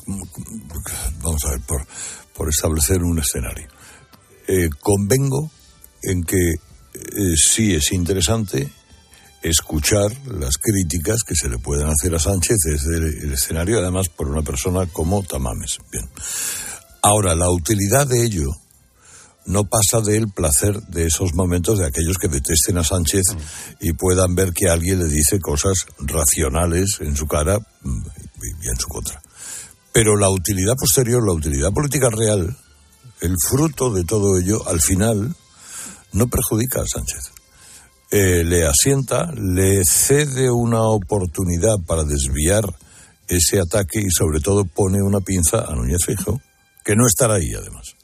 vamos 1.23 1.45
a 1.45 1.51
ver, 1.51 1.61
por, 1.61 1.87
por 2.35 2.49
establecer 2.49 3.01
un 3.05 3.21
escenario. 3.21 3.69
Eh, 4.49 4.69
convengo 4.81 5.53
en 6.03 6.25
que 6.25 6.55
eh, 6.55 7.37
sí 7.37 7.73
es 7.73 7.93
interesante 7.93 8.69
escuchar 9.41 10.11
las 10.27 10.59
críticas 10.59 11.19
que 11.25 11.37
se 11.37 11.49
le 11.49 11.59
pueden 11.59 11.87
hacer 11.87 12.13
a 12.13 12.19
Sánchez 12.19 12.57
desde 12.65 12.97
el, 12.97 13.05
el 13.23 13.33
escenario, 13.35 13.79
además 13.79 14.09
por 14.09 14.27
una 14.27 14.43
persona 14.43 14.87
como 14.87 15.23
Tamames. 15.23 15.79
Bien. 15.93 16.11
Ahora, 17.01 17.37
la 17.37 17.49
utilidad 17.49 18.09
de 18.09 18.25
ello 18.25 18.49
no 19.47 19.63
pasa 19.63 20.01
del 20.05 20.27
placer 20.27 20.83
de 20.89 21.07
esos 21.07 21.35
momentos 21.35 21.79
de 21.79 21.87
aquellos 21.87 22.19
que 22.19 22.27
detesten 22.27 22.79
a 22.79 22.83
Sánchez 22.85 23.23
y 23.79 23.93
puedan 23.93 24.35
ver 24.35 24.53
que 24.53 24.69
alguien 24.69 24.99
le 24.99 25.07
dice 25.07 25.39
cosas 25.39 25.87
racionales 25.99 26.99
en 26.99 27.15
su 27.15 27.29
cara 27.29 27.61
mm, 27.61 28.03
y 28.61 28.69
en 28.69 28.77
su 28.77 28.89
contra. 28.89 29.22
Pero 29.93 30.17
la 30.17 30.31
utilidad 30.31 30.75
posterior, 30.79 31.25
la 31.27 31.35
utilidad 31.35 31.71
política 31.71 32.09
real, 32.11 32.57
el 33.21 33.35
fruto 33.49 33.93
de 33.93 34.05
todo 34.05 34.39
ello, 34.39 34.67
al 34.67 34.81
final, 34.81 35.35
no 36.13 36.27
perjudica 36.29 36.81
a 36.81 36.87
Sánchez. 36.87 37.33
Eh, 38.11 38.45
le 38.45 38.67
asienta, 38.67 39.33
le 39.33 39.85
cede 39.85 40.51
una 40.51 40.83
oportunidad 40.83 41.77
para 41.87 42.05
desviar 42.05 42.65
ese 43.29 43.61
ataque 43.61 44.01
y 44.01 44.11
sobre 44.11 44.41
todo 44.41 44.65
pone 44.65 44.99
una 45.03 45.21
pinza 45.21 45.65
a 45.67 45.75
Núñez 45.75 46.05
Fijo, 46.05 46.41
que 46.85 46.97
no 46.97 47.07
estará 47.07 47.35
ahí 47.35 47.53
además. 47.55 47.95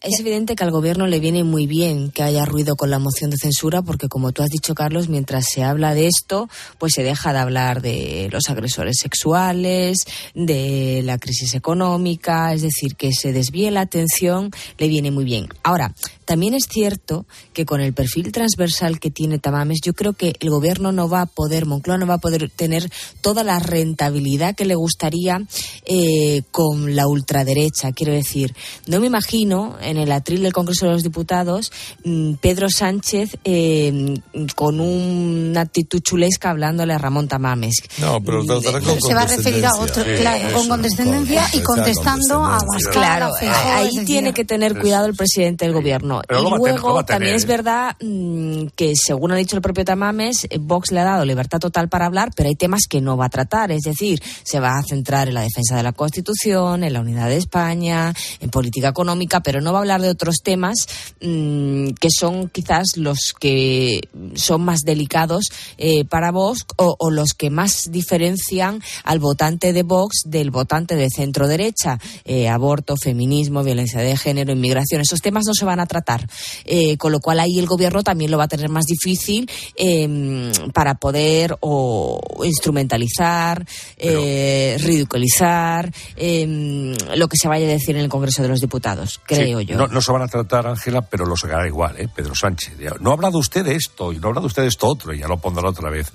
Es 0.00 0.20
evidente 0.20 0.54
que 0.54 0.62
al 0.62 0.70
gobierno 0.70 1.08
le 1.08 1.18
viene 1.18 1.42
muy 1.42 1.66
bien 1.66 2.12
que 2.12 2.22
haya 2.22 2.44
ruido 2.44 2.76
con 2.76 2.88
la 2.88 3.00
moción 3.00 3.30
de 3.30 3.36
censura 3.36 3.82
porque, 3.82 4.08
como 4.08 4.30
tú 4.30 4.44
has 4.44 4.48
dicho, 4.48 4.72
Carlos, 4.76 5.08
mientras 5.08 5.46
se 5.52 5.64
habla 5.64 5.92
de 5.92 6.06
esto, 6.06 6.48
pues 6.78 6.92
se 6.94 7.02
deja 7.02 7.32
de 7.32 7.40
hablar 7.40 7.82
de 7.82 8.28
los 8.30 8.48
agresores 8.48 8.98
sexuales, 9.00 9.98
de 10.36 11.02
la 11.04 11.18
crisis 11.18 11.54
económica, 11.54 12.54
es 12.54 12.62
decir, 12.62 12.94
que 12.94 13.12
se 13.12 13.32
desvíe 13.32 13.72
la 13.72 13.80
atención 13.80 14.52
le 14.78 14.86
viene 14.86 15.10
muy 15.10 15.24
bien. 15.24 15.48
Ahora, 15.64 15.92
también 16.24 16.54
es 16.54 16.68
cierto 16.70 17.26
que 17.52 17.66
con 17.66 17.80
el 17.80 17.92
perfil 17.92 18.30
transversal 18.30 19.00
que 19.00 19.10
tiene 19.10 19.40
Tamames, 19.40 19.80
yo 19.82 19.94
creo 19.94 20.12
que 20.12 20.34
el 20.38 20.50
gobierno 20.50 20.92
no 20.92 21.08
va 21.08 21.22
a 21.22 21.26
poder, 21.26 21.66
Moncloa 21.66 21.98
no 21.98 22.06
va 22.06 22.14
a 22.14 22.18
poder 22.18 22.48
tener 22.50 22.88
toda 23.20 23.42
la 23.42 23.58
rentabilidad 23.58 24.54
que 24.54 24.64
le 24.64 24.76
gustaría 24.76 25.42
eh, 25.86 26.42
con 26.52 26.94
la 26.94 27.08
ultraderecha. 27.08 27.90
Quiero 27.90 28.12
decir, 28.12 28.54
no 28.86 29.00
me 29.00 29.08
imagino 29.08 29.76
en 29.88 29.96
el 29.96 30.12
atril 30.12 30.42
del 30.42 30.52
Congreso 30.52 30.86
de 30.86 30.92
los 30.92 31.02
Diputados 31.02 31.72
mm, 32.04 32.34
Pedro 32.34 32.68
Sánchez 32.70 33.38
eh, 33.44 34.14
con 34.54 34.80
una 34.80 35.62
actitud 35.62 36.00
chulesca 36.00 36.50
hablándole 36.50 36.92
a 36.92 36.98
Ramón 36.98 37.28
Tamames. 37.28 37.76
No, 37.98 38.22
pero 38.22 38.44
tratará 38.44 38.80
con 38.80 39.00
Se 39.00 39.14
va 39.14 39.22
a 39.22 39.26
referir 39.26 39.64
a 39.66 39.74
otro, 39.74 40.04
claro, 40.04 40.52
con 40.54 40.68
condescendencia 40.68 41.46
y 41.52 41.60
con- 41.60 41.76
contestando 41.76 42.44
a. 42.44 42.56
Abascal, 42.58 42.92
Claro, 42.92 43.30
Feijóo, 43.38 43.72
ahí 43.74 44.04
tiene 44.04 44.32
que 44.32 44.44
tener 44.44 44.78
cuidado 44.78 45.06
el 45.06 45.14
presidente 45.14 45.64
del 45.64 45.74
gobierno. 45.74 46.20
Pero 46.26 46.40
y 46.40 46.44
tener, 46.44 46.58
luego 46.58 47.04
tener, 47.04 47.06
también 47.06 47.34
es 47.36 47.44
¿eh? 47.44 47.46
verdad 47.46 47.96
mm, 48.00 48.66
que, 48.74 48.94
según 48.96 49.32
ha 49.32 49.36
dicho 49.36 49.56
el 49.56 49.62
propio 49.62 49.84
Tamames, 49.84 50.46
eh, 50.50 50.58
Vox 50.60 50.90
le 50.92 51.00
ha 51.00 51.04
dado 51.04 51.24
libertad 51.24 51.58
total 51.58 51.88
para 51.88 52.06
hablar, 52.06 52.30
pero 52.34 52.48
hay 52.48 52.56
temas 52.56 52.82
que 52.88 53.00
no 53.00 53.16
va 53.16 53.26
a 53.26 53.30
tratar. 53.30 53.70
Es 53.70 53.82
decir, 53.82 54.20
se 54.42 54.60
va 54.60 54.78
a 54.78 54.82
centrar 54.82 55.28
en 55.28 55.34
la 55.34 55.42
defensa 55.42 55.76
de 55.76 55.82
la 55.82 55.92
Constitución, 55.92 56.84
en 56.84 56.92
la 56.92 57.00
unidad 57.00 57.28
de 57.28 57.36
España, 57.36 58.12
en 58.40 58.50
política 58.50 58.88
económica, 58.88 59.40
pero 59.40 59.60
no 59.60 59.72
va 59.72 59.77
a 59.78 59.82
hablar 59.82 60.02
de 60.02 60.10
otros 60.10 60.36
temas 60.42 60.88
mm, 61.20 61.90
que 62.00 62.08
son 62.10 62.48
quizás 62.48 62.96
los 62.96 63.34
que 63.38 64.00
son 64.34 64.62
más 64.62 64.80
delicados 64.82 65.46
eh, 65.76 66.04
para 66.04 66.30
Vox 66.30 66.64
o, 66.76 66.96
o 66.98 67.10
los 67.10 67.34
que 67.34 67.50
más 67.50 67.90
diferencian 67.90 68.82
al 69.04 69.18
votante 69.18 69.72
de 69.72 69.82
Vox 69.82 70.22
del 70.24 70.50
votante 70.50 70.96
de 70.96 71.10
centro 71.10 71.48
derecha. 71.48 71.98
Eh, 72.24 72.48
aborto, 72.48 72.96
feminismo, 72.96 73.62
violencia 73.62 74.00
de 74.00 74.16
género, 74.16 74.52
inmigración. 74.52 75.00
Esos 75.00 75.20
temas 75.20 75.44
no 75.46 75.54
se 75.54 75.64
van 75.64 75.80
a 75.80 75.86
tratar. 75.86 76.28
Eh, 76.64 76.96
con 76.96 77.12
lo 77.12 77.20
cual 77.20 77.40
ahí 77.40 77.58
el 77.58 77.66
gobierno 77.66 78.02
también 78.02 78.30
lo 78.30 78.38
va 78.38 78.44
a 78.44 78.48
tener 78.48 78.68
más 78.68 78.84
difícil 78.86 79.50
eh, 79.76 80.52
para 80.72 80.94
poder 80.94 81.56
o 81.60 82.20
instrumentalizar, 82.44 83.64
eh, 83.96 84.76
ridiculizar 84.80 85.92
eh, 86.16 86.94
lo 87.16 87.28
que 87.28 87.36
se 87.36 87.48
vaya 87.48 87.66
a 87.66 87.70
decir 87.70 87.96
en 87.96 88.02
el 88.02 88.08
Congreso 88.08 88.42
de 88.42 88.48
los 88.48 88.60
Diputados, 88.60 89.20
creo 89.24 89.60
Sí, 89.60 89.66
yo. 89.66 89.67
No, 89.76 89.86
no 89.86 90.00
se 90.00 90.12
van 90.12 90.22
a 90.22 90.28
tratar, 90.28 90.66
Ángela, 90.66 91.02
pero 91.02 91.26
lo 91.26 91.36
sacará 91.36 91.66
igual, 91.66 91.98
¿eh? 91.98 92.08
Pedro 92.14 92.34
Sánchez. 92.34 92.74
No 93.00 93.10
ha 93.10 93.14
hablado 93.14 93.38
usted 93.38 93.64
de 93.64 93.74
esto 93.74 94.12
y 94.12 94.18
no 94.18 94.26
ha 94.26 94.30
hablado 94.30 94.46
usted 94.46 94.62
de 94.62 94.68
esto 94.68 94.86
otro, 94.86 95.12
y 95.12 95.18
ya 95.18 95.28
lo 95.28 95.38
pondrá 95.38 95.68
otra 95.68 95.90
vez 95.90 96.12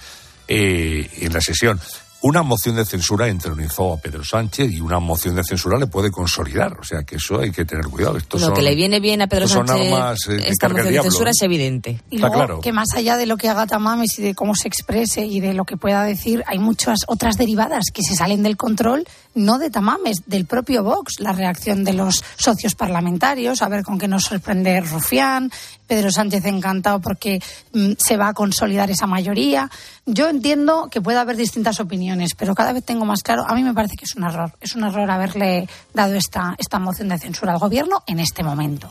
eh, 0.48 1.10
en 1.22 1.34
la 1.34 1.42
sesión. 1.42 1.80
Una 2.24 2.42
moción 2.42 2.78
de 2.78 2.86
censura 2.86 3.28
entronizó 3.28 3.94
a 3.94 3.98
Pedro 3.98 4.24
Sánchez 4.24 4.72
y 4.72 4.80
una 4.80 4.98
moción 5.00 5.36
de 5.36 5.44
censura 5.44 5.78
le 5.78 5.88
puede 5.88 6.10
consolidar. 6.10 6.80
O 6.80 6.84
sea 6.84 7.04
que 7.04 7.18
eso 7.18 7.42
hay 7.42 7.52
que 7.52 7.66
tener 7.66 7.86
cuidado. 7.88 8.16
Estos 8.18 8.40
lo 8.40 8.48
son- 8.48 8.56
que 8.56 8.62
le 8.62 8.76
viene 8.76 9.02
bien 9.02 9.22
a 9.22 9.28
Pedro 9.28 9.46
son 9.48 9.68
Sánchez 9.68 9.94
armas, 9.94 10.20
eh, 10.30 10.38
esta 10.48 10.70
moción 10.70 10.86
de 10.86 10.92
diablo, 10.92 11.12
censura 11.12 11.32
es 11.32 11.42
evidente. 11.42 12.00
Y 12.10 12.16
Está 12.16 12.28
luego, 12.28 12.34
claro. 12.46 12.62
que 12.62 12.72
más 12.72 12.88
allá 12.96 13.18
de 13.18 13.26
lo 13.26 13.36
que 13.36 13.50
haga 13.50 13.68
Tamames 13.68 14.18
y 14.20 14.22
de 14.22 14.36
cómo 14.36 14.56
se 14.56 14.70
exprese 14.70 15.26
y 15.26 15.42
de 15.42 15.54
lo 15.54 15.66
que 15.66 15.76
pueda 15.76 16.04
decir, 16.06 16.44
hay 16.48 16.60
muchas 16.60 17.00
otras 17.08 17.36
derivadas 17.38 17.84
que 17.94 18.04
se 18.04 18.16
salen 18.16 18.42
del 18.42 18.56
control, 18.56 19.06
no 19.36 19.60
de 19.60 19.70
Tamames, 19.70 20.24
del 20.26 20.46
propio 20.46 20.82
Vox, 20.84 21.20
la 21.20 21.34
reacción 21.34 21.84
de 21.84 21.92
los 21.92 22.24
socios 22.38 22.74
parlamentarios, 22.76 23.62
a 23.62 23.68
ver 23.68 23.84
con 23.84 24.00
qué 24.00 24.08
nos 24.08 24.24
sorprende 24.24 24.80
Rufián, 24.80 25.52
Pedro 25.88 26.10
Sánchez 26.10 26.46
encantado 26.46 27.02
porque 27.02 27.42
mm, 27.74 27.92
se 27.98 28.16
va 28.16 28.30
a 28.30 28.34
consolidar 28.34 28.90
esa 28.90 29.08
mayoría. 29.08 29.70
Yo 30.06 30.28
entiendo 30.28 30.90
que 30.92 31.02
puede 31.02 31.18
haber 31.18 31.38
distintas 31.38 31.80
opiniones, 31.80 32.36
pero 32.36 32.56
cada 32.56 32.74
vez 32.74 32.84
tengo 32.84 33.06
más 33.06 33.24
claro, 33.24 33.46
a 33.48 33.56
mí 33.56 33.64
me 33.64 33.74
parece 33.74 33.96
que 33.96 34.04
es 34.04 34.16
un 34.16 34.26
error, 34.26 34.52
es 34.60 34.76
un 34.76 34.84
error 34.84 35.10
haberle 35.10 35.70
dado 35.94 36.16
esta, 36.16 36.56
esta 36.58 36.78
moción 36.78 37.08
de 37.08 37.18
censura 37.18 37.54
al 37.54 37.60
gobierno 37.60 38.04
en 38.06 38.20
este 38.20 38.44
momento. 38.44 38.90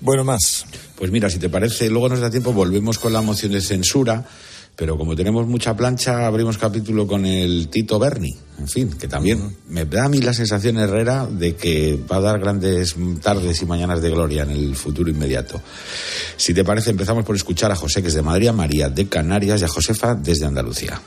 Bueno, 0.00 0.24
más. 0.24 0.66
Pues 0.96 1.10
mira, 1.10 1.30
si 1.30 1.38
te 1.38 1.48
parece, 1.48 1.88
luego 1.88 2.10
nos 2.10 2.20
da 2.20 2.30
tiempo, 2.30 2.52
volvemos 2.52 2.98
con 2.98 3.12
la 3.12 3.22
moción 3.22 3.52
de 3.52 3.62
censura. 3.62 4.24
Pero 4.76 4.98
como 4.98 5.16
tenemos 5.16 5.46
mucha 5.46 5.74
plancha, 5.74 6.26
abrimos 6.26 6.58
capítulo 6.58 7.06
con 7.06 7.24
el 7.24 7.68
Tito 7.68 7.98
Berni. 7.98 8.36
En 8.58 8.68
fin, 8.68 8.90
que 8.90 9.08
también 9.08 9.56
me 9.68 9.86
da 9.86 10.04
a 10.04 10.08
mí 10.10 10.20
la 10.20 10.34
sensación, 10.34 10.76
Herrera, 10.76 11.26
de 11.26 11.56
que 11.56 11.98
va 12.10 12.16
a 12.16 12.20
dar 12.20 12.38
grandes 12.38 12.94
tardes 13.22 13.62
y 13.62 13.66
mañanas 13.66 14.02
de 14.02 14.10
gloria 14.10 14.42
en 14.42 14.50
el 14.50 14.76
futuro 14.76 15.10
inmediato. 15.10 15.62
Si 16.36 16.52
te 16.52 16.62
parece, 16.62 16.90
empezamos 16.90 17.24
por 17.24 17.36
escuchar 17.36 17.72
a 17.72 17.76
José, 17.76 18.02
que 18.02 18.08
es 18.08 18.14
de 18.14 18.22
Madrid, 18.22 18.48
a 18.48 18.52
María 18.52 18.90
de 18.90 19.08
Canarias 19.08 19.62
y 19.62 19.64
a 19.64 19.68
Josefa 19.68 20.14
desde 20.14 20.44
Andalucía. 20.44 21.00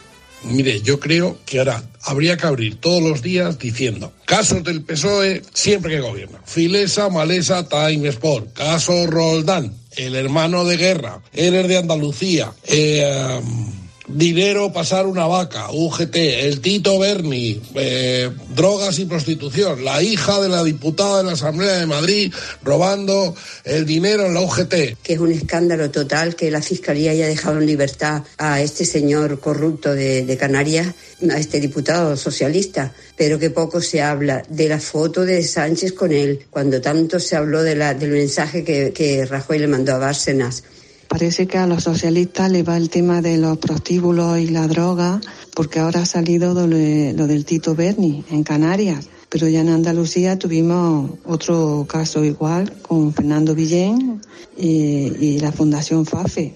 Mire, 0.43 0.81
yo 0.81 0.99
creo 0.99 1.37
que 1.45 1.59
ahora 1.59 1.83
habría 2.01 2.37
que 2.37 2.47
abrir 2.47 2.77
todos 2.77 3.03
los 3.03 3.21
días 3.21 3.59
diciendo 3.59 4.13
casos 4.25 4.63
del 4.63 4.81
PSOE 4.83 5.41
siempre 5.53 5.95
que 5.95 6.01
gobierna. 6.01 6.39
Filesa, 6.45 7.09
Malesa, 7.09 7.67
Time 7.67 8.07
Sport. 8.07 8.53
Caso 8.53 9.05
Roldán, 9.05 9.73
el 9.99 10.15
hermano 10.15 10.65
de 10.65 10.77
guerra. 10.77 11.21
Eres 11.33 11.67
de 11.67 11.77
Andalucía. 11.77 12.51
Eh, 12.65 13.41
dinero 14.09 14.73
pasar 14.73 15.05
una 15.05 15.27
vaca, 15.27 15.67
UGT, 15.71 16.15
el 16.15 16.61
Tito 16.61 16.97
Berni, 16.99 17.61
eh, 17.75 18.29
drogas 18.55 18.99
y 18.99 19.05
prostitución, 19.05 19.83
la 19.83 20.01
hija 20.01 20.41
de 20.41 20.49
la 20.49 20.63
diputada 20.63 21.19
de 21.19 21.23
la 21.25 21.31
Asamblea 21.33 21.77
de 21.77 21.85
Madrid 21.85 22.33
robando 22.63 23.35
el 23.63 23.85
dinero 23.85 24.25
en 24.25 24.33
la 24.33 24.41
UGT. 24.41 24.97
Que 25.03 25.13
es 25.13 25.19
un 25.19 25.31
escándalo 25.31 25.91
total 25.91 26.35
que 26.35 26.51
la 26.51 26.61
Fiscalía 26.61 27.11
haya 27.11 27.27
dejado 27.27 27.59
en 27.59 27.65
libertad 27.65 28.23
a 28.37 28.61
este 28.61 28.85
señor 28.85 29.39
corrupto 29.39 29.93
de, 29.93 30.37
Canarias, 30.39 30.87
a 31.29 31.37
este 31.37 31.59
diputado 31.59 32.15
socialista, 32.15 32.93
pero 33.17 33.37
que 33.39 33.49
poco 33.49 33.81
se 33.81 34.01
habla 34.01 34.43
de 34.49 34.69
la 34.69 34.79
foto 34.79 35.25
de 35.25 35.43
Sánchez 35.43 35.93
con 35.93 36.11
él, 36.11 36.45
cuando 36.49 36.81
tanto 36.81 37.19
se 37.19 37.35
habló 37.35 37.61
de 37.61 37.75
la, 37.75 37.93
del 37.93 38.11
mensaje 38.11 38.63
que, 38.63 38.93
que 38.93 39.25
Rajoy 39.25 39.59
le 39.59 39.67
mandó 39.67 39.93
a 39.93 39.97
Bárcenas. 39.97 40.63
Parece 41.09 41.47
que 41.47 41.57
a 41.57 41.65
los 41.67 41.83
socialistas 41.83 42.51
le 42.51 42.61
va 42.63 42.77
el 42.77 42.89
tema 42.89 43.21
de 43.21 43.37
los 43.37 43.57
prostíbulos 43.57 44.37
y 44.39 44.47
la 44.47 44.67
droga, 44.67 45.19
porque 45.55 45.79
ahora 45.79 46.03
ha 46.03 46.05
salido 46.05 46.53
lo, 46.53 46.67
de- 46.67 47.13
lo 47.17 47.25
del 47.27 47.43
Tito 47.45 47.73
Berni 47.75 48.23
en 48.29 48.43
Canarias. 48.43 49.07
Pero 49.27 49.47
ya 49.47 49.61
en 49.61 49.69
Andalucía 49.69 50.37
tuvimos 50.39 51.11
otro 51.25 51.85
caso 51.89 52.23
igual 52.23 52.73
con 52.83 53.11
Fernando 53.13 53.53
Villén 53.55 54.21
y, 54.57 55.11
y 55.19 55.39
la 55.39 55.51
Fundación 55.51 56.05
FAFE. 56.05 56.55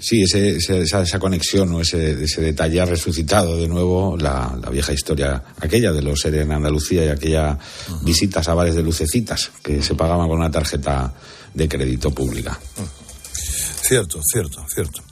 Sí, 0.00 0.22
ese, 0.22 0.56
ese- 0.56 0.80
esa, 0.82 1.02
esa 1.02 1.18
conexión 1.20 1.72
o 1.72 1.80
ese, 1.80 2.22
ese 2.24 2.40
detalle 2.40 2.80
ha 2.80 2.84
resucitado 2.84 3.56
de 3.56 3.66
nuevo 3.68 4.16
la, 4.16 4.56
la 4.62 4.70
vieja 4.70 4.92
historia 4.92 5.42
aquella 5.60 5.92
de 5.92 6.02
los 6.02 6.20
seres 6.20 6.42
en 6.42 6.52
Andalucía 6.52 7.04
y 7.04 7.08
aquella 7.08 7.58
visitas 8.02 8.48
a 8.48 8.54
bares 8.54 8.74
de 8.76 8.82
lucecitas 8.82 9.50
que 9.62 9.82
se 9.82 9.94
pagaban 9.96 10.28
con 10.28 10.38
una 10.38 10.50
tarjeta 10.52 11.14
de 11.54 11.68
crédito 11.68 12.10
pública. 12.10 12.58
Cierto, 13.82 14.20
cierto, 14.22 14.66
cierto. 14.72 15.02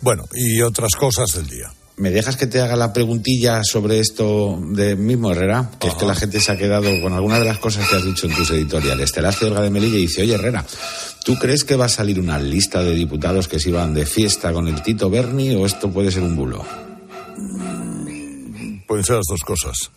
Bueno, 0.00 0.24
y 0.32 0.60
otras 0.62 0.94
cosas 0.94 1.32
del 1.34 1.48
día. 1.48 1.72
¿Me 1.96 2.10
dejas 2.10 2.36
que 2.36 2.46
te 2.46 2.60
haga 2.60 2.74
la 2.74 2.92
preguntilla 2.92 3.62
sobre 3.64 4.00
esto 4.00 4.58
de 4.70 4.96
mismo, 4.96 5.30
Herrera? 5.30 5.70
Que 5.78 5.88
es 5.88 5.94
que 5.94 6.06
la 6.06 6.14
gente 6.14 6.40
se 6.40 6.50
ha 6.50 6.56
quedado 6.56 6.88
con 7.02 7.12
alguna 7.12 7.38
de 7.38 7.44
las 7.44 7.58
cosas 7.58 7.88
que 7.88 7.96
has 7.96 8.04
dicho 8.04 8.26
en 8.26 8.34
tus 8.34 8.50
editoriales. 8.50 9.12
Te 9.12 9.20
la 9.20 9.28
hace 9.28 9.46
Olga 9.46 9.60
de 9.60 9.70
Melilla 9.70 9.98
y 9.98 10.02
dice, 10.02 10.22
oye, 10.22 10.34
Herrera, 10.34 10.64
¿tú 11.24 11.36
crees 11.36 11.64
que 11.64 11.76
va 11.76 11.84
a 11.84 11.90
salir 11.90 12.18
una 12.18 12.38
lista 12.38 12.82
de 12.82 12.94
diputados 12.94 13.46
que 13.46 13.60
se 13.60 13.68
iban 13.68 13.92
de 13.92 14.06
fiesta 14.06 14.52
con 14.52 14.68
el 14.68 14.82
Tito 14.82 15.10
Berni 15.10 15.54
o 15.54 15.66
esto 15.66 15.90
puede 15.90 16.10
ser 16.10 16.22
un 16.22 16.34
bulo? 16.34 16.64
Pueden 18.86 19.04
ser 19.04 19.16
las 19.16 19.26
dos 19.28 19.40
cosas. 19.44 19.90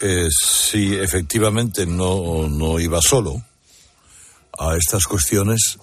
Eh, 0.00 0.28
si 0.30 0.94
efectivamente 0.94 1.84
no, 1.86 2.48
no 2.48 2.80
iba 2.80 3.00
solo 3.02 3.42
a 4.60 4.76
estas 4.76 5.06
cuestiones, 5.06 5.78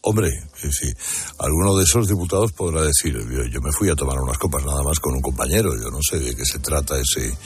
hombre, 0.00 0.30
decir, 0.62 0.96
alguno 1.38 1.76
de 1.76 1.84
esos 1.84 2.08
diputados 2.08 2.52
podrá 2.52 2.80
decir, 2.82 3.14
yo, 3.50 3.60
me 3.60 3.72
fui 3.72 3.90
a 3.90 3.94
tomar 3.94 4.18
unas 4.18 4.38
copas 4.38 4.64
nada 4.64 4.82
más 4.82 4.98
con 4.98 5.14
un 5.14 5.20
compañero, 5.20 5.70
yo 5.76 5.90
no 5.90 5.98
sé 6.00 6.18
de 6.18 6.34
qué 6.34 6.44
se 6.44 6.58
trata 6.58 6.98
ese, 6.98 7.36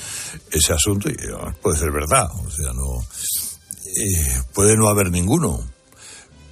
ese 0.53 0.72
asunto, 0.72 1.09
y 1.11 1.16
ah, 1.34 1.53
puede 1.61 1.78
ser 1.78 1.91
verdad, 1.91 2.30
o 2.30 2.51
sea, 2.51 2.72
no, 2.72 3.01
eh, 3.01 4.43
puede 4.55 4.76
no 4.76 4.89
haber 4.89 5.11
ninguno. 5.11 5.59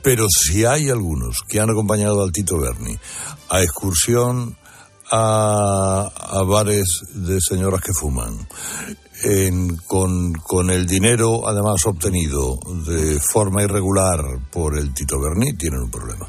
Pero 0.03 0.27
si 0.29 0.67
hay 0.67 0.91
algunos 0.91 1.39
que 1.49 1.61
han 1.61 1.71
acompañado 1.71 2.23
al 2.23 2.33
Tito 2.33 2.59
Berni 2.59 2.99
a 3.49 3.63
excursión 3.63 4.59
a, 5.11 6.11
a 6.15 6.43
bares 6.43 6.87
de 7.15 7.39
señoras 7.41 7.81
que 7.81 7.95
fuman, 7.95 8.47
en- 9.25 9.77
con, 9.87 10.33
con 10.35 10.71
el 10.71 10.87
dinero 10.87 11.49
además 11.49 11.85
obtenido 11.87 12.59
de 12.87 13.19
forma 13.21 13.63
irregular 13.63 14.21
por 14.53 14.79
el 14.79 14.93
Tito 14.95 15.19
Berni, 15.21 15.55
tienen 15.57 15.81
un 15.81 15.91
problema. 15.91 16.29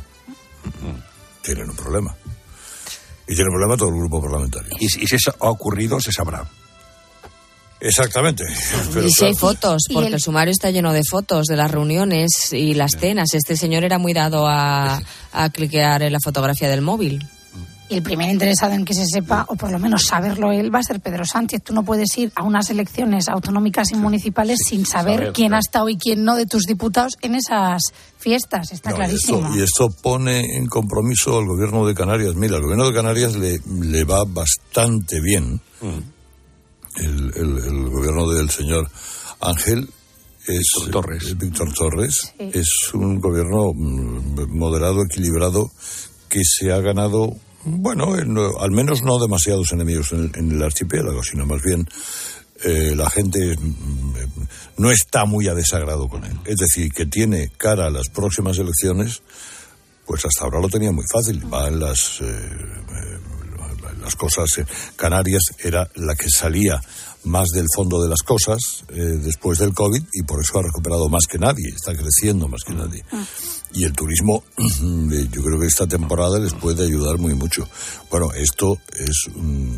Tienen 1.41 1.69
un 1.69 1.75
problema. 1.75 2.15
Y 3.27 3.33
tiene 3.35 3.49
un 3.49 3.53
problema 3.55 3.77
todo 3.77 3.89
el 3.89 3.95
grupo 3.95 4.21
parlamentario. 4.21 4.71
Y, 4.79 4.87
si- 4.89 5.03
y 5.03 5.07
si 5.07 5.15
eso 5.15 5.33
ha 5.39 5.49
ocurrido, 5.49 5.99
se 5.99 6.11
sabrá. 6.11 6.47
Exactamente. 7.79 8.43
Pero 8.93 9.07
y 9.07 9.11
si 9.11 9.25
hay 9.25 9.35
fotos, 9.35 9.83
porque 9.91 10.07
el- 10.07 10.13
el... 10.15 10.19
sumario 10.21 10.51
está 10.51 10.71
lleno 10.71 10.93
de 10.93 11.01
fotos 11.09 11.45
de 11.47 11.55
las 11.55 11.69
reuniones 11.69 12.53
y 12.53 12.73
las 12.73 12.91
cenas. 12.99 13.33
Este 13.33 13.57
señor 13.57 13.83
era 13.83 13.97
muy 13.99 14.13
dado 14.13 14.47
a, 14.47 15.01
a 15.33 15.49
cliquear 15.49 16.01
en 16.01 16.13
la 16.13 16.19
fotografía 16.23 16.69
del 16.69 16.81
móvil. 16.81 17.27
Y 17.87 17.97
el 17.97 18.01
primer 18.03 18.31
interesado 18.31 18.73
en 18.73 18.83
que 18.83 18.95
se 18.95 19.05
sepa, 19.05 19.45
o 19.47 19.55
por 19.55 19.71
lo 19.71 19.77
menos 19.77 20.05
saberlo 20.05 20.51
él, 20.51 20.73
va 20.73 20.79
a 20.79 20.83
ser 20.83 20.99
Pedro 21.01 21.23
Sánchez. 21.23 21.61
Tú 21.63 21.71
no 21.73 21.83
puedes 21.85 22.17
ir 22.17 22.31
a 22.35 22.41
unas 22.41 22.69
elecciones 22.71 23.29
autonómicas 23.29 23.91
y 23.91 23.95
municipales 23.95 24.57
sin 24.67 24.87
saber, 24.87 25.17
Saber, 25.19 25.33
quién 25.33 25.49
claro. 25.49 25.57
ha 25.57 25.59
estado 25.59 25.89
y 25.89 25.97
quién 25.97 26.23
no 26.23 26.35
de 26.35 26.47
tus 26.47 26.63
diputados 26.63 27.13
en 27.21 27.35
esas 27.35 27.83
fiestas. 28.17 28.71
Está 28.71 28.89
No, 28.89 28.95
y, 28.95 28.99
clarísimo. 28.99 29.37
esto, 29.39 29.55
y 29.55 29.61
esto 29.61 29.87
pone 30.01 30.57
en 30.57 30.65
compromiso 30.65 31.37
al 31.37 31.45
gobierno 31.45 31.85
de 31.85 31.93
Canarias. 31.93 32.33
Mira, 32.35 32.55
al 32.55 32.63
gobierno 32.63 32.87
de 32.87 32.93
Canarias 32.95 33.35
le, 33.35 33.59
le 33.81 34.03
va 34.03 34.23
bastante 34.25 35.21
bien. 35.21 35.61
El, 36.95 37.31
el- 37.35 37.57
el 37.65 37.89
gobierno 37.89 38.27
del 38.29 38.49
señor 38.49 38.89
Ángel 39.41 39.87
es 40.47 40.65
Torres. 40.91 41.37
Víctor 41.37 41.71
Torres 41.73 42.33
es 42.39 42.67
un 42.93 43.19
gobierno 43.19 43.73
mm, 43.73 44.57
moderado, 44.57 45.03
equilibrado, 45.03 45.69
que 46.29 46.39
se 46.43 46.71
ha 46.71 46.79
ganado, 46.79 47.33
bueno, 47.65 48.17
en- 48.17 48.37
al 48.59 48.71
menos 48.71 49.01
no 49.03 49.19
demasiados 49.19 49.71
enemigos 49.71 50.11
en 50.13 50.31
el, 50.51 50.63
archipiélago, 50.63 51.23
sino 51.23 51.45
más 51.45 51.61
bien 51.61 51.87
eh, 52.63 52.93
la 52.95 53.09
gente 53.09 53.57
mm, 53.57 54.13
no 54.77 54.91
está 54.91 55.25
muy 55.25 55.47
a 55.47 55.53
desagrado 55.53 56.07
con 56.07 56.23
él. 56.23 56.37
Es 56.45 56.57
decir, 56.57 56.91
que 56.93 57.05
tiene 57.05 57.51
cara 57.57 57.87
a 57.87 57.89
las 57.89 58.07
próximas 58.09 58.57
elecciones, 58.57 59.21
pues 60.05 60.23
hasta 60.25 60.45
ahora 60.45 60.61
lo 60.61 60.69
tenía 60.69 60.91
muy 60.91 61.05
fácil. 61.11 61.41
Va 61.51 61.67
en 61.67 61.79
las, 61.79 62.21
eh, 62.21 62.25
eh, 62.25 63.19
las 64.01 64.15
cosas. 64.15 64.57
eh, 64.59 64.65
Canarias 64.95 65.43
era 65.59 65.89
la 65.95 66.15
que 66.15 66.29
salía 66.29 66.79
más 67.23 67.49
del 67.49 67.65
fondo 67.75 68.01
de 68.03 68.07
las 68.09 68.21
cosas 68.21 68.85
después 68.87 69.57
del 69.57 69.73
COVID 69.73 70.03
y 70.13 70.21
por 70.21 70.39
eso 70.41 70.59
ha 70.59 70.61
recuperado 70.61 71.09
más 71.09 71.23
que 71.27 71.39
nadie, 71.39 71.69
está 71.69 71.95
creciendo 71.95 72.47
más 72.47 72.61
que 72.63 72.75
nadie. 72.75 73.03
Y 73.75 73.83
el 73.83 73.91
turismo, 73.93 74.43
eh, 74.57 75.27
yo 75.31 75.43
creo 75.43 75.59
que 75.59 75.67
esta 75.67 75.85
temporada 75.85 76.39
les 76.39 76.53
puede 76.53 76.85
ayudar 76.85 77.17
muy 77.17 77.33
mucho. 77.35 77.67
Bueno, 78.09 78.31
esto 78.33 78.77
es 78.97 79.27
un, 79.35 79.77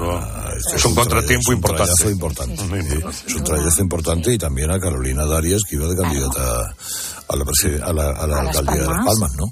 una- 0.00 0.50
esto 0.56 0.76
Es 0.76 0.84
un 0.84 0.94
contratiempo 0.96 1.42
es 1.42 1.48
un 1.48 1.54
importante. 1.54 1.92
trayazo 1.94 2.10
importante. 2.10 2.54
Eh, 2.76 3.04
Es 3.26 3.34
un 3.34 3.44
trayazo 3.44 3.82
importante 3.82 4.32
y 4.32 4.38
también 4.38 4.70
a 4.70 4.80
Carolina 4.80 5.24
Darias, 5.26 5.62
que 5.68 5.76
iba 5.76 5.86
de 5.86 5.96
candidata 5.96 6.74
a 7.28 7.36
la, 7.36 7.44
a 7.86 7.92
la, 7.92 8.10
a 8.10 8.26
la 8.26 8.36
A 8.36 8.40
alcaldía 8.40 8.74
de 8.82 8.88
Las. 8.88 9.04
Palmas, 9.06 9.32
¿no? 9.36 9.44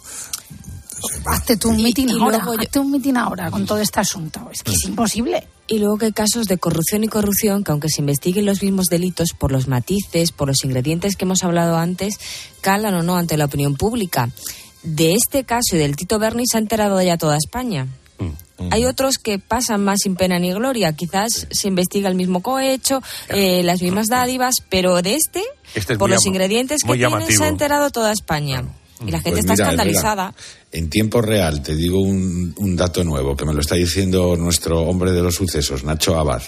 Hazte 1.27 1.57
tú 1.57 1.71
un 1.71 1.77
mitin 1.83 2.09
y 2.09 2.13
ahora, 2.13 2.39
luego 2.39 2.55
yo- 2.55 2.61
hazte 2.61 2.79
un 2.79 2.91
mitin 2.91 3.17
ahora 3.17 3.51
con 3.51 3.67
todo 3.67 3.79
este 3.79 4.01
asunto. 4.01 4.49
Es 4.53 4.63
que 4.63 4.73
es 4.73 4.85
imposible. 4.85 5.47
Y 5.67 5.79
luego 5.79 5.97
que 5.99 6.07
hay 6.07 6.13
casos 6.13 6.47
de 6.47 6.59
corrupción 6.59 7.05
y 7.05 7.09
corrupción 7.09 7.65
que 7.65 7.73
aunque 7.73 7.89
se 7.89 8.01
investiguen 8.03 8.45
los 8.47 8.63
mismos 8.63 8.87
delitos 8.87 9.31
por 9.39 9.51
los 9.53 9.67
matices, 9.69 10.31
por 10.33 10.49
los 10.49 10.63
ingredientes 10.65 11.17
que 11.17 11.25
hemos 11.25 11.43
hablado 11.43 11.77
antes, 11.79 12.19
calan 12.61 12.95
o 12.95 13.03
no 13.03 13.17
ante 13.17 13.37
la 13.37 13.47
opinión 13.47 13.75
pública. 13.75 14.29
De 14.83 15.15
este 15.15 15.45
caso 15.45 15.77
y 15.77 15.79
del 15.79 15.97
Tito 15.97 16.19
Berni 16.19 16.45
se 16.47 16.59
ha 16.59 16.61
enterado 16.61 17.01
ya 17.01 17.17
toda 17.17 17.37
España. 17.39 17.87
Hay 18.71 18.85
otros 18.87 19.19
que 19.19 19.39
pasan 19.41 19.83
más 19.85 19.99
sin 20.03 20.15
pena 20.15 20.39
ni 20.39 20.53
gloria. 20.53 20.93
Quizás 20.95 21.49
se 21.51 21.69
investiga 21.69 22.09
el 22.09 22.15
mismo 22.15 22.41
cohecho, 22.41 23.03
eh, 23.29 23.63
las 23.65 23.83
mismas 23.83 24.07
dádivas, 24.07 24.55
pero 24.69 25.03
de 25.03 25.17
este, 25.17 25.43
Este 25.75 25.95
es 25.95 25.99
por 25.99 26.09
los 26.09 26.23
llama- 26.23 26.35
ingredientes 26.37 26.83
que 26.83 26.87
tiene, 27.27 27.33
se 27.37 27.45
ha 27.45 27.49
enterado 27.49 27.91
toda 27.91 28.13
España. 28.13 28.65
Y 29.01 29.11
la 29.11 29.21
gente 29.21 29.31
Pues 29.31 29.41
está 29.41 29.53
mira, 29.53 29.65
escandalizada. 29.65 30.35
En 30.71 30.89
tiempo 30.89 31.21
real, 31.21 31.63
te 31.63 31.75
digo 31.75 32.01
un, 32.01 32.55
un 32.59 32.77
dato 32.77 33.03
nuevo 33.05 33.37
que 33.37 33.45
me 33.45 33.53
lo 33.53 33.61
está 33.61 33.75
diciendo 33.75 34.37
nuestro 34.37 34.83
hombre 34.83 35.13
de 35.13 35.23
los 35.23 35.35
sucesos, 35.35 35.85
Nacho 35.85 36.19
Abad. 36.19 36.43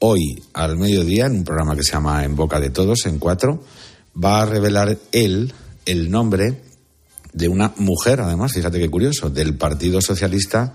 Hoy, 0.00 0.42
al 0.52 0.76
mediodía, 0.76 1.26
en 1.26 1.36
un 1.36 1.44
programa 1.44 1.74
que 1.74 1.82
se 1.82 1.92
llama 1.92 2.24
En 2.24 2.36
Boca 2.36 2.60
de 2.60 2.70
Todos, 2.70 3.06
en 3.06 3.18
cuatro, 3.18 3.62
va 4.22 4.42
a 4.42 4.46
revelar 4.46 4.98
él 5.12 5.52
el 5.86 6.10
nombre 6.10 6.60
de 7.32 7.48
una 7.48 7.72
mujer, 7.76 8.20
además, 8.20 8.52
fíjate 8.52 8.78
qué 8.78 8.90
curioso, 8.90 9.30
del 9.30 9.54
Partido 9.56 10.00
Socialista 10.00 10.74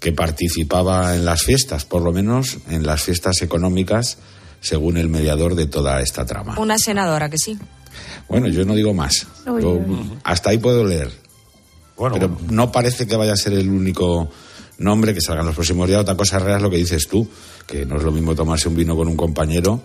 que 0.00 0.12
participaba 0.12 1.16
en 1.16 1.24
las 1.24 1.42
fiestas, 1.42 1.84
por 1.84 2.02
lo 2.02 2.12
menos 2.12 2.58
en 2.68 2.86
las 2.86 3.02
fiestas 3.02 3.42
económicas, 3.42 4.18
según 4.60 4.96
el 4.96 5.08
mediador 5.08 5.54
de 5.54 5.66
toda 5.66 6.00
esta 6.00 6.24
trama. 6.24 6.58
Una 6.58 6.78
senadora 6.78 7.28
que 7.28 7.38
sí. 7.38 7.58
Bueno, 8.28 8.48
yo 8.48 8.64
no 8.64 8.74
digo 8.74 8.92
más. 8.94 9.26
Uy, 9.46 9.62
Yo 9.62 9.70
uy. 9.72 10.18
hasta 10.24 10.50
ahí 10.50 10.58
puedo 10.58 10.84
leer. 10.84 11.10
pero 11.96 12.36
no 12.50 12.70
parece 12.72 13.06
que 13.06 13.16
vaya 13.16 13.32
a 13.32 13.36
ser 13.36 13.52
el 13.54 13.68
único 13.68 14.30
nombre 14.78 15.14
que 15.14 15.20
salga 15.20 15.40
en 15.40 15.46
los 15.46 15.54
próximos 15.54 15.88
días. 15.88 16.00
Otra 16.00 16.16
cosa 16.16 16.38
real 16.38 16.56
es 16.58 16.62
lo 16.62 16.70
que 16.70 16.76
dices 16.76 17.08
tú, 17.08 17.28
que 17.66 17.86
no 17.86 17.96
es 17.96 18.02
lo 18.02 18.12
mismo 18.12 18.34
tomarse 18.34 18.68
un 18.68 18.76
vino 18.76 18.96
con 18.96 19.08
un 19.08 19.16
compañero 19.16 19.80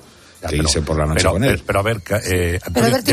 que 0.47 0.57
irse 0.57 0.81
por 0.81 0.97
la 0.97 1.05
noche 1.05 1.19
pero, 1.19 1.31
con 1.33 1.43
él. 1.43 1.61
Pero 1.65 1.79
a 1.79 1.83
ver, 1.83 2.01
eh, 2.25 2.59
depende 2.69 3.03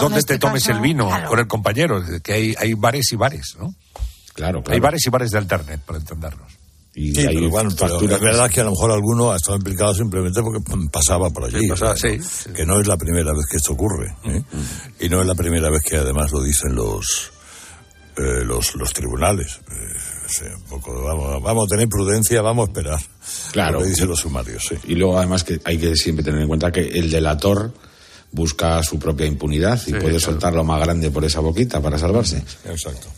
dónde 0.00 0.06
en 0.06 0.14
este 0.14 0.34
te 0.34 0.38
tomes 0.38 0.62
caso, 0.62 0.76
el 0.76 0.82
vino 0.82 1.08
claro. 1.08 1.28
con 1.28 1.38
el 1.38 1.46
compañero, 1.46 2.02
que 2.22 2.32
hay, 2.32 2.54
hay 2.58 2.74
bares 2.74 3.10
y 3.12 3.16
bares, 3.16 3.56
¿no? 3.58 3.74
Claro, 4.34 4.62
Hay 4.68 4.80
bares 4.80 5.00
y 5.06 5.10
bares 5.10 5.30
de 5.30 5.40
Internet, 5.40 5.80
para 5.86 5.98
entendernos. 5.98 6.55
Y 6.98 7.14
Sí, 7.14 7.26
pero 7.26 7.50
bueno, 7.50 7.70
pero 7.78 7.88
facturas- 7.98 8.16
es 8.16 8.22
verdad 8.22 8.50
que 8.50 8.60
a 8.62 8.64
lo 8.64 8.70
mejor 8.70 8.90
alguno 8.90 9.30
ha 9.30 9.36
estado 9.36 9.58
implicado 9.58 9.94
simplemente 9.94 10.40
porque 10.42 10.60
mm, 10.74 10.88
pasaba 10.88 11.28
por 11.28 11.44
allí. 11.44 11.68
Que 12.54 12.64
no 12.64 12.80
es 12.80 12.86
la 12.86 12.96
primera 12.96 13.32
vez 13.32 13.44
que 13.50 13.58
esto 13.58 13.74
ocurre. 13.74 14.16
¿eh? 14.24 14.42
Y 15.00 15.08
no 15.10 15.20
es 15.20 15.26
la 15.26 15.34
primera 15.34 15.68
vez 15.68 15.82
que 15.82 15.98
además 15.98 16.32
lo 16.32 16.42
dicen 16.42 16.74
los 16.74 17.32
eh, 18.16 18.44
los, 18.46 18.74
los 18.76 18.92
tribunales. 18.94 19.60
Eh, 19.70 20.54
un 20.56 20.62
poco, 20.62 21.02
vamos, 21.02 21.42
vamos 21.42 21.64
a 21.66 21.68
tener 21.68 21.86
prudencia, 21.86 22.40
vamos 22.40 22.66
a 22.66 22.72
esperar. 22.72 23.00
Claro. 23.52 23.78
Lo 23.78 23.84
que 23.84 23.90
dicen 23.90 24.08
los 24.08 24.20
sumarios, 24.20 24.64
sí. 24.66 24.76
Y 24.88 24.94
luego, 24.94 25.18
además, 25.18 25.44
que 25.44 25.60
hay 25.64 25.76
que 25.76 25.94
siempre 25.96 26.24
tener 26.24 26.40
en 26.40 26.48
cuenta 26.48 26.72
que 26.72 26.80
el 26.80 27.10
delator 27.10 27.74
busca 28.32 28.82
su 28.82 28.98
propia 28.98 29.26
impunidad 29.26 29.78
y 29.86 29.90
puede 29.90 30.02
claro. 30.02 30.20
soltar 30.20 30.54
lo 30.54 30.64
más 30.64 30.80
grande 30.80 31.10
por 31.10 31.26
esa 31.26 31.40
boquita 31.40 31.80
para 31.82 31.98
salvarse. 31.98 32.42
Exacto. 32.64 33.08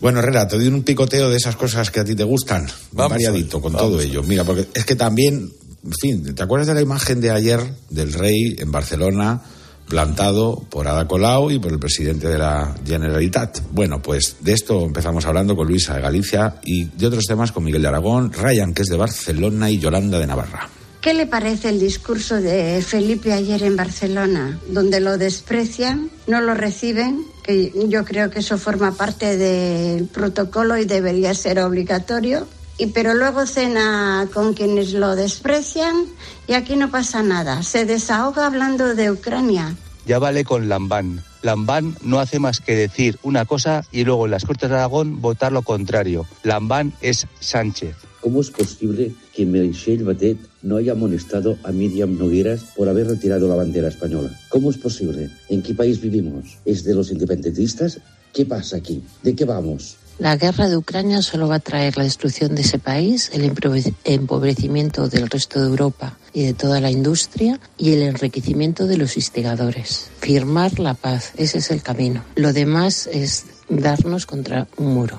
Bueno, 0.00 0.20
Herrera, 0.20 0.48
te 0.48 0.56
doy 0.56 0.68
un 0.68 0.82
picoteo 0.82 1.28
de 1.28 1.36
esas 1.36 1.56
cosas 1.56 1.90
que 1.90 2.00
a 2.00 2.04
ti 2.04 2.14
te 2.14 2.24
gustan. 2.24 2.66
Vamos 2.92 3.12
variadito 3.12 3.60
con 3.60 3.72
todo 3.72 4.00
ello. 4.00 4.22
Mira, 4.22 4.44
porque 4.44 4.66
es 4.72 4.84
que 4.86 4.96
también, 4.96 5.52
en 5.84 5.92
fin, 6.00 6.34
¿te 6.34 6.42
acuerdas 6.42 6.68
de 6.68 6.74
la 6.74 6.80
imagen 6.80 7.20
de 7.20 7.30
ayer 7.30 7.60
del 7.90 8.14
rey 8.14 8.56
en 8.58 8.72
Barcelona, 8.72 9.42
plantado 9.88 10.64
por 10.70 10.88
Ada 10.88 11.06
Colau 11.06 11.50
y 11.50 11.58
por 11.58 11.70
el 11.70 11.78
presidente 11.78 12.28
de 12.28 12.38
la 12.38 12.74
Generalitat? 12.86 13.60
Bueno, 13.72 14.00
pues 14.00 14.36
de 14.40 14.54
esto 14.54 14.86
empezamos 14.86 15.26
hablando 15.26 15.54
con 15.54 15.68
Luisa 15.68 15.96
de 15.96 16.00
Galicia 16.00 16.56
y 16.64 16.84
de 16.84 17.06
otros 17.06 17.26
temas 17.26 17.52
con 17.52 17.64
Miguel 17.64 17.82
de 17.82 17.88
Aragón, 17.88 18.32
Ryan, 18.32 18.72
que 18.72 18.82
es 18.82 18.88
de 18.88 18.96
Barcelona, 18.96 19.70
y 19.70 19.78
Yolanda 19.78 20.18
de 20.18 20.26
Navarra. 20.26 20.70
¿Qué 21.02 21.12
le 21.12 21.26
parece 21.26 21.70
el 21.70 21.80
discurso 21.80 22.36
de 22.36 22.82
Felipe 22.82 23.32
ayer 23.32 23.62
en 23.62 23.76
Barcelona, 23.76 24.58
donde 24.68 25.00
lo 25.00 25.18
desprecian, 25.18 26.10
no 26.26 26.40
lo 26.40 26.54
reciben? 26.54 27.24
Que 27.42 27.72
yo 27.88 28.04
creo 28.04 28.30
que 28.30 28.40
eso 28.40 28.58
forma 28.58 28.92
parte 28.92 29.36
del 29.36 30.06
protocolo 30.06 30.76
y 30.76 30.84
debería 30.84 31.34
ser 31.34 31.60
obligatorio. 31.60 32.46
Y 32.78 32.86
pero 32.86 33.14
luego 33.14 33.46
cena 33.46 34.26
con 34.32 34.54
quienes 34.54 34.92
lo 34.92 35.14
desprecian 35.14 36.06
y 36.46 36.54
aquí 36.54 36.76
no 36.76 36.90
pasa 36.90 37.22
nada. 37.22 37.62
Se 37.62 37.84
desahoga 37.84 38.46
hablando 38.46 38.94
de 38.94 39.10
Ucrania. 39.10 39.76
Ya 40.06 40.18
vale 40.18 40.44
con 40.44 40.68
Lambán. 40.68 41.22
Lambán 41.42 41.96
no 42.02 42.20
hace 42.20 42.38
más 42.38 42.60
que 42.60 42.74
decir 42.74 43.18
una 43.22 43.44
cosa 43.44 43.84
y 43.92 44.04
luego 44.04 44.24
en 44.24 44.32
las 44.32 44.44
Cortes 44.44 44.68
de 44.68 44.76
Aragón 44.76 45.20
votar 45.20 45.52
lo 45.52 45.62
contrario. 45.62 46.26
Lambán 46.42 46.92
es 47.00 47.26
Sánchez. 47.38 47.96
¿Cómo 48.20 48.40
es 48.42 48.50
posible 48.50 49.12
que 49.34 49.46
Meritxell 49.46 50.04
Batet 50.04 50.36
no 50.62 50.76
haya 50.76 50.92
amonestado 50.92 51.56
a 51.64 51.72
Miriam 51.72 52.18
Nogueras 52.18 52.62
por 52.76 52.88
haber 52.88 53.06
retirado 53.08 53.48
la 53.48 53.54
bandera 53.54 53.88
española? 53.88 54.30
¿Cómo 54.50 54.70
es 54.70 54.76
posible? 54.76 55.30
¿En 55.48 55.62
qué 55.62 55.74
país 55.74 56.00
vivimos? 56.00 56.58
¿Es 56.64 56.84
de 56.84 56.94
los 56.94 57.10
independentistas? 57.10 57.98
¿Qué 58.34 58.44
pasa 58.44 58.76
aquí? 58.76 59.02
¿De 59.22 59.34
qué 59.34 59.44
vamos? 59.44 59.96
La 60.18 60.36
guerra 60.36 60.68
de 60.68 60.76
Ucrania 60.76 61.22
solo 61.22 61.48
va 61.48 61.54
a 61.54 61.60
traer 61.60 61.96
la 61.96 62.04
destrucción 62.04 62.54
de 62.54 62.60
ese 62.60 62.78
país, 62.78 63.30
el 63.32 63.42
empobre- 63.42 63.94
empobrecimiento 64.04 65.08
del 65.08 65.30
resto 65.30 65.58
de 65.58 65.66
Europa 65.68 66.18
y 66.34 66.44
de 66.44 66.52
toda 66.52 66.78
la 66.78 66.90
industria 66.90 67.58
y 67.78 67.92
el 67.94 68.02
enriquecimiento 68.02 68.86
de 68.86 68.98
los 68.98 69.16
instigadores. 69.16 70.08
Firmar 70.20 70.78
la 70.78 70.92
paz, 70.92 71.32
ese 71.38 71.58
es 71.58 71.70
el 71.70 71.82
camino. 71.82 72.22
Lo 72.36 72.52
demás 72.52 73.08
es 73.10 73.46
darnos 73.70 74.26
contra 74.26 74.68
un 74.76 74.92
muro. 74.92 75.18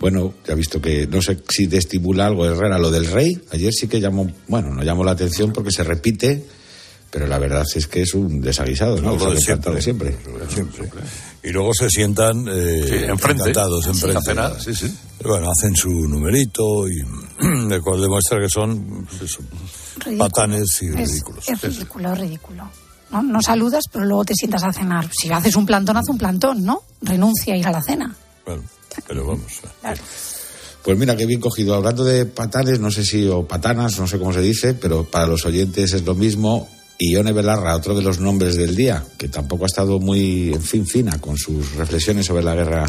Bueno, 0.00 0.32
ya 0.48 0.54
visto 0.54 0.80
que 0.80 1.06
no 1.06 1.20
sé 1.20 1.38
si 1.48 1.68
te 1.68 1.76
estimula 1.76 2.26
algo 2.26 2.46
Herrera 2.46 2.78
lo 2.78 2.90
del 2.90 3.06
rey. 3.06 3.38
Ayer 3.52 3.72
sí 3.72 3.86
que 3.86 4.00
llamó, 4.00 4.26
bueno, 4.48 4.70
no 4.74 4.82
llamó 4.82 5.04
la 5.04 5.12
atención 5.12 5.52
porque 5.52 5.70
se 5.70 5.84
repite, 5.84 6.42
pero 7.10 7.26
la 7.26 7.38
verdad 7.38 7.64
es 7.74 7.86
que 7.86 8.02
es 8.02 8.14
un 8.14 8.40
desaguisado, 8.40 9.00
¿no? 9.02 9.14
Lo 9.16 9.28
de 9.28 9.34
de 9.34 9.40
siempre. 9.42 9.82
siempre. 9.82 10.16
Y 11.42 11.50
luego 11.50 11.72
se 11.74 11.90
sientan 11.90 12.46
eh, 12.48 12.84
Sí, 12.88 12.94
enfrente. 13.04 13.42
encantados 13.50 13.86
enfrente. 13.86 14.18
a 14.18 14.22
cenar, 14.22 14.60
sí, 14.60 14.74
sí. 14.74 14.90
Bueno, 15.22 15.50
hacen 15.50 15.76
su 15.76 15.90
numerito 15.90 16.88
y 16.88 16.96
demuestra 17.68 18.38
que 18.40 18.48
son 18.48 19.06
pues, 19.06 19.22
eso, 19.30 19.40
patanes 20.16 20.82
y 20.82 20.86
Es, 20.86 20.94
ridículos. 21.10 21.46
es 21.48 21.60
ridículo, 21.60 22.14
ridículo. 22.14 22.70
¿No? 23.10 23.22
no 23.22 23.42
saludas, 23.42 23.84
pero 23.92 24.04
luego 24.04 24.24
te 24.24 24.34
sientas 24.34 24.62
a 24.62 24.72
cenar. 24.72 25.10
Si 25.12 25.30
haces 25.32 25.56
un 25.56 25.66
plantón, 25.66 25.96
haz 25.96 26.08
un 26.08 26.16
plantón, 26.16 26.64
¿no? 26.64 26.82
Renuncia 27.02 27.54
a 27.54 27.56
ir 27.56 27.66
a 27.66 27.72
la 27.72 27.82
cena. 27.82 28.14
Bueno, 28.46 28.62
pero 29.06 29.26
vamos. 29.26 29.60
Pues 30.82 30.98
mira, 30.98 31.16
qué 31.16 31.26
bien 31.26 31.40
cogido. 31.40 31.74
Hablando 31.74 32.04
de 32.04 32.26
patanes, 32.26 32.80
no 32.80 32.90
sé 32.90 33.04
si, 33.04 33.26
o 33.26 33.46
patanas, 33.46 33.98
no 33.98 34.06
sé 34.06 34.18
cómo 34.18 34.32
se 34.32 34.40
dice, 34.40 34.74
pero 34.74 35.04
para 35.04 35.26
los 35.26 35.44
oyentes 35.44 35.92
es 35.92 36.04
lo 36.04 36.14
mismo. 36.14 36.68
Y 36.98 37.12
Ione 37.12 37.32
Belarra, 37.32 37.76
otro 37.76 37.94
de 37.94 38.02
los 38.02 38.20
nombres 38.20 38.56
del 38.56 38.76
día, 38.76 39.02
que 39.16 39.28
tampoco 39.28 39.64
ha 39.64 39.66
estado 39.66 39.98
muy, 39.98 40.52
en 40.52 40.62
fin, 40.62 40.86
fina 40.86 41.18
con 41.18 41.36
sus 41.38 41.74
reflexiones 41.74 42.26
sobre 42.26 42.42
la 42.42 42.54
guerra 42.54 42.86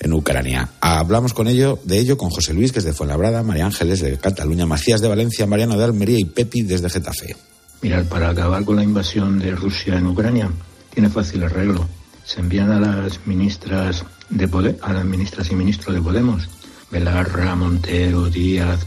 en 0.00 0.12
Ucrania. 0.12 0.70
Hablamos 0.80 1.34
con 1.34 1.48
ello, 1.48 1.78
de 1.84 1.98
ello 1.98 2.16
con 2.16 2.30
José 2.30 2.54
Luis, 2.54 2.72
que 2.72 2.78
es 2.78 2.84
de 2.84 2.92
Fuenlabrada, 2.92 3.42
María 3.42 3.66
Ángeles 3.66 4.00
de 4.00 4.16
Cataluña, 4.18 4.64
Macías 4.64 5.00
de 5.00 5.08
Valencia, 5.08 5.46
Mariano 5.46 5.76
de 5.76 5.84
Almería 5.84 6.18
y 6.18 6.24
Pepi 6.24 6.62
desde 6.62 6.88
Getafe. 6.88 7.36
Mirad, 7.82 8.06
para 8.06 8.30
acabar 8.30 8.64
con 8.64 8.76
la 8.76 8.84
invasión 8.84 9.38
de 9.38 9.50
Rusia 9.50 9.98
en 9.98 10.06
Ucrania, 10.06 10.50
tiene 10.92 11.10
fácil 11.10 11.44
arreglo. 11.44 11.86
Se 12.24 12.40
envían 12.40 12.70
a 12.70 12.80
las 12.80 13.26
ministras 13.26 14.04
de 14.32 14.48
Pode- 14.48 14.76
a 14.82 14.92
las 14.92 15.04
ministras 15.04 15.50
y 15.50 15.54
ministros 15.54 15.94
de 15.94 16.02
Podemos, 16.02 16.48
Belarra, 16.90 17.54
Montero, 17.54 18.28
Díaz, 18.28 18.80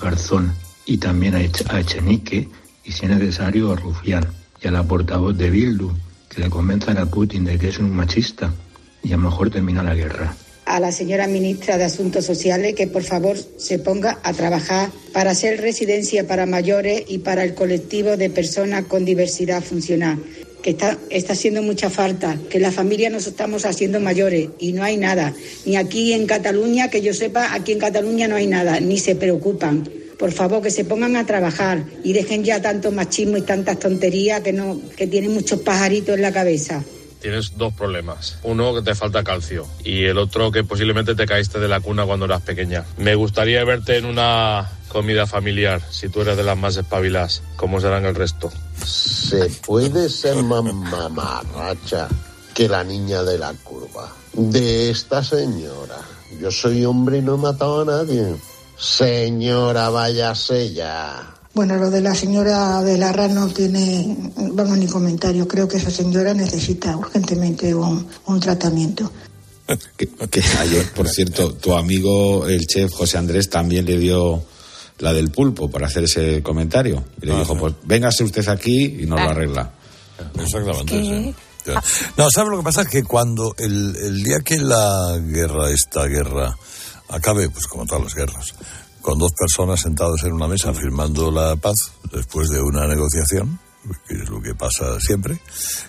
Garzón, 0.00 0.52
y 0.86 0.98
también 0.98 1.34
a, 1.34 1.40
Ech- 1.40 1.66
Echenique, 1.78 2.48
y 2.84 2.92
si 2.92 3.04
es 3.06 3.10
necesario 3.10 3.72
a 3.72 3.76
Rufián, 3.76 4.26
y 4.62 4.68
a 4.68 4.70
la 4.70 4.82
portavoz 4.82 5.36
de 5.36 5.50
Bildu, 5.50 5.90
que 6.28 6.40
le 6.42 6.50
convenzan 6.50 6.98
a 6.98 7.06
Putin 7.06 7.44
de 7.44 7.58
que 7.58 7.68
es 7.68 7.78
un 7.78 7.90
machista, 7.94 8.52
y 9.02 9.08
a 9.12 9.16
lo 9.16 9.24
mejor 9.24 9.50
termina 9.50 9.82
la 9.82 9.94
guerra. 9.94 10.34
a 10.66 10.78
la 10.78 10.92
señora 10.92 11.26
ministra 11.26 11.76
de 11.78 11.84
Asuntos 11.84 12.24
Sociales 12.26 12.74
que 12.76 12.86
por 12.86 13.02
favor 13.02 13.36
se 13.58 13.80
ponga 13.80 14.18
a 14.22 14.32
trabajar 14.32 14.90
para 15.12 15.34
ser 15.34 15.60
residencia 15.60 16.28
para 16.28 16.46
mayores 16.46 17.02
y 17.08 17.18
para 17.18 17.42
el 17.42 17.54
colectivo 17.54 18.16
de 18.16 18.30
personas 18.30 18.84
con 18.84 19.04
diversidad 19.04 19.64
funcional, 19.64 20.22
que 20.62 20.70
está, 20.70 20.98
está 21.10 21.32
haciendo 21.32 21.62
mucha 21.62 21.90
falta, 21.90 22.36
que 22.48 22.60
la 22.60 22.72
familia 22.72 23.10
nos 23.10 23.26
estamos 23.26 23.64
haciendo 23.64 24.00
mayores 24.00 24.50
y 24.58 24.72
no 24.72 24.82
hay 24.82 24.96
nada. 24.96 25.34
Ni 25.64 25.76
aquí 25.76 26.12
en 26.12 26.26
Cataluña, 26.26 26.88
que 26.88 27.02
yo 27.02 27.14
sepa, 27.14 27.54
aquí 27.54 27.72
en 27.72 27.78
Cataluña 27.78 28.28
no 28.28 28.36
hay 28.36 28.46
nada, 28.46 28.80
ni 28.80 28.98
se 28.98 29.14
preocupan. 29.16 29.88
Por 30.18 30.32
favor, 30.32 30.62
que 30.62 30.70
se 30.70 30.84
pongan 30.84 31.16
a 31.16 31.24
trabajar 31.24 31.82
y 32.04 32.12
dejen 32.12 32.44
ya 32.44 32.60
tanto 32.60 32.92
machismo 32.92 33.38
y 33.38 33.42
tantas 33.42 33.78
tonterías 33.78 34.42
que, 34.42 34.52
no, 34.52 34.78
que 34.96 35.06
tienen 35.06 35.32
muchos 35.32 35.60
pajaritos 35.60 36.14
en 36.14 36.22
la 36.22 36.32
cabeza. 36.32 36.84
Tienes 37.20 37.56
dos 37.56 37.72
problemas. 37.74 38.38
Uno, 38.42 38.74
que 38.74 38.82
te 38.82 38.94
falta 38.94 39.22
calcio. 39.22 39.66
Y 39.84 40.04
el 40.04 40.18
otro, 40.18 40.50
que 40.50 40.64
posiblemente 40.64 41.14
te 41.14 41.26
caíste 41.26 41.58
de 41.58 41.68
la 41.68 41.80
cuna 41.80 42.04
cuando 42.04 42.26
eras 42.26 42.42
pequeña. 42.42 42.84
Me 42.98 43.14
gustaría 43.14 43.62
verte 43.64 43.96
en 43.96 44.06
una 44.06 44.70
comida 44.90 45.26
familiar, 45.26 45.80
si 45.90 46.08
tú 46.08 46.20
eres 46.20 46.36
de 46.36 46.42
las 46.42 46.58
más 46.58 46.76
espabiladas. 46.76 47.42
¿Cómo 47.56 47.80
serán 47.80 48.04
el 48.04 48.14
resto? 48.14 48.50
Se 48.84 49.46
puede 49.64 50.10
ser 50.10 50.36
más 50.42 50.62
mamarracha 50.64 52.08
que 52.52 52.68
la 52.68 52.84
niña 52.84 53.22
de 53.22 53.38
la 53.38 53.54
curva. 53.54 54.12
De 54.34 54.90
esta 54.90 55.24
señora. 55.24 55.96
Yo 56.40 56.50
soy 56.50 56.84
hombre 56.84 57.18
y 57.18 57.22
no 57.22 57.36
he 57.36 57.38
matado 57.38 57.82
a 57.82 57.84
nadie. 57.84 58.36
Señora, 58.76 59.90
váyase 59.90 60.72
ya. 60.72 61.34
Bueno, 61.54 61.76
lo 61.76 61.90
de 61.90 62.00
la 62.00 62.14
señora 62.14 62.82
de 62.82 62.96
Larra 62.96 63.28
no 63.28 63.48
tiene, 63.48 64.16
vamos, 64.36 64.78
ni 64.78 64.86
comentario. 64.86 65.46
Creo 65.48 65.66
que 65.66 65.78
esa 65.78 65.90
señora 65.90 66.32
necesita 66.32 66.96
urgentemente 66.96 67.74
un, 67.74 68.06
un 68.26 68.40
tratamiento. 68.40 69.10
Que, 69.96 70.08
que 70.08 70.42
ayer, 70.58 70.90
por 70.92 71.08
cierto, 71.08 71.54
tu 71.54 71.74
amigo, 71.74 72.44
el 72.48 72.66
chef 72.66 72.90
José 72.92 73.18
Andrés, 73.18 73.48
también 73.48 73.84
le 73.84 73.98
dio 73.98 74.42
la 75.00 75.12
del 75.12 75.30
pulpo 75.30 75.70
para 75.70 75.86
hacer 75.86 76.04
ese 76.04 76.42
comentario. 76.42 77.04
Y 77.20 77.26
le 77.26 77.38
dijo, 77.38 77.56
pues 77.56 77.74
véngase 77.84 78.24
usted 78.24 78.46
aquí 78.48 78.98
y 79.00 79.06
nos 79.06 79.20
lo 79.20 79.30
arregla. 79.30 79.72
Exactamente. 80.38 81.02
sí. 81.02 81.34
No, 82.16 82.26
¿sabes 82.34 82.50
lo 82.50 82.58
que 82.58 82.64
pasa? 82.64 82.82
Es 82.82 82.88
que 82.88 83.04
cuando 83.04 83.54
el, 83.58 83.94
el 83.96 84.22
día 84.22 84.40
que 84.40 84.58
la 84.58 85.18
guerra, 85.22 85.70
esta 85.70 86.06
guerra, 86.06 86.56
acabe, 87.08 87.50
pues 87.50 87.66
como 87.66 87.84
todas 87.86 88.04
las 88.04 88.14
guerras, 88.14 88.54
con 89.00 89.18
dos 89.18 89.30
personas 89.38 89.80
sentadas 89.80 90.22
en 90.24 90.32
una 90.32 90.48
mesa 90.48 90.72
firmando 90.72 91.30
la 91.30 91.56
paz 91.56 91.92
después 92.12 92.48
de 92.48 92.60
una 92.60 92.86
negociación, 92.86 93.58
que 94.06 94.14
es 94.14 94.28
lo 94.28 94.40
que 94.40 94.54
pasa 94.54 94.98
siempre, 95.00 95.40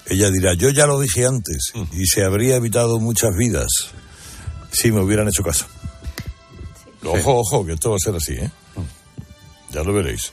ella 0.07 0.29
dirá, 0.29 0.53
yo 0.53 0.69
ya 0.69 0.85
lo 0.85 0.99
dije 0.99 1.25
antes 1.25 1.73
y 1.93 2.05
se 2.05 2.23
habría 2.23 2.55
evitado 2.55 2.99
muchas 2.99 3.35
vidas 3.35 3.67
si 4.71 4.91
me 4.91 5.01
hubieran 5.01 5.27
hecho 5.27 5.43
caso. 5.43 5.65
Ojo, 7.03 7.39
ojo, 7.39 7.65
que 7.65 7.73
esto 7.73 7.89
va 7.89 7.95
a 7.95 7.99
ser 7.99 8.15
así, 8.15 8.33
¿eh? 8.33 8.51
Ya 9.73 9.83
lo 9.83 9.93
veréis. 9.93 10.31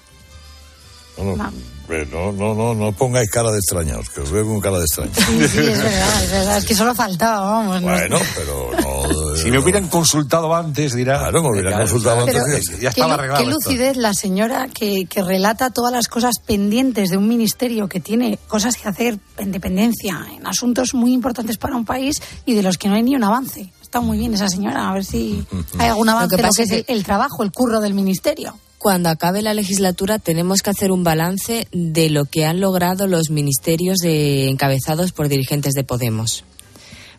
Eh, 1.91 2.07
no, 2.13 2.31
no, 2.31 2.55
no, 2.55 2.75
no 2.75 2.93
pongáis 2.93 3.29
cara 3.31 3.51
de 3.51 3.59
extrañados, 3.59 4.09
que 4.11 4.21
os 4.21 4.31
veo 4.31 4.47
con 4.47 4.61
cara 4.61 4.79
de 4.79 4.85
extrañados. 4.85 5.17
Sí, 5.25 5.49
sí, 5.49 5.59
es 5.59 5.83
verdad, 5.83 6.23
es 6.25 6.31
verdad, 6.31 6.59
es 6.59 6.65
que 6.65 6.75
solo 6.77 6.95
faltaba, 6.95 7.41
vamos. 7.41 7.83
¿no? 7.83 7.89
Bueno, 7.89 8.19
pero 8.37 8.71
no. 8.81 9.09
Si 9.39 9.51
me 9.53 9.59
hubieran 9.59 9.89
consultado 9.89 10.55
antes, 10.55 10.95
dirá. 10.95 11.19
Claro, 11.19 11.43
me 11.45 11.51
hubieran 11.51 11.81
consultado 11.81 12.21
antes. 12.21 12.37
Ya 12.81 12.91
Qué, 12.91 13.01
estaba 13.01 13.09
lu- 13.09 13.15
arreglado. 13.15 13.43
qué 13.45 13.51
esto. 13.51 13.55
lucidez 13.71 13.97
la 13.97 14.13
señora 14.15 14.69
que, 14.69 15.07
que 15.09 15.23
relata 15.23 15.71
todas 15.71 15.93
las 15.93 16.09
cosas 16.09 16.37
pendientes 16.45 17.11
de 17.11 17.17
un 17.17 17.27
ministerio 17.29 17.89
que 17.89 18.01
tiene 18.01 18.39
cosas 18.49 18.77
que 18.77 18.89
hacer 18.89 19.19
en 19.39 19.53
dependencia, 19.53 20.27
en 20.37 20.45
asuntos 20.47 20.93
muy 20.95 21.13
importantes 21.13 21.57
para 21.57 21.77
un 21.77 21.85
país 21.85 22.21
y 22.47 22.55
de 22.55 22.63
los 22.63 22.79
que 22.79 22.89
no 22.89 22.95
hay 22.97 23.03
ni 23.05 23.15
un 23.17 23.23
avance. 23.25 23.73
Está 23.81 24.01
muy 24.01 24.19
bien 24.19 24.35
esa 24.35 24.49
señora, 24.49 24.89
a 24.89 24.93
ver 24.93 25.05
si 25.05 25.45
hay 25.79 25.89
algún 25.89 26.09
avance 26.09 26.35
que 26.37 26.41
en 26.43 26.43
lo 26.43 26.49
pasa 26.49 26.57
que 26.59 26.63
es 26.65 26.71
es 26.83 26.89
el, 26.89 26.97
el 26.97 27.05
trabajo, 27.05 27.43
el 27.45 27.51
curro 27.53 27.81
del 27.81 27.95
ministerio. 27.95 28.57
Cuando 28.79 29.09
acabe 29.09 29.43
la 29.43 29.55
legislatura 29.55 30.19
tenemos 30.21 30.63
que 30.63 30.71
hacer 30.71 30.93
un 30.93 31.03
balance 31.05 31.67
de 31.73 32.11
lo 32.11 32.25
que 32.27 32.45
han 32.47 32.61
logrado 32.61 33.07
los 33.09 33.31
ministerios 33.31 33.99
de- 33.99 34.49
encabezados 34.49 35.13
por 35.13 35.29
dirigentes 35.29 35.75
de 35.75 35.83
Podemos. 35.85 36.45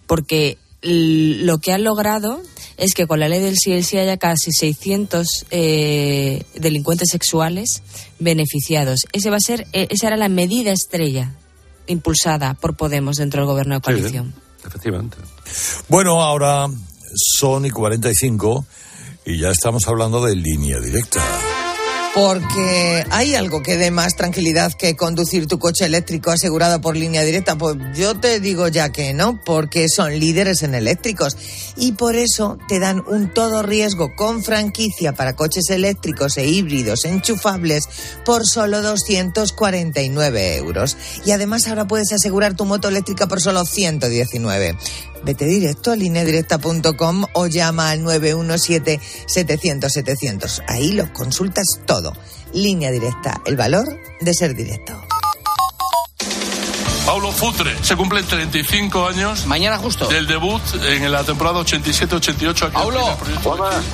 Porque 0.07 0.57
lo 0.81 1.57
que 1.57 1.73
han 1.73 1.83
logrado 1.83 2.41
es 2.77 2.93
que 2.93 3.05
con 3.07 3.19
la 3.19 3.27
ley 3.27 3.41
del 3.41 3.57
sí 3.57 3.73
el 3.73 3.83
sí 3.83 3.97
haya 3.97 4.15
casi 4.15 4.51
600 4.53 5.45
eh, 5.51 6.43
delincuentes 6.55 7.09
sexuales 7.11 7.83
beneficiados. 8.19 9.01
Ese 9.11 9.29
va 9.29 9.35
a 9.35 9.45
ser, 9.45 9.67
eh, 9.73 9.87
esa 9.89 10.07
era 10.07 10.15
la 10.17 10.29
medida 10.29 10.71
estrella 10.71 11.33
impulsada 11.87 12.53
por 12.53 12.77
Podemos 12.77 13.17
dentro 13.17 13.41
del 13.41 13.47
gobierno 13.47 13.75
de 13.75 13.79
Sí, 13.79 13.91
sí. 13.93 13.99
coalición. 13.99 14.33
Efectivamente. 14.65 15.17
Bueno, 15.89 16.21
ahora 16.21 16.67
son 17.37 17.65
y 17.65 17.69
45 17.71 18.65
y 19.29 19.37
ya 19.37 19.51
estamos 19.51 19.87
hablando 19.87 20.25
de 20.25 20.35
línea 20.35 20.79
directa. 20.79 21.21
Porque 22.15 23.05
hay 23.11 23.35
algo 23.35 23.61
que 23.61 23.77
dé 23.77 23.91
más 23.91 24.15
tranquilidad 24.15 24.73
que 24.73 24.95
conducir 24.95 25.45
tu 25.45 25.59
coche 25.59 25.85
eléctrico 25.85 26.31
asegurado 26.31 26.81
por 26.81 26.97
línea 26.97 27.23
directa. 27.23 27.55
Pues 27.55 27.77
yo 27.95 28.19
te 28.19 28.39
digo 28.39 28.67
ya 28.67 28.91
que 28.91 29.13
no, 29.13 29.39
porque 29.45 29.87
son 29.87 30.19
líderes 30.19 30.63
en 30.63 30.73
eléctricos. 30.73 31.37
Y 31.77 31.91
por 31.91 32.15
eso 32.15 32.57
te 32.67 32.79
dan 32.79 33.03
un 33.07 33.31
todo 33.31 33.61
riesgo 33.61 34.15
con 34.15 34.43
franquicia 34.43 35.13
para 35.13 35.35
coches 35.35 35.69
eléctricos 35.69 36.37
e 36.37 36.47
híbridos 36.47 37.05
enchufables 37.05 37.87
por 38.25 38.47
solo 38.47 38.81
249 38.81 40.57
euros. 40.57 40.97
Y 41.25 41.31
además 41.31 41.67
ahora 41.67 41.87
puedes 41.87 42.11
asegurar 42.11 42.55
tu 42.55 42.65
moto 42.65 42.87
eléctrica 42.89 43.27
por 43.27 43.39
solo 43.39 43.65
119. 43.65 44.75
Vete 45.23 45.45
directo 45.45 45.91
a 45.91 45.95
lineadirecta.com 45.95 47.25
o 47.33 47.47
llama 47.47 47.91
al 47.91 48.03
917-700-700. 48.03 50.63
Ahí 50.67 50.91
lo 50.93 51.13
consultas 51.13 51.79
todo. 51.85 52.13
Línea 52.53 52.91
directa, 52.91 53.41
el 53.45 53.55
valor 53.55 53.87
de 54.21 54.33
ser 54.33 54.55
directo. 54.55 54.99
Paulo 57.05 57.31
Futre, 57.31 57.75
se 57.81 57.95
cumplen 57.95 58.23
35 58.25 59.07
años. 59.07 59.45
Mañana 59.47 59.77
justo. 59.79 60.07
Del 60.07 60.27
debut 60.27 60.61
en 60.85 61.11
la 61.11 61.23
temporada 61.23 61.59
87-88 61.61 62.63
aquí. 62.67 62.73
Paulo, 62.73 63.17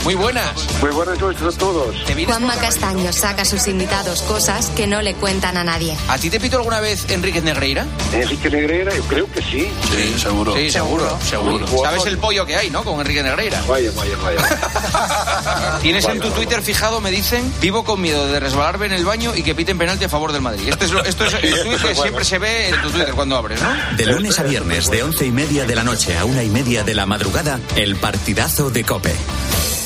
muy 0.04 0.16
buenas. 0.16 0.46
Muy 0.82 0.92
buenas 0.92 1.18
noches 1.20 1.56
a 1.56 1.58
todos. 1.58 1.96
Juanma 2.26 2.56
Castaño 2.58 3.14
saca 3.14 3.44
a 3.44 3.46
sus 3.46 3.68
invitados 3.68 4.22
cosas 4.24 4.70
que 4.76 4.86
no 4.88 5.02
le 5.02 5.14
cuentan 5.16 5.56
a 5.58 5.64
nadie. 5.64 5.96
¿A 6.10 6.18
ti 6.18 6.30
te 6.30 6.40
pito 6.42 6.58
alguna 6.58 6.82
vez 6.82 7.10
Enrique 7.10 7.42
Negreira? 7.42 7.86
Enrique 8.12 8.50
Negreira, 8.50 8.94
yo 8.94 9.04
creo 9.04 9.32
que 9.32 9.42
sí. 9.42 9.70
Sí, 9.96 10.16
seguro. 10.22 10.54
Sí, 10.56 10.70
seguro, 10.70 11.18
seguro. 11.30 11.66
Seguro. 11.68 11.84
¿Sabes 11.84 12.06
el 12.08 12.18
pollo 12.18 12.46
que 12.46 12.58
hay, 12.58 12.70
no? 12.70 12.84
Con 12.84 13.00
Enrique 13.00 13.24
Negreira. 13.24 13.64
Vaya, 13.68 13.92
vaya, 13.96 14.18
vaya. 14.22 15.80
Tienes 15.82 16.04
en 16.06 16.20
Vaya, 16.20 16.30
tu 16.30 16.36
Twitter 16.36 16.62
fijado, 16.62 17.00
me 17.00 17.12
dicen, 17.12 17.52
vivo 17.62 17.84
con 17.86 18.02
miedo 18.02 18.28
de 18.28 18.40
resbalarme 18.42 18.88
en 18.88 18.94
el 18.94 19.06
baño 19.06 19.34
y 19.36 19.44
que 19.44 19.56
piten 19.56 19.78
penalti 19.78 20.04
a 20.06 20.10
favor 20.10 20.32
del 20.34 20.42
Madrid. 20.42 20.68
Este 20.68 20.86
es, 20.86 20.92
lo- 20.92 21.04
esto 21.04 21.26
es 21.26 21.34
el 21.34 21.62
tuit 21.64 21.82
que 21.82 21.96
siempre 21.96 22.26
se 22.26 22.40
ve 22.40 22.70
en 22.70 22.82
tu 22.82 22.90
Twitter 22.96 23.14
cuando 23.14 23.36
abres, 23.36 23.62
¿no? 23.62 23.98
De 23.98 24.06
lunes 24.06 24.40
a 24.40 24.44
viernes, 24.44 24.90
de 24.90 25.04
once 25.04 25.26
y 25.26 25.32
media 25.32 25.66
de 25.66 25.76
la 25.76 25.84
noche 25.84 26.18
a 26.18 26.24
una 26.24 26.44
y 26.44 26.50
media 26.50 26.84
de 26.84 26.94
la 26.94 27.06
madrugada, 27.06 27.60
el 27.76 27.98
partidazo 27.98 28.70
de 28.70 28.86
Cope. 28.86 29.14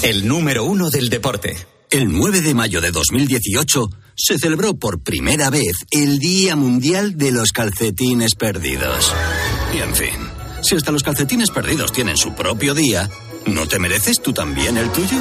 El 0.04 0.28
número 0.28 0.64
uno 0.64 0.92
del 0.92 1.10
deporte. 1.10 1.58
El 1.90 2.12
9 2.12 2.42
de 2.42 2.54
mayo 2.54 2.82
de 2.82 2.92
2018 2.92 3.90
se 4.16 4.38
celebró 4.38 4.76
por 4.76 5.02
primera 5.02 5.50
vez 5.50 5.74
el 5.90 6.20
Día 6.20 6.56
Mundial 6.56 7.18
de 7.18 7.32
los 7.32 7.52
Calcetines 7.52 8.36
Perdidos. 8.36 9.12
Y 9.74 9.80
en 9.80 9.96
fin, 9.96 10.30
si 10.62 10.76
hasta 10.76 10.92
los 10.92 11.02
calcetines 11.02 11.50
perdidos 11.50 11.92
tienen 11.92 12.16
su 12.16 12.36
propio 12.36 12.76
día, 12.76 13.10
¿no 13.48 13.68
te 13.68 13.80
mereces 13.80 14.22
tú 14.22 14.34
también 14.34 14.78
el 14.78 14.92
tuyo? 14.92 15.18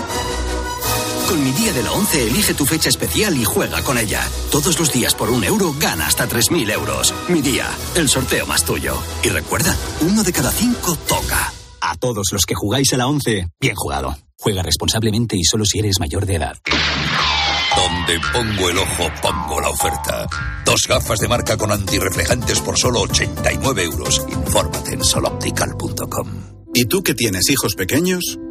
Con 1.28 1.44
mi 1.44 1.52
día 1.52 1.74
de 1.74 1.82
la 1.82 1.92
11 1.92 2.28
elige 2.28 2.54
tu 2.54 2.64
fecha 2.64 2.88
especial 2.88 3.36
y 3.36 3.44
juega 3.44 3.82
con 3.82 3.98
ella. 3.98 4.26
Todos 4.50 4.78
los 4.78 4.90
días 4.90 5.14
por 5.14 5.28
un 5.28 5.44
euro 5.44 5.74
gana 5.78 6.06
hasta 6.06 6.26
3.000 6.26 6.72
euros. 6.72 7.14
Mi 7.28 7.42
día, 7.42 7.68
el 7.96 8.08
sorteo 8.08 8.46
más 8.46 8.64
tuyo. 8.64 8.96
Y 9.22 9.28
recuerda, 9.28 9.76
uno 10.00 10.24
de 10.24 10.32
cada 10.32 10.50
cinco 10.50 10.96
toca. 11.06 11.52
A 11.82 11.96
todos 11.96 12.32
los 12.32 12.46
que 12.46 12.54
jugáis 12.54 12.94
a 12.94 12.96
la 12.96 13.06
11, 13.08 13.46
bien 13.60 13.74
jugado. 13.76 14.16
Juega 14.38 14.62
responsablemente 14.62 15.36
y 15.36 15.44
solo 15.44 15.66
si 15.66 15.80
eres 15.80 16.00
mayor 16.00 16.24
de 16.24 16.36
edad. 16.36 16.56
Donde 17.76 18.18
pongo 18.32 18.70
el 18.70 18.78
ojo, 18.78 19.10
pongo 19.20 19.60
la 19.60 19.68
oferta. 19.68 20.26
Dos 20.64 20.80
gafas 20.88 21.18
de 21.18 21.28
marca 21.28 21.58
con 21.58 21.70
antirreflejantes 21.70 22.60
por 22.60 22.78
solo 22.78 23.02
89 23.02 23.84
euros. 23.84 24.24
Infórmate 24.30 24.94
en 24.94 25.04
soloptical.com. 25.04 26.28
¿Y 26.72 26.86
tú 26.86 27.02
que 27.02 27.12
tienes 27.12 27.50
hijos 27.50 27.74
pequeños? 27.74 28.38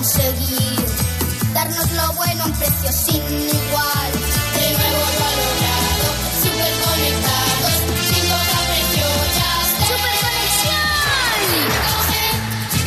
conseguir 0.00 0.80
darnos 1.52 1.92
lo 1.92 2.12
bueno 2.14 2.44
a 2.44 2.46
un 2.46 2.52
precio 2.52 2.90
sin 2.90 3.16
igual. 3.16 4.12
De 4.54 4.70
nuevo 4.72 4.96
lo 4.96 5.24
ha 5.26 5.32
logrado, 5.36 6.06
super 6.40 6.72
conectados, 6.88 7.74
sin 8.08 8.24
cobrar 8.30 8.64
precio 8.70 9.06
ya 9.36 9.50
está. 9.68 9.84
¡Super 9.92 10.16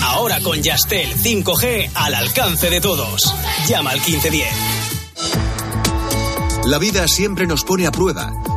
Ahora 0.02 0.38
con 0.40 0.58
Yastel 0.64 1.16
5G 1.16 1.92
al 1.94 2.16
alcance 2.16 2.72
de 2.72 2.82
todos. 2.82 3.36
Llama 3.68 3.92
al 3.92 4.00
1510. 4.00 4.48
La 6.66 6.80
vida 6.80 7.08
siempre 7.08 7.46
nos 7.46 7.64
pone 7.64 7.86
a 7.86 7.92
prueba. 7.92 8.32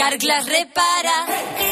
Carglass 0.00 0.46
repara. 0.46 1.26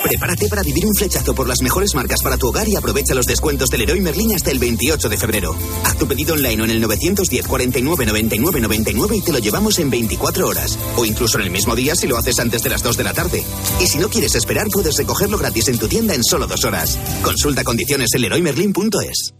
Prepárate 0.04 0.48
para 0.48 0.62
vivir 0.62 0.84
un 0.84 0.94
flechazo 0.94 1.34
por 1.34 1.48
las 1.48 1.62
mejores 1.62 1.94
marcas 1.94 2.22
para 2.22 2.36
tu 2.36 2.48
hogar 2.48 2.68
y 2.68 2.76
aprovecha 2.76 3.14
los 3.14 3.24
descuentos 3.24 3.70
del 3.70 3.80
Leroy 3.80 4.02
Merlin 4.02 4.34
hasta 4.34 4.50
el 4.50 4.58
28 4.58 5.08
de 5.08 5.16
febrero. 5.16 5.56
Haz 5.84 5.96
tu 5.96 6.06
pedido 6.06 6.34
online 6.34 6.60
o 6.60 6.64
en 6.66 6.72
el 6.72 6.80
910 6.82 7.46
49 7.46 8.04
99 8.04 8.60
99 8.60 9.16
y 9.16 9.22
te 9.22 9.32
lo 9.32 9.38
llevamos 9.38 9.78
en 9.78 9.88
24 9.88 10.46
horas. 10.46 10.78
O 10.98 11.06
incluso 11.06 11.38
en 11.38 11.44
el 11.44 11.50
mismo 11.50 11.74
día 11.74 11.94
si 11.94 12.06
lo 12.06 12.18
haces 12.18 12.38
antes 12.38 12.62
de 12.62 12.68
las 12.68 12.82
2 12.82 12.98
de 12.98 13.04
la 13.04 13.14
tarde. 13.14 13.42
Y 13.80 13.86
si 13.86 13.96
no 13.96 14.10
quieres 14.10 14.34
esperar, 14.34 14.66
puedes 14.70 14.98
recogerlo 14.98 15.38
gratis 15.38 15.68
en 15.68 15.78
tu 15.78 15.88
tienda 15.88 16.14
en 16.14 16.22
solo 16.22 16.46
dos 16.46 16.66
horas. 16.66 16.98
Consulta 17.22 17.64
condiciones 17.64 18.10
en 18.12 18.20
leroymerlin.es. 18.20 19.38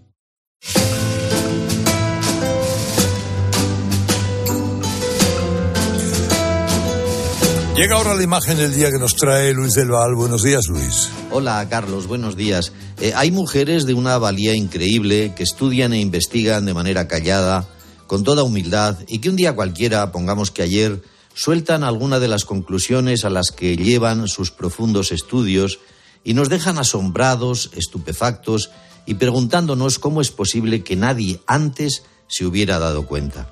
Llega 7.79 7.95
ahora 7.95 8.17
la 8.17 8.25
imagen 8.25 8.57
del 8.57 8.75
día 8.75 8.91
que 8.91 8.99
nos 8.99 9.15
trae 9.15 9.55
Luis 9.55 9.75
del 9.75 9.91
Val. 9.91 10.17
Buenos 10.17 10.43
días, 10.43 10.67
Luis. 10.67 11.11
Hola, 11.31 11.65
Carlos, 11.71 12.09
buenos 12.09 12.35
días. 12.35 12.73
Eh, 13.01 13.13
hay 13.15 13.31
mujeres 13.31 13.87
de 13.87 13.95
una 13.95 14.19
valía 14.19 14.53
increíble 14.53 15.33
que 15.37 15.45
estudian 15.45 15.93
e 15.93 16.01
investigan 16.01 16.65
de 16.65 16.75
manera 16.75 17.07
callada, 17.07 17.69
con 18.09 18.25
toda 18.25 18.43
humildad, 18.43 18.99
y 19.07 19.21
que 19.21 19.31
un 19.31 19.37
día 19.37 19.55
cualquiera, 19.55 20.11
pongamos 20.11 20.51
que 20.51 20.63
ayer, 20.63 21.05
sueltan 21.35 21.85
algunas 21.85 22.21
de 22.21 22.27
las 22.27 22.45
conclusiones 22.45 23.25
a 23.25 23.31
las 23.31 23.53
que 23.53 23.77
llevan 23.77 24.27
sus 24.27 24.51
profundos 24.51 25.13
estudios 25.13 25.79
y 26.25 26.35
nos 26.35 26.49
dejan 26.49 26.79
asombrados, 26.79 27.71
estupefactos 27.77 28.71
y 29.07 29.15
preguntándonos 29.15 30.01
cómo 30.01 30.21
es 30.21 30.33
posible 30.33 30.83
que 30.83 30.97
nadie 30.97 31.41
antes 31.47 32.03
se 32.27 32.45
hubiera 32.45 32.81
dado 32.81 33.07
cuenta. 33.07 33.49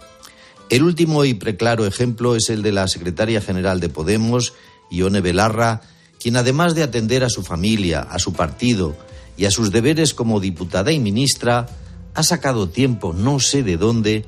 El 0.69 0.83
último 0.83 1.25
y 1.25 1.35
preclaro 1.35 1.87
ejemplo 1.87 2.35
es 2.35 2.51
el 2.51 2.63
de 2.63 2.73
la 2.73 2.89
secretaria 2.89 3.41
general 3.41 3.79
de 3.79 3.89
Podemos, 3.89 4.53
Ione 4.91 5.21
Belarra, 5.21 5.83
quien 6.21 6.37
además 6.37 6.75
de 6.75 6.83
atender 6.83 7.23
a 7.23 7.29
su 7.29 7.45
familia, 7.45 8.01
a 8.01 8.19
su 8.19 8.33
partido 8.33 8.97
y 9.37 9.45
a 9.45 9.53
sus 9.53 9.71
deberes 9.71 10.13
como 10.13 10.41
diputada 10.41 10.91
y 10.91 10.99
ministra, 10.99 11.69
ha 12.15 12.23
sacado 12.25 12.69
tiempo 12.69 13.13
no 13.13 13.39
sé 13.39 13.63
de 13.63 13.77
dónde 13.77 14.25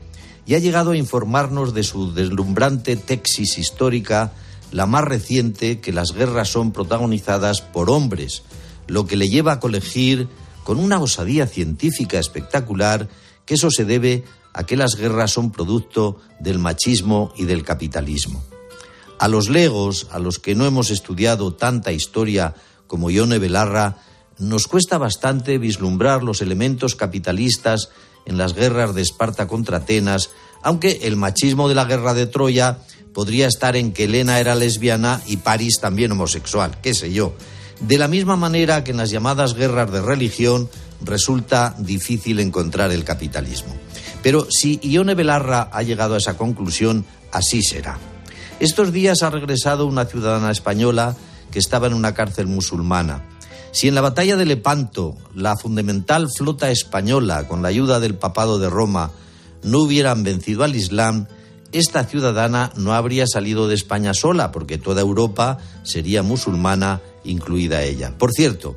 y 0.47 0.55
ha 0.55 0.61
llegado 0.61 0.93
a 0.93 0.97
informarnos 0.97 1.75
de 1.75 1.83
su 1.83 2.15
deslumbrante 2.15 2.95
texis 2.95 3.59
histórica, 3.59 4.33
la 4.71 4.87
más 4.87 5.05
reciente, 5.05 5.81
que 5.81 5.93
las 5.93 6.13
guerras 6.13 6.51
son 6.51 6.71
protagonizadas 6.71 7.63
por 7.63 7.91
hombres, 7.91 8.43
lo 8.87 9.07
que 9.07 9.17
le 9.17 9.29
lleva 9.29 9.53
a 9.55 9.61
colegir 9.61 10.29
con 10.63 10.79
una 10.79 11.01
osadía 11.01 11.49
científica 11.49 12.19
espectacular 12.19 13.09
que 13.45 13.55
eso 13.55 13.71
se 13.71 13.85
debe 13.85 14.25
a 14.53 14.65
que 14.65 14.77
las 14.77 14.97
guerras 14.97 15.33
son 15.33 15.53
producto 15.53 16.19
del 16.41 16.59
machismo 16.59 17.33
y 17.37 17.45
del 17.45 17.65
capitalismo. 17.65 18.43
A 19.19 19.29
los 19.29 19.49
legos, 19.49 20.07
a 20.11 20.19
los 20.19 20.39
que 20.39 20.55
no 20.55 20.67
hemos 20.67 20.91
estudiado 20.91 21.53
tanta 21.55 21.93
historia 21.93 22.55
como 22.87 23.11
Ione 23.11 23.39
Belarra, 23.39 23.99
nos 24.39 24.67
cuesta 24.67 24.99
bastante 24.99 25.59
vislumbrar 25.59 26.23
los 26.23 26.43
elementos 26.43 26.95
capitalistas 26.95 27.91
en 28.25 28.39
las 28.39 28.55
guerras 28.55 28.95
de 28.95 29.03
Esparta 29.03 29.49
contra 29.49 29.79
Atenas, 29.79 30.31
aunque 30.63 31.01
el 31.03 31.17
machismo 31.17 31.69
de 31.69 31.75
la 31.75 31.85
guerra 31.85 32.15
de 32.15 32.27
Troya 32.27 32.79
podría 33.13 33.49
estar 33.49 33.75
en 33.75 33.93
que 33.93 34.05
Helena 34.05 34.39
era 34.39 34.55
lesbiana 34.55 35.21
y 35.27 35.39
París 35.39 35.79
también 35.81 36.13
homosexual, 36.13 36.79
qué 36.81 36.95
sé 36.95 37.13
yo. 37.13 37.35
De 37.81 37.99
la 37.99 38.09
misma 38.09 38.37
manera 38.37 38.85
que 38.85 38.91
en 38.91 38.97
las 38.97 39.11
llamadas 39.11 39.55
guerras 39.55 39.91
de 39.91 40.03
religión 40.03 40.69
resulta 41.01 41.75
difícil 41.79 42.41
encontrar 42.41 42.91
el 42.93 43.05
capitalismo. 43.05 43.75
Pero 44.23 44.47
si 44.51 44.81
Ione 44.83 45.15
Belarra 45.15 45.71
ha 45.73 45.83
llegado 45.83 46.15
a 46.15 46.19
esa 46.19 46.37
conclusión, 46.37 47.05
así 47.33 47.63
será. 47.63 47.99
Estos 48.61 48.93
días 48.93 49.23
ha 49.23 49.31
regresado 49.31 49.87
una 49.87 50.07
ciudadana 50.07 50.51
española 50.51 51.17
que 51.51 51.59
estaba 51.59 51.87
en 51.87 51.95
una 51.95 52.15
cárcel 52.15 52.47
musulmana. 52.47 53.25
Si 53.71 53.87
en 53.87 53.95
la 53.95 54.01
batalla 54.01 54.37
de 54.37 54.47
Lepanto 54.47 55.17
la 55.35 55.57
fundamental 55.57 56.29
flota 56.37 56.71
española, 56.71 57.47
con 57.47 57.63
la 57.63 57.69
ayuda 57.69 58.01
del 58.01 58.15
papado 58.15 58.59
de 58.59 58.69
Roma, 58.69 59.13
no 59.63 59.81
hubieran 59.81 60.25
vencido 60.25 60.65
al 60.65 60.75
Islam, 60.75 61.27
esta 61.71 62.05
ciudadana 62.05 62.73
no 62.77 62.95
habría 62.95 63.27
salido 63.27 63.69
de 63.69 63.75
España 63.75 64.15
sola, 64.15 64.53
porque 64.53 64.79
toda 64.79 65.03
Europa 65.03 65.59
sería 65.83 66.23
musulmana, 66.23 67.01
incluida 67.25 67.83
ella. 67.83 68.17
Por 68.17 68.33
cierto, 68.33 68.77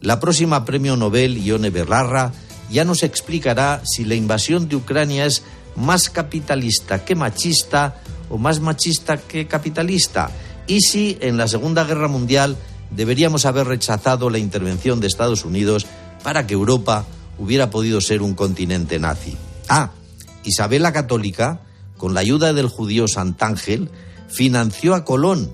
la 0.00 0.20
próxima 0.20 0.64
premio 0.64 0.96
Nobel, 0.96 1.42
Ione 1.44 1.70
Belarra, 1.70 2.32
ya 2.70 2.84
nos 2.84 3.02
explicará 3.02 3.82
si 3.84 4.04
la 4.04 4.14
invasión 4.14 4.68
de 4.68 4.76
Ucrania 4.76 5.26
es 5.26 5.42
más 5.76 6.10
capitalista 6.10 7.04
que 7.04 7.14
machista 7.14 8.00
o 8.28 8.38
más 8.38 8.60
machista 8.60 9.16
que 9.16 9.46
capitalista, 9.46 10.30
y 10.66 10.80
si 10.80 11.16
en 11.20 11.36
la 11.36 11.48
Segunda 11.48 11.84
Guerra 11.84 12.08
Mundial 12.08 12.56
deberíamos 12.90 13.46
haber 13.46 13.66
rechazado 13.66 14.30
la 14.30 14.38
intervención 14.38 15.00
de 15.00 15.06
Estados 15.06 15.44
Unidos 15.44 15.86
para 16.22 16.46
que 16.46 16.54
Europa 16.54 17.06
hubiera 17.38 17.70
podido 17.70 18.00
ser 18.00 18.22
un 18.22 18.34
continente 18.34 18.98
nazi. 18.98 19.36
Ah, 19.68 19.92
Isabel 20.44 20.82
la 20.82 20.92
Católica, 20.92 21.60
con 21.96 22.14
la 22.14 22.20
ayuda 22.20 22.52
del 22.52 22.68
judío 22.68 23.08
Santángel, 23.08 23.90
financió 24.28 24.94
a 24.94 25.04
Colón, 25.04 25.52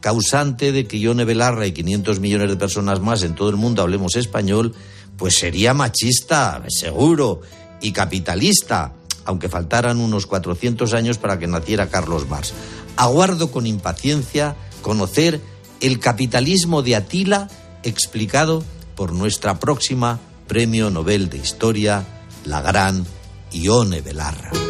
causante 0.00 0.72
de 0.72 0.86
que 0.86 0.98
Ione 0.98 1.24
Belarra 1.24 1.66
y 1.66 1.72
500 1.72 2.20
millones 2.20 2.48
de 2.48 2.56
personas 2.56 3.00
más 3.00 3.22
en 3.22 3.34
todo 3.34 3.50
el 3.50 3.56
mundo 3.56 3.82
hablemos 3.82 4.16
español, 4.16 4.74
pues 5.18 5.36
sería 5.36 5.74
machista, 5.74 6.62
seguro, 6.68 7.42
y 7.80 7.92
capitalista, 7.92 8.94
aunque 9.24 9.48
faltaran 9.48 9.98
unos 9.98 10.26
400 10.26 10.94
años 10.94 11.18
para 11.18 11.38
que 11.38 11.46
naciera 11.46 11.88
Carlos 11.88 12.28
Marx. 12.28 12.54
Aguardo 12.96 13.50
con 13.50 13.66
impaciencia 13.66 14.56
conocer 14.80 15.40
el 15.80 15.98
capitalismo 15.98 16.82
de 16.82 16.96
Atila 16.96 17.48
explicado 17.82 18.64
por 18.96 19.12
nuestra 19.12 19.58
próxima 19.58 20.18
Premio 20.46 20.90
Nobel 20.90 21.28
de 21.28 21.38
Historia, 21.38 22.04
la 22.44 22.62
gran 22.62 23.04
Ione 23.52 24.00
Belarra. 24.00 24.67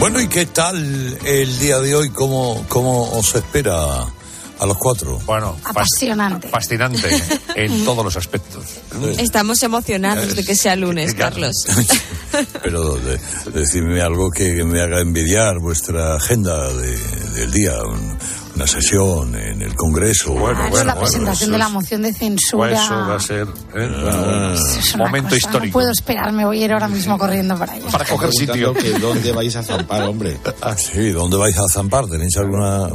Bueno, 0.00 0.20
¿y 0.20 0.28
qué 0.28 0.46
tal 0.46 1.18
el 1.24 1.58
día 1.58 1.78
de 1.80 1.94
hoy? 1.94 2.10
¿Cómo, 2.10 2.64
cómo 2.68 3.10
os 3.18 3.34
espera 3.34 4.02
a 4.60 4.66
los 4.66 4.76
cuatro? 4.78 5.18
Bueno, 5.26 5.56
Apasionante. 5.64 6.48
fascinante 6.48 7.08
en 7.56 7.84
todos 7.84 8.04
los 8.04 8.16
aspectos. 8.16 8.64
Estamos 9.18 9.60
emocionados 9.62 10.36
de 10.36 10.44
que 10.44 10.54
sea 10.54 10.76
lunes, 10.76 11.14
Carlos. 11.14 11.54
Pero 12.62 12.94
de- 12.96 13.18
decidme 13.52 14.00
algo 14.00 14.30
que 14.30 14.64
me 14.64 14.80
haga 14.80 15.00
envidiar 15.00 15.58
vuestra 15.58 16.14
agenda 16.14 16.72
de- 16.72 16.98
del 17.34 17.50
día, 17.50 17.82
un- 17.82 18.16
una 18.58 18.66
sesión 18.66 19.36
en 19.36 19.62
el 19.62 19.72
Congreso. 19.76 20.32
Bueno, 20.32 20.58
Ah, 20.64 20.68
es 20.72 20.84
la 20.84 20.98
presentación 20.98 21.52
de 21.52 21.58
la 21.58 21.68
moción 21.68 22.02
de 22.02 22.12
censura. 22.12 22.70
Pues 22.70 22.80
eso 22.80 22.94
va 22.94 23.14
a 23.14 23.20
ser 23.20 23.46
¿eh? 23.76 24.04
Ah. 24.10 24.54
Es 24.78 24.96
momento 24.96 25.28
cosa, 25.28 25.30
No 25.30 25.36
histórico. 25.36 25.72
puedo 25.74 25.90
esperar, 25.92 26.32
me 26.32 26.44
voy 26.44 26.60
a 26.60 26.64
ir 26.64 26.72
ahora 26.72 26.88
mismo 26.88 27.16
corriendo 27.16 27.56
para 27.56 27.74
allá. 27.74 27.86
Para 27.88 28.04
coger 28.04 28.32
sitio. 28.32 28.74
Que 28.74 28.98
¿Dónde 28.98 29.30
vais 29.30 29.54
a 29.54 29.62
zampar, 29.62 30.02
hombre? 30.02 30.38
Ah, 30.60 30.74
sí, 30.76 31.10
¿dónde 31.10 31.36
vais 31.36 31.56
a 31.56 31.62
zampar? 31.72 32.08
¿Tenéis 32.08 32.36
alguna... 32.36 32.88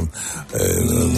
eh, 0.52 1.14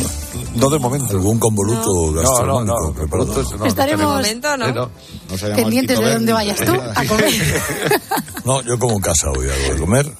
no 0.54 0.70
de 0.70 0.78
momento. 0.78 1.10
¿Algún 1.10 1.40
convoluto 1.40 2.12
gastronómico 2.12 2.80
no, 2.88 2.92
preparado? 2.94 3.42
no, 3.58 3.66
Estaremos- 3.66 4.14
momento, 4.14 4.56
¿no? 4.56 4.66
Eh, 4.68 4.72
no. 4.72 4.90
No 5.28 5.56
Pendientes 5.56 5.98
de 5.98 6.12
dónde 6.14 6.32
vayas 6.32 6.58
tú 6.60 6.72
a 6.72 7.04
comer. 7.04 7.32
No, 8.44 8.62
yo 8.62 8.78
como 8.78 8.94
en 8.94 9.00
casa 9.00 9.28
hoy 9.36 9.48
algo 9.50 9.74
de 9.74 9.80
comer. 9.80 10.12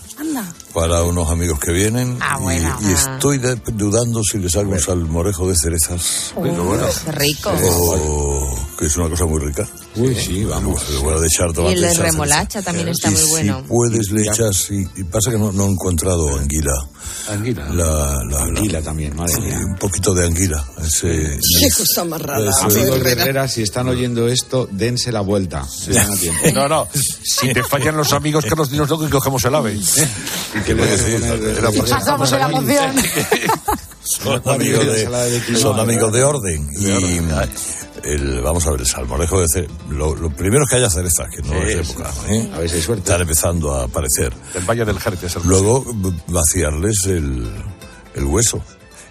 Para 0.76 1.02
unos 1.04 1.30
amigos 1.30 1.58
que 1.58 1.72
vienen 1.72 2.18
Ah, 2.20 2.36
y- 2.38 2.42
bueno. 2.42 2.76
y, 2.82 2.92
estoy 2.92 3.38
de- 3.38 3.56
dudando 3.72 4.20
si 4.22 4.36
les 4.36 4.54
hago 4.56 4.72
un 4.72 4.78
salmorejo 4.78 5.48
de 5.48 5.56
cerezas 5.56 6.34
Pero 6.40 6.64
bueno. 6.64 6.84
Qué 7.02 7.12
rico. 7.12 7.50
o 7.50 8.46
que 8.78 8.86
es 8.86 8.96
una 8.96 9.08
cosa 9.08 9.24
muy 9.26 9.40
rica. 9.40 9.66
Uy, 9.96 10.14
sí, 10.14 10.44
vamos. 10.44 10.88
Le 10.90 10.98
voy 10.98 11.14
a 11.14 11.26
echar 11.26 11.48
Y 11.50 11.52
tomate, 11.54 11.74
el 11.74 11.80
de 11.80 11.94
remolacha 11.94 12.62
también 12.62 12.88
está 12.88 13.08
Y 13.08 13.12
muy 13.12 13.20
si 13.22 13.28
bueno. 13.30 13.64
puedes 13.66 14.10
le 14.10 14.22
echas 14.22 14.70
y, 14.70 14.86
y 15.00 15.04
pasa 15.04 15.30
que 15.30 15.38
no, 15.38 15.50
no 15.52 15.64
he 15.66 15.70
encontrado 15.70 16.36
anguila. 16.38 16.72
Anguila. 17.30 17.68
La, 17.70 18.18
la- 18.30 18.42
Anguila 18.42 18.82
también, 18.82 19.16
madre 19.16 19.34
sí, 19.34 19.40
mía. 19.40 19.58
un 19.66 19.76
poquito 19.76 20.12
de 20.14 20.26
anguila. 20.26 20.64
Ese, 20.84 21.38
Qué 21.60 21.68
cosa 21.76 22.04
más 22.04 22.20
rara. 22.20 22.50
Amigos 22.62 23.02
de 23.02 23.12
Herrera, 23.12 23.48
si 23.48 23.62
están 23.62 23.88
oyendo 23.88 24.28
esto, 24.28 24.68
dense 24.70 25.10
la 25.10 25.20
vuelta. 25.22 25.66
Están 25.88 26.12
a 26.12 26.16
tiempo. 26.16 26.42
No, 26.54 26.68
no. 26.68 26.88
Si 27.24 27.52
te 27.52 27.62
fallan 27.62 27.96
los 27.96 28.12
amigos, 28.12 28.44
Carlos, 28.46 28.70
dinos 28.70 28.88
lo 28.90 28.98
que 28.98 29.08
cogemos 29.08 29.44
el 29.44 29.54
ave. 29.54 29.72
¿eh? 29.74 29.80
Y 30.54 30.60
que 30.62 30.76
puedes 30.76 31.00
poner 31.02 31.40
de- 31.40 31.52
Era 31.58 31.70
de- 31.70 31.78
por- 31.78 31.88
Pasamos 31.88 32.30
de 32.30 32.38
la 32.38 32.48
moción. 32.48 32.96
Son 34.06 34.42
amigos 34.46 34.86
de, 34.86 35.56
son 35.58 35.78
amigos 35.80 36.12
de 36.12 36.22
orden. 36.24 36.68
Y 36.78 36.88
el, 38.02 38.40
vamos 38.40 38.66
a 38.66 38.70
ver, 38.70 38.80
el 38.80 38.86
salmorejo 38.86 39.40
de 39.40 39.46
ce- 39.48 39.68
lo, 39.90 40.14
lo 40.14 40.30
primero 40.30 40.64
es 40.64 40.70
que 40.70 40.76
haya 40.76 40.90
cerezas, 40.90 41.26
que 41.34 41.42
no 41.42 41.52
Sí, 41.52 41.58
es 41.68 41.86
sí, 41.86 41.92
época. 41.92 42.12
¿eh? 42.28 42.50
A 42.54 42.58
ver 42.58 42.68
si 42.70 42.76
hay 42.76 42.82
suerte. 42.82 43.02
Están 43.02 43.20
empezando 43.22 43.74
a 43.74 43.84
aparecer. 43.84 44.32
Del 44.54 44.64
Valle 44.64 44.84
del 44.84 45.00
Jerte. 45.00 45.26
es 45.26 45.36
el- 45.36 45.42
Luego 45.44 45.84
vaciarles 46.28 47.06
el, 47.06 47.50
el 48.14 48.24
hueso. 48.24 48.62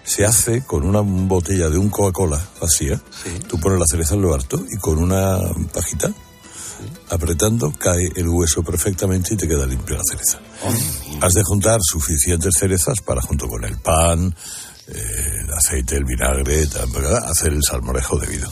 Se 0.04 0.24
hace 0.24 0.64
con 0.64 0.86
una 0.86 1.02
botella 1.02 1.68
de 1.70 1.78
un 1.80 1.90
Coca-Cola 1.90 2.40
vacía. 2.62 3.02
Tú 3.50 3.60
pones 3.60 3.80
la 3.80 3.86
cereza 3.90 4.14
en 4.14 4.22
lo 4.22 4.34
harto 4.36 4.64
y 4.72 4.78
con 4.78 5.00
una 5.00 5.40
pajita, 5.74 6.12
apretando, 7.10 7.72
cae 7.78 8.10
el 8.16 8.28
hueso 8.30 8.64
perfectamente 8.64 9.34
y 9.34 9.38
te 9.38 9.48
queda 9.48 9.66
limpia 9.66 9.98
la 9.98 10.04
cereza. 10.10 10.40
Has 11.22 11.34
de 11.34 11.42
juntar 11.44 11.80
suficientes 11.82 12.54
cerezas 12.58 13.00
para, 13.04 13.20
junto 13.22 13.48
con 13.48 13.64
el 13.66 13.78
pan, 13.80 14.34
el 14.88 15.54
aceite, 15.54 15.96
el 15.96 16.06
vinagre, 16.06 16.68
hacer 17.26 17.54
el 17.54 17.64
salmorejo 17.64 18.20
debido. 18.20 18.50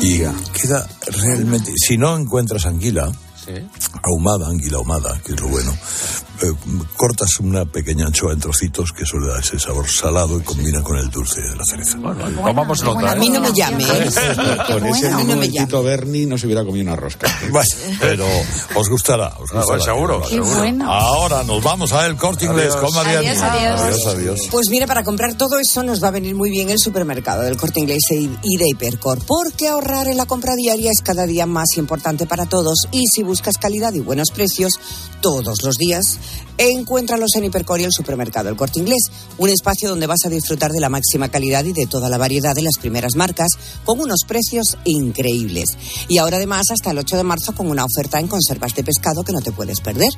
Y 0.00 0.18
queda 0.52 0.86
realmente. 1.22 1.72
Si 1.76 1.96
no 1.96 2.16
encuentras 2.16 2.66
anguila, 2.66 3.10
ahumada, 4.02 4.48
anguila 4.48 4.76
ahumada, 4.78 5.20
que 5.24 5.32
es 5.34 5.40
lo 5.40 5.48
bueno. 5.48 5.72
Eh, 6.42 6.52
cortas 6.96 7.40
una 7.40 7.64
pequeña 7.64 8.06
anchoa 8.06 8.34
en 8.34 8.40
trocitos 8.40 8.92
que 8.92 9.04
eso 9.04 9.18
le 9.18 9.28
da 9.32 9.40
ese 9.40 9.58
sabor 9.58 9.88
salado 9.88 10.38
y 10.38 10.42
combina 10.42 10.82
con 10.82 10.98
el 10.98 11.08
dulce 11.08 11.40
de 11.40 11.56
la 11.56 11.64
cereza. 11.64 11.96
Bueno, 11.96 12.28
tomamos 12.42 12.82
nota. 12.82 13.12
A 13.12 13.14
mí 13.16 13.30
no 13.30 13.40
me 13.40 13.52
llame. 13.54 13.84
¿eh? 13.84 14.10
Con 14.66 14.86
ese 14.86 15.08
A 15.08 15.16
mí 15.16 15.24
no 15.24 15.34
momentito 15.34 15.82
Bernie 15.82 16.26
no 16.26 16.36
se 16.36 16.44
hubiera 16.46 16.62
comido 16.64 16.82
una 16.84 16.96
rosca. 16.96 17.26
Bueno, 17.50 17.66
pero 18.00 18.26
os 18.74 18.88
gustará. 18.90 19.28
Os 19.38 19.50
Ah, 19.54 19.60
gustará. 19.60 19.82
seguro, 19.84 20.22
Qué 20.28 20.40
bueno. 20.40 20.92
Ahora 20.92 21.42
nos 21.44 21.62
vamos 21.62 21.92
a 21.92 22.04
el 22.06 22.16
corte 22.16 22.44
inglés 22.44 22.74
Adiós. 22.74 22.96
Adiós, 22.96 23.38
adiós. 23.42 23.80
adiós, 23.80 24.06
adiós. 24.06 24.40
Pues 24.50 24.66
mire, 24.70 24.86
para 24.86 25.04
comprar 25.04 25.34
todo 25.34 25.58
eso 25.58 25.82
nos 25.82 26.02
va 26.02 26.08
a 26.08 26.10
venir 26.10 26.34
muy 26.34 26.50
bien 26.50 26.68
el 26.68 26.78
supermercado 26.78 27.42
del 27.42 27.56
Corte 27.56 27.80
Inglés 27.80 28.00
y 28.10 28.26
y 28.42 28.56
de 28.58 28.64
Hipercor, 28.72 29.20
porque 29.26 29.68
ahorrar 29.68 30.08
en 30.08 30.16
la 30.18 30.26
compra 30.26 30.54
diaria 30.54 30.90
es 30.90 31.00
cada 31.02 31.24
día 31.26 31.46
más 31.46 31.76
importante 31.78 32.26
para 32.26 32.44
todos 32.46 32.88
y 32.92 33.06
si 33.06 33.22
buscas 33.36 33.58
calidad 33.58 33.92
y 33.92 34.00
buenos 34.00 34.30
precios 34.30 34.80
todos 35.20 35.58
los 35.62 35.74
días, 35.76 36.18
encuéntralos 36.56 37.34
en 37.36 37.44
Hipercor 37.44 37.78
y 37.82 37.84
el 37.84 37.92
supermercado 37.92 38.48
El 38.48 38.56
Corte 38.56 38.80
Inglés, 38.80 39.10
un 39.36 39.50
espacio 39.50 39.90
donde 39.90 40.06
vas 40.06 40.24
a 40.24 40.30
disfrutar 40.30 40.70
de 40.70 40.80
la 40.80 40.88
máxima 40.88 41.28
calidad 41.28 41.62
y 41.66 41.74
de 41.74 41.84
toda 41.84 42.08
la 42.08 42.16
variedad 42.16 42.54
de 42.54 42.62
las 42.62 42.78
primeras 42.78 43.14
marcas 43.14 43.48
con 43.84 44.00
unos 44.00 44.20
precios 44.26 44.78
increíbles. 44.84 45.76
Y 46.08 46.16
ahora 46.16 46.38
además 46.38 46.70
hasta 46.72 46.92
el 46.92 46.98
8 46.98 47.18
de 47.18 47.24
marzo 47.24 47.54
con 47.54 47.68
una 47.68 47.84
oferta 47.84 48.18
en 48.18 48.26
conservas 48.26 48.74
de 48.74 48.84
pescado 48.84 49.22
que 49.22 49.32
no 49.32 49.42
te 49.42 49.52
puedes 49.52 49.82
perder. 49.82 50.08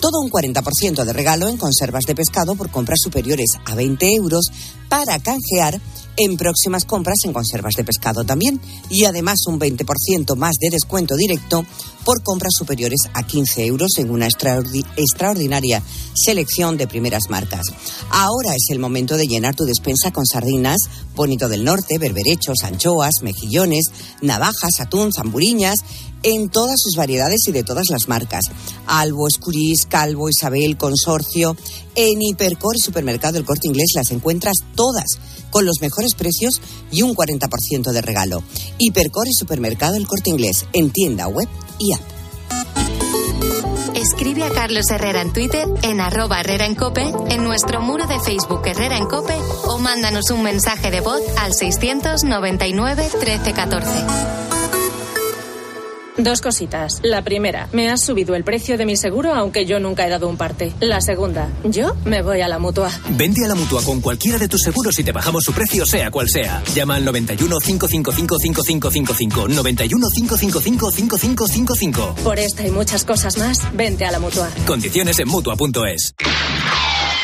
Todo 0.00 0.20
un 0.20 0.30
40% 0.30 1.04
de 1.04 1.12
regalo 1.12 1.48
en 1.48 1.56
conservas 1.56 2.04
de 2.04 2.14
pescado 2.14 2.54
por 2.54 2.70
compras 2.70 2.98
superiores 3.02 3.50
a 3.64 3.74
20 3.74 4.14
euros 4.14 4.46
para 4.88 5.18
canjear 5.18 5.80
en 6.16 6.36
próximas 6.36 6.84
compras 6.84 7.18
en 7.24 7.32
conservas 7.32 7.74
de 7.76 7.84
pescado 7.84 8.24
también. 8.24 8.60
Y 8.90 9.04
además 9.04 9.38
un 9.46 9.58
20% 9.58 10.36
más 10.36 10.54
de 10.60 10.70
descuento 10.70 11.16
directo 11.16 11.64
por 12.04 12.22
compras 12.22 12.52
superiores 12.56 13.00
a 13.12 13.22
15 13.24 13.66
euros 13.66 13.90
en 13.98 14.10
una 14.10 14.26
extraordi- 14.28 14.86
extraordinaria 14.96 15.82
selección 16.14 16.76
de 16.76 16.88
primeras 16.88 17.24
marcas. 17.28 17.66
Ahora 18.10 18.54
es 18.54 18.66
el 18.70 18.78
momento 18.78 19.16
de 19.16 19.26
llenar 19.26 19.54
tu 19.54 19.64
despensa 19.64 20.10
con 20.10 20.24
sardinas, 20.26 20.78
bonito 21.14 21.48
del 21.48 21.64
norte, 21.64 21.98
berberechos, 21.98 22.62
anchoas, 22.64 23.14
mejillones, 23.22 23.86
navajas, 24.22 24.80
atún, 24.80 25.12
zamburiñas, 25.12 25.76
en 26.22 26.48
todas 26.48 26.76
sus 26.78 26.96
variedades 26.96 27.40
y 27.46 27.52
de 27.52 27.64
todas 27.64 27.86
las 27.90 28.08
marcas. 28.08 28.44
Albo, 28.86 29.28
Escurís, 29.28 29.86
Calvo, 29.86 30.28
Isabel, 30.28 30.76
Consorcio. 30.76 31.56
En 31.94 32.22
Hipercor 32.22 32.76
y 32.76 32.80
Supermercado 32.80 33.38
El 33.38 33.44
Corte 33.44 33.68
Inglés 33.68 33.92
las 33.94 34.10
encuentras 34.10 34.56
todas 34.74 35.18
con 35.50 35.64
los 35.64 35.80
mejores 35.80 36.14
precios 36.14 36.60
y 36.90 37.02
un 37.02 37.14
40% 37.14 37.90
de 37.90 38.02
regalo. 38.02 38.42
Hipercor 38.78 39.26
y 39.28 39.32
Supermercado 39.32 39.96
El 39.96 40.06
Corte 40.06 40.30
Inglés 40.30 40.66
en 40.72 40.90
tienda 40.90 41.28
web 41.28 41.48
y 41.78 41.92
app. 41.94 42.02
Escribe 43.94 44.44
a 44.44 44.50
Carlos 44.50 44.88
Herrera 44.90 45.22
en 45.22 45.32
Twitter, 45.32 45.66
en 45.82 46.00
arroba 46.00 46.40
Herrera 46.40 46.66
en 46.66 46.76
Cope, 46.76 47.12
en 47.30 47.42
nuestro 47.42 47.80
muro 47.80 48.06
de 48.06 48.20
Facebook 48.20 48.62
Herrera 48.64 48.96
en 48.96 49.06
Cope 49.06 49.34
o 49.64 49.78
mándanos 49.78 50.30
un 50.30 50.44
mensaje 50.44 50.92
de 50.92 51.00
voz 51.00 51.20
al 51.36 51.52
699 51.52 53.10
1314. 53.20 54.77
Dos 56.18 56.40
cositas. 56.40 56.98
La 57.02 57.22
primera, 57.22 57.68
me 57.72 57.88
has 57.88 58.02
subido 58.02 58.34
el 58.34 58.42
precio 58.42 58.76
de 58.76 58.84
mi 58.84 58.96
seguro 58.96 59.34
aunque 59.34 59.66
yo 59.66 59.78
nunca 59.78 60.04
he 60.04 60.10
dado 60.10 60.28
un 60.28 60.36
parte. 60.36 60.72
La 60.80 61.00
segunda, 61.00 61.48
yo 61.64 61.94
me 62.04 62.22
voy 62.22 62.40
a 62.40 62.48
la 62.48 62.58
mutua. 62.58 62.90
Vente 63.10 63.44
a 63.44 63.48
la 63.48 63.54
mutua 63.54 63.82
con 63.82 64.00
cualquiera 64.00 64.36
de 64.36 64.48
tus 64.48 64.62
seguros 64.62 64.98
y 64.98 65.04
te 65.04 65.12
bajamos 65.12 65.44
su 65.44 65.52
precio, 65.52 65.86
sea 65.86 66.10
cual 66.10 66.28
sea. 66.28 66.62
Llama 66.74 66.96
al 66.96 67.04
91 67.04 67.58
555 67.58 68.36
5555. 68.38 69.48
91 69.48 70.06
555 70.12 70.90
5555. 70.90 72.14
Por 72.24 72.38
esta 72.38 72.66
y 72.66 72.70
muchas 72.70 73.04
cosas 73.04 73.38
más, 73.38 73.62
vente 73.74 74.04
a 74.04 74.10
la 74.10 74.18
mutua. 74.18 74.48
Condiciones 74.66 75.18
en 75.20 75.28
mutua.es. 75.28 76.14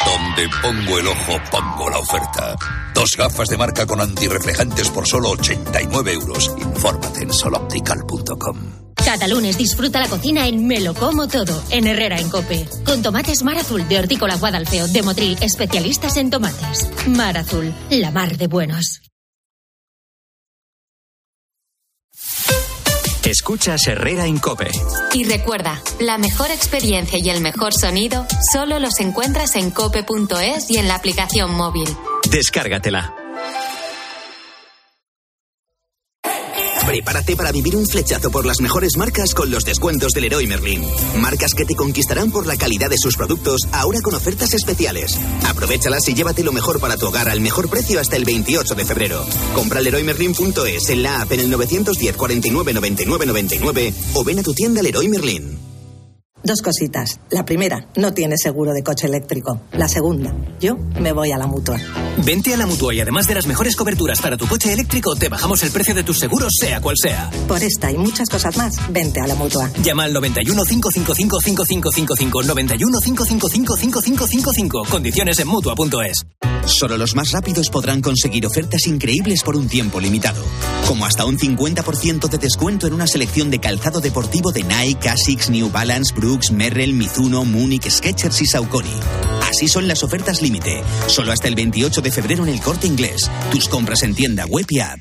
Donde 0.07 0.49
pongo 0.63 0.99
el 0.99 1.07
ojo, 1.09 1.41
pongo 1.51 1.91
la 1.91 1.99
oferta. 1.99 2.55
Dos 2.95 3.17
gafas 3.17 3.49
de 3.49 3.57
marca 3.57 3.87
con 3.87 4.01
antirreflejantes 4.01 4.91
por 4.91 5.07
solo 5.07 5.31
89 5.31 6.13
euros. 6.13 6.55
Infórmate 6.59 7.23
en 7.23 7.33
soloptical.com. 7.33 8.84
Cada 9.15 9.29
lunes 9.29 9.57
disfruta 9.57 10.01
la 10.01 10.09
cocina 10.09 10.49
en 10.49 10.67
Me 10.67 10.81
lo 10.81 10.93
como 10.93 11.29
todo, 11.29 11.62
en 11.71 11.87
Herrera 11.87 12.19
en 12.19 12.29
Cope. 12.29 12.67
Con 12.85 13.01
tomates 13.01 13.45
Mar 13.45 13.57
Azul 13.57 13.87
de 13.87 14.01
Hortícola 14.01 14.35
Guadalfeo, 14.35 14.89
de 14.89 15.03
Motril, 15.05 15.39
especialistas 15.41 16.17
en 16.17 16.31
tomates. 16.31 16.91
Mar 17.07 17.39
Azul, 17.39 17.73
la 17.91 18.11
mar 18.11 18.37
de 18.37 18.49
buenos. 18.49 19.03
Escuchas 23.25 23.87
Herrera 23.87 24.27
en 24.27 24.39
Cope. 24.39 24.73
Y 25.12 25.23
recuerda, 25.23 25.81
la 26.01 26.19
mejor 26.19 26.51
experiencia 26.51 27.21
y 27.23 27.31
el 27.31 27.41
mejor 27.41 27.73
sonido 27.73 28.27
solo 28.53 28.81
los 28.81 28.99
encuentras 28.99 29.55
en 29.55 29.71
cope.es 29.71 30.69
y 30.71 30.79
en 30.79 30.89
la 30.89 30.97
aplicación 30.97 31.55
móvil. 31.55 31.89
Descárgatela. 32.29 33.24
Prepárate 36.95 37.35
para 37.35 37.51
vivir 37.51 37.75
un 37.75 37.89
flechazo 37.89 38.31
por 38.31 38.47
las 38.47 38.61
mejores 38.61 38.97
marcas 38.97 39.35
con 39.35 39.51
los 39.51 39.65
descuentos 39.65 40.13
del 40.13 40.23
Leroy 40.23 40.47
Merlin. 40.47 40.85
Marcas 41.17 41.53
que 41.53 41.65
te 41.65 41.75
conquistarán 41.75 42.31
por 42.31 42.47
la 42.47 42.57
calidad 42.57 42.89
de 42.89 42.99
sus 42.99 43.17
productos, 43.17 43.63
ahora 43.73 43.99
con 44.01 44.15
ofertas 44.15 44.55
especiales. 44.55 45.19
Aprovechalas 45.45 46.09
y 46.09 46.15
llévate 46.15 46.45
lo 46.45 46.53
mejor 46.53 46.79
para 46.79 46.97
tu 46.97 47.09
hogar 47.09 47.29
al 47.29 47.41
mejor 47.41 47.69
precio 47.69 47.99
hasta 47.99 48.15
el 48.15 48.25
28 48.25 48.77
de 48.77 48.85
febrero. 48.85 49.27
Compra 49.57 49.81
leroymerlin.es 49.81 50.89
en 50.91 51.03
la 51.03 51.23
app 51.23 51.33
en 51.33 51.41
el 51.41 51.51
910 51.51 52.17
49 52.17 52.73
99 52.73 53.27
99 53.27 53.95
o 54.13 54.23
ven 54.23 54.39
a 54.39 54.43
tu 54.45 54.55
tienda 54.55 54.81
Leroy 54.81 55.09
Merlin. 55.09 55.64
Dos 56.45 56.61
cositas. 56.61 57.21
La 57.31 57.47
primera, 57.47 57.89
no 57.97 58.13
tienes 58.13 58.43
seguro 58.43 58.75
de 58.75 58.83
coche 58.83 59.07
eléctrico. 59.07 59.63
La 59.73 59.89
segunda, 59.89 60.35
yo 60.61 60.77
me 61.01 61.11
voy 61.13 61.33
a 61.33 61.39
la 61.39 61.47
mutua. 61.47 61.81
Vente 62.23 62.53
a 62.53 62.59
la 62.59 62.67
mutua 62.67 62.93
y 62.93 63.01
además 63.01 63.27
de 63.27 63.35
las 63.35 63.47
mejores 63.47 63.75
coberturas 63.75 64.21
para 64.21 64.37
tu 64.37 64.47
coche 64.47 64.71
eléctrico, 64.71 65.17
te 65.17 65.31
bajamos 65.31 65.63
el 65.63 65.71
precio 65.71 65.95
de 65.95 66.03
tus 66.03 66.19
seguros, 66.19 66.53
sea 66.61 66.83
cual 66.83 66.97
sea. 67.01 67.31
Por 67.49 67.63
esta 67.63 67.91
y 67.91 67.97
muchas 67.97 68.29
cosas 68.29 68.59
más, 68.59 68.77
vente 68.93 69.21
a 69.21 69.27
la 69.27 69.35
mutua. 69.37 69.71
Llama 69.83 70.05
al 70.05 70.13
91 70.13 70.65
555 70.65 71.41
5555. 71.41 72.43
91 72.43 72.99
555 73.01 73.77
5555. 73.79 74.85
Condiciones 74.91 75.39
en 75.39 75.49
mutua.es. 75.49 76.27
Solo 76.67 76.97
los 76.97 77.15
más 77.15 77.31
rápidos 77.33 77.69
podrán 77.69 78.01
conseguir 78.01 78.47
ofertas 78.47 78.87
increíbles 78.87 79.43
por 79.43 79.55
un 79.55 79.69
tiempo 79.69 80.01
limitado, 80.01 80.43
como 80.89 81.05
hasta 81.05 81.27
un 81.27 81.39
50% 81.39 82.29
de 82.29 82.39
descuento 82.39 82.87
en 82.87 82.95
una 82.95 83.07
selección 83.07 83.51
de 83.51 83.61
calzado 83.61 84.01
deportivo 84.01 84.51
de 84.51 84.63
Nike, 84.63 85.11
Asics, 85.11 85.51
New 85.51 85.71
Balance, 85.71 86.15
Merrell, 86.53 86.93
Mizuno, 86.93 87.45
Múnich, 87.45 87.89
Skechers 87.89 88.41
y 88.43 88.47
Saucony. 88.47 89.01
Así 89.43 89.68
son 89.68 89.87
las 89.87 90.03
ofertas 90.03 90.43
límite, 90.43 90.82
solo 91.07 91.32
hasta 91.32 91.49
el 91.49 91.55
28 91.55 92.01
de 92.01 92.11
febrero 92.11 92.43
en 92.45 92.51
el 92.51 92.61
Corte 92.61 92.87
Inglés. 92.87 93.30
Tus 93.51 93.68
compras 93.68 94.03
en 94.03 94.14
tienda 94.14 94.47
web 94.47 94.66
y 94.68 94.80
app. 94.80 95.01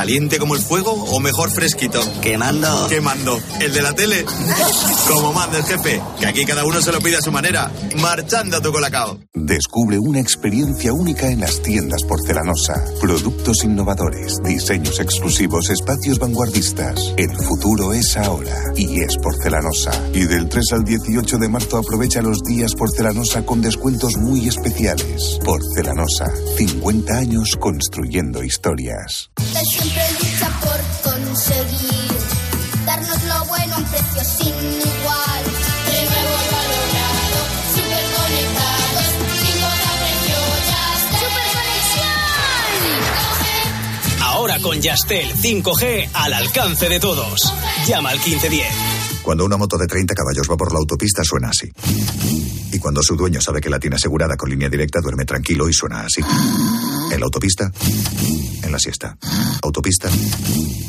¿Caliente 0.00 0.38
como 0.38 0.54
el 0.54 0.62
fuego 0.62 0.92
o 0.92 1.20
mejor 1.20 1.50
fresquito? 1.50 2.00
Quemando. 2.22 2.86
Quemando. 2.88 3.38
¿El 3.60 3.74
de 3.74 3.82
la 3.82 3.92
tele? 3.92 4.24
Como 5.06 5.34
manda 5.34 5.58
el 5.58 5.64
jefe, 5.64 6.00
que 6.18 6.26
aquí 6.26 6.46
cada 6.46 6.64
uno 6.64 6.80
se 6.80 6.90
lo 6.90 7.00
pide 7.00 7.16
a 7.16 7.20
su 7.20 7.30
manera. 7.30 7.70
Marchando 8.00 8.56
a 8.56 8.62
tu 8.62 8.72
colacao. 8.72 9.18
Descubre 9.34 9.98
una 9.98 10.18
experiencia 10.18 10.94
única 10.94 11.28
en 11.28 11.40
las 11.40 11.60
tiendas 11.60 12.02
porcelanosa. 12.04 12.82
Productos 12.98 13.62
innovadores, 13.62 14.38
diseños 14.42 15.00
exclusivos, 15.00 15.68
espacios 15.68 16.18
vanguardistas. 16.18 17.12
El 17.18 17.36
futuro 17.36 17.92
es 17.92 18.16
ahora 18.16 18.56
y 18.76 19.02
es 19.02 19.18
porcelanosa. 19.18 19.92
Y 20.14 20.24
del 20.24 20.48
3 20.48 20.64
al 20.72 20.84
18 20.84 21.36
de 21.36 21.48
marzo 21.50 21.76
aprovecha 21.76 22.22
los 22.22 22.40
días 22.42 22.74
porcelanosa 22.74 23.44
con 23.44 23.60
descuentos 23.60 24.16
muy 24.16 24.48
especiales. 24.48 25.38
Porcelanosa, 25.44 26.32
50 26.56 27.18
años 27.18 27.54
construyendo 27.60 28.42
historias. 28.42 29.30
Siempre 29.90 30.12
lucha 30.20 30.48
por 30.60 30.78
conseguir 31.02 32.12
darnos 32.86 33.22
lo 33.24 33.44
bueno 33.46 33.74
a 33.74 33.78
un 33.78 33.84
precio 33.86 34.22
sin 34.24 34.54
igual. 34.54 35.44
De 35.86 36.00
nuevo 36.06 36.34
lo 36.48 36.56
ha 36.56 36.64
logrado, 36.70 37.38
super 37.74 38.04
conectados, 38.14 39.08
sin 39.42 39.56
precio 39.98 40.38
ya 40.70 40.84
está. 44.14 44.24
Ahora 44.24 44.56
con 44.60 44.80
Yastel 44.80 45.34
5G 45.34 46.10
al 46.12 46.34
alcance 46.34 46.88
de 46.88 47.00
todos. 47.00 47.52
Llama 47.88 48.10
al 48.10 48.18
1510. 48.18 48.68
Cuando 49.22 49.44
una 49.44 49.56
moto 49.56 49.76
de 49.76 49.88
30 49.88 50.14
caballos 50.14 50.48
va 50.48 50.56
por 50.56 50.72
la 50.72 50.78
autopista 50.78 51.24
suena 51.24 51.48
así. 51.48 51.68
Cuando 52.80 53.02
su 53.02 53.14
dueño 53.14 53.40
sabe 53.40 53.60
que 53.60 53.70
la 53.70 53.78
tiene 53.78 53.96
asegurada 53.96 54.36
con 54.36 54.50
línea 54.50 54.68
directa 54.68 55.00
duerme 55.00 55.24
tranquilo 55.24 55.68
y 55.68 55.72
suena 55.72 56.00
así. 56.00 56.22
En 57.12 57.20
la 57.20 57.26
autopista, 57.26 57.70
en 58.62 58.72
la 58.72 58.78
siesta. 58.78 59.16
Autopista, 59.62 60.10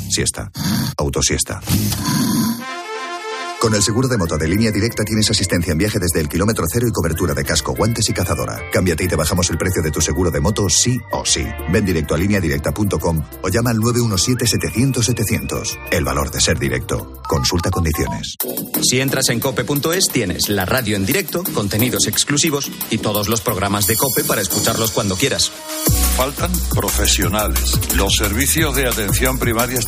siesta. 0.10 0.52
Autosiesta. 0.98 1.62
Con 3.62 3.76
el 3.76 3.84
seguro 3.84 4.08
de 4.08 4.18
moto 4.18 4.40
de 4.40 4.48
línea 4.48 4.72
directa 4.72 5.04
tienes 5.04 5.30
asistencia 5.30 5.72
en 5.72 5.78
viaje 5.78 6.00
desde 6.00 6.20
el 6.20 6.28
kilómetro 6.28 6.66
cero 6.68 6.88
y 6.88 6.92
cobertura 6.92 7.36
de 7.36 7.44
casco, 7.44 7.76
guantes 7.76 8.10
y 8.10 8.14
cazadora. 8.14 8.60
Cámbiate 8.74 9.04
y 9.04 9.08
te 9.08 9.16
bajamos 9.16 9.52
el 9.52 9.60
precio 9.60 9.84
de 9.84 9.92
tu 9.92 10.02
seguro 10.02 10.32
de 10.32 10.40
moto 10.40 10.68
sí 10.68 11.00
o 11.12 11.24
sí. 11.24 11.46
Ven 11.72 11.86
directo 11.86 12.16
a 12.16 12.18
lineadirecta.com 12.18 13.24
o 13.44 13.50
llama 13.50 13.70
al 13.70 13.78
917-700-700. 13.78 15.78
El 15.92 16.04
valor 16.04 16.32
de 16.32 16.42
ser 16.42 16.58
directo. 16.58 17.22
Consulta 17.22 17.70
condiciones. 17.70 18.36
Si 18.82 19.00
entras 19.00 19.30
en 19.30 19.40
cope.es 19.40 20.06
tienes 20.12 20.50
la 20.50 20.66
radio 20.66 20.96
en 20.96 21.06
directo, 21.06 21.44
contenidos 21.54 22.08
exclusivos 22.08 22.72
y 22.90 22.98
todos 22.98 23.30
los 23.30 23.42
programas 23.42 23.86
de 23.86 23.96
cope 23.96 24.24
para 24.24 24.42
escucharlos 24.42 24.90
cuando 24.90 25.16
quieras. 25.16 25.52
Faltan 26.18 26.52
profesionales. 26.74 27.78
Los 27.96 28.16
servicios 28.16 28.76
de 28.76 28.88
atención 28.88 29.38
primaria 29.38 29.80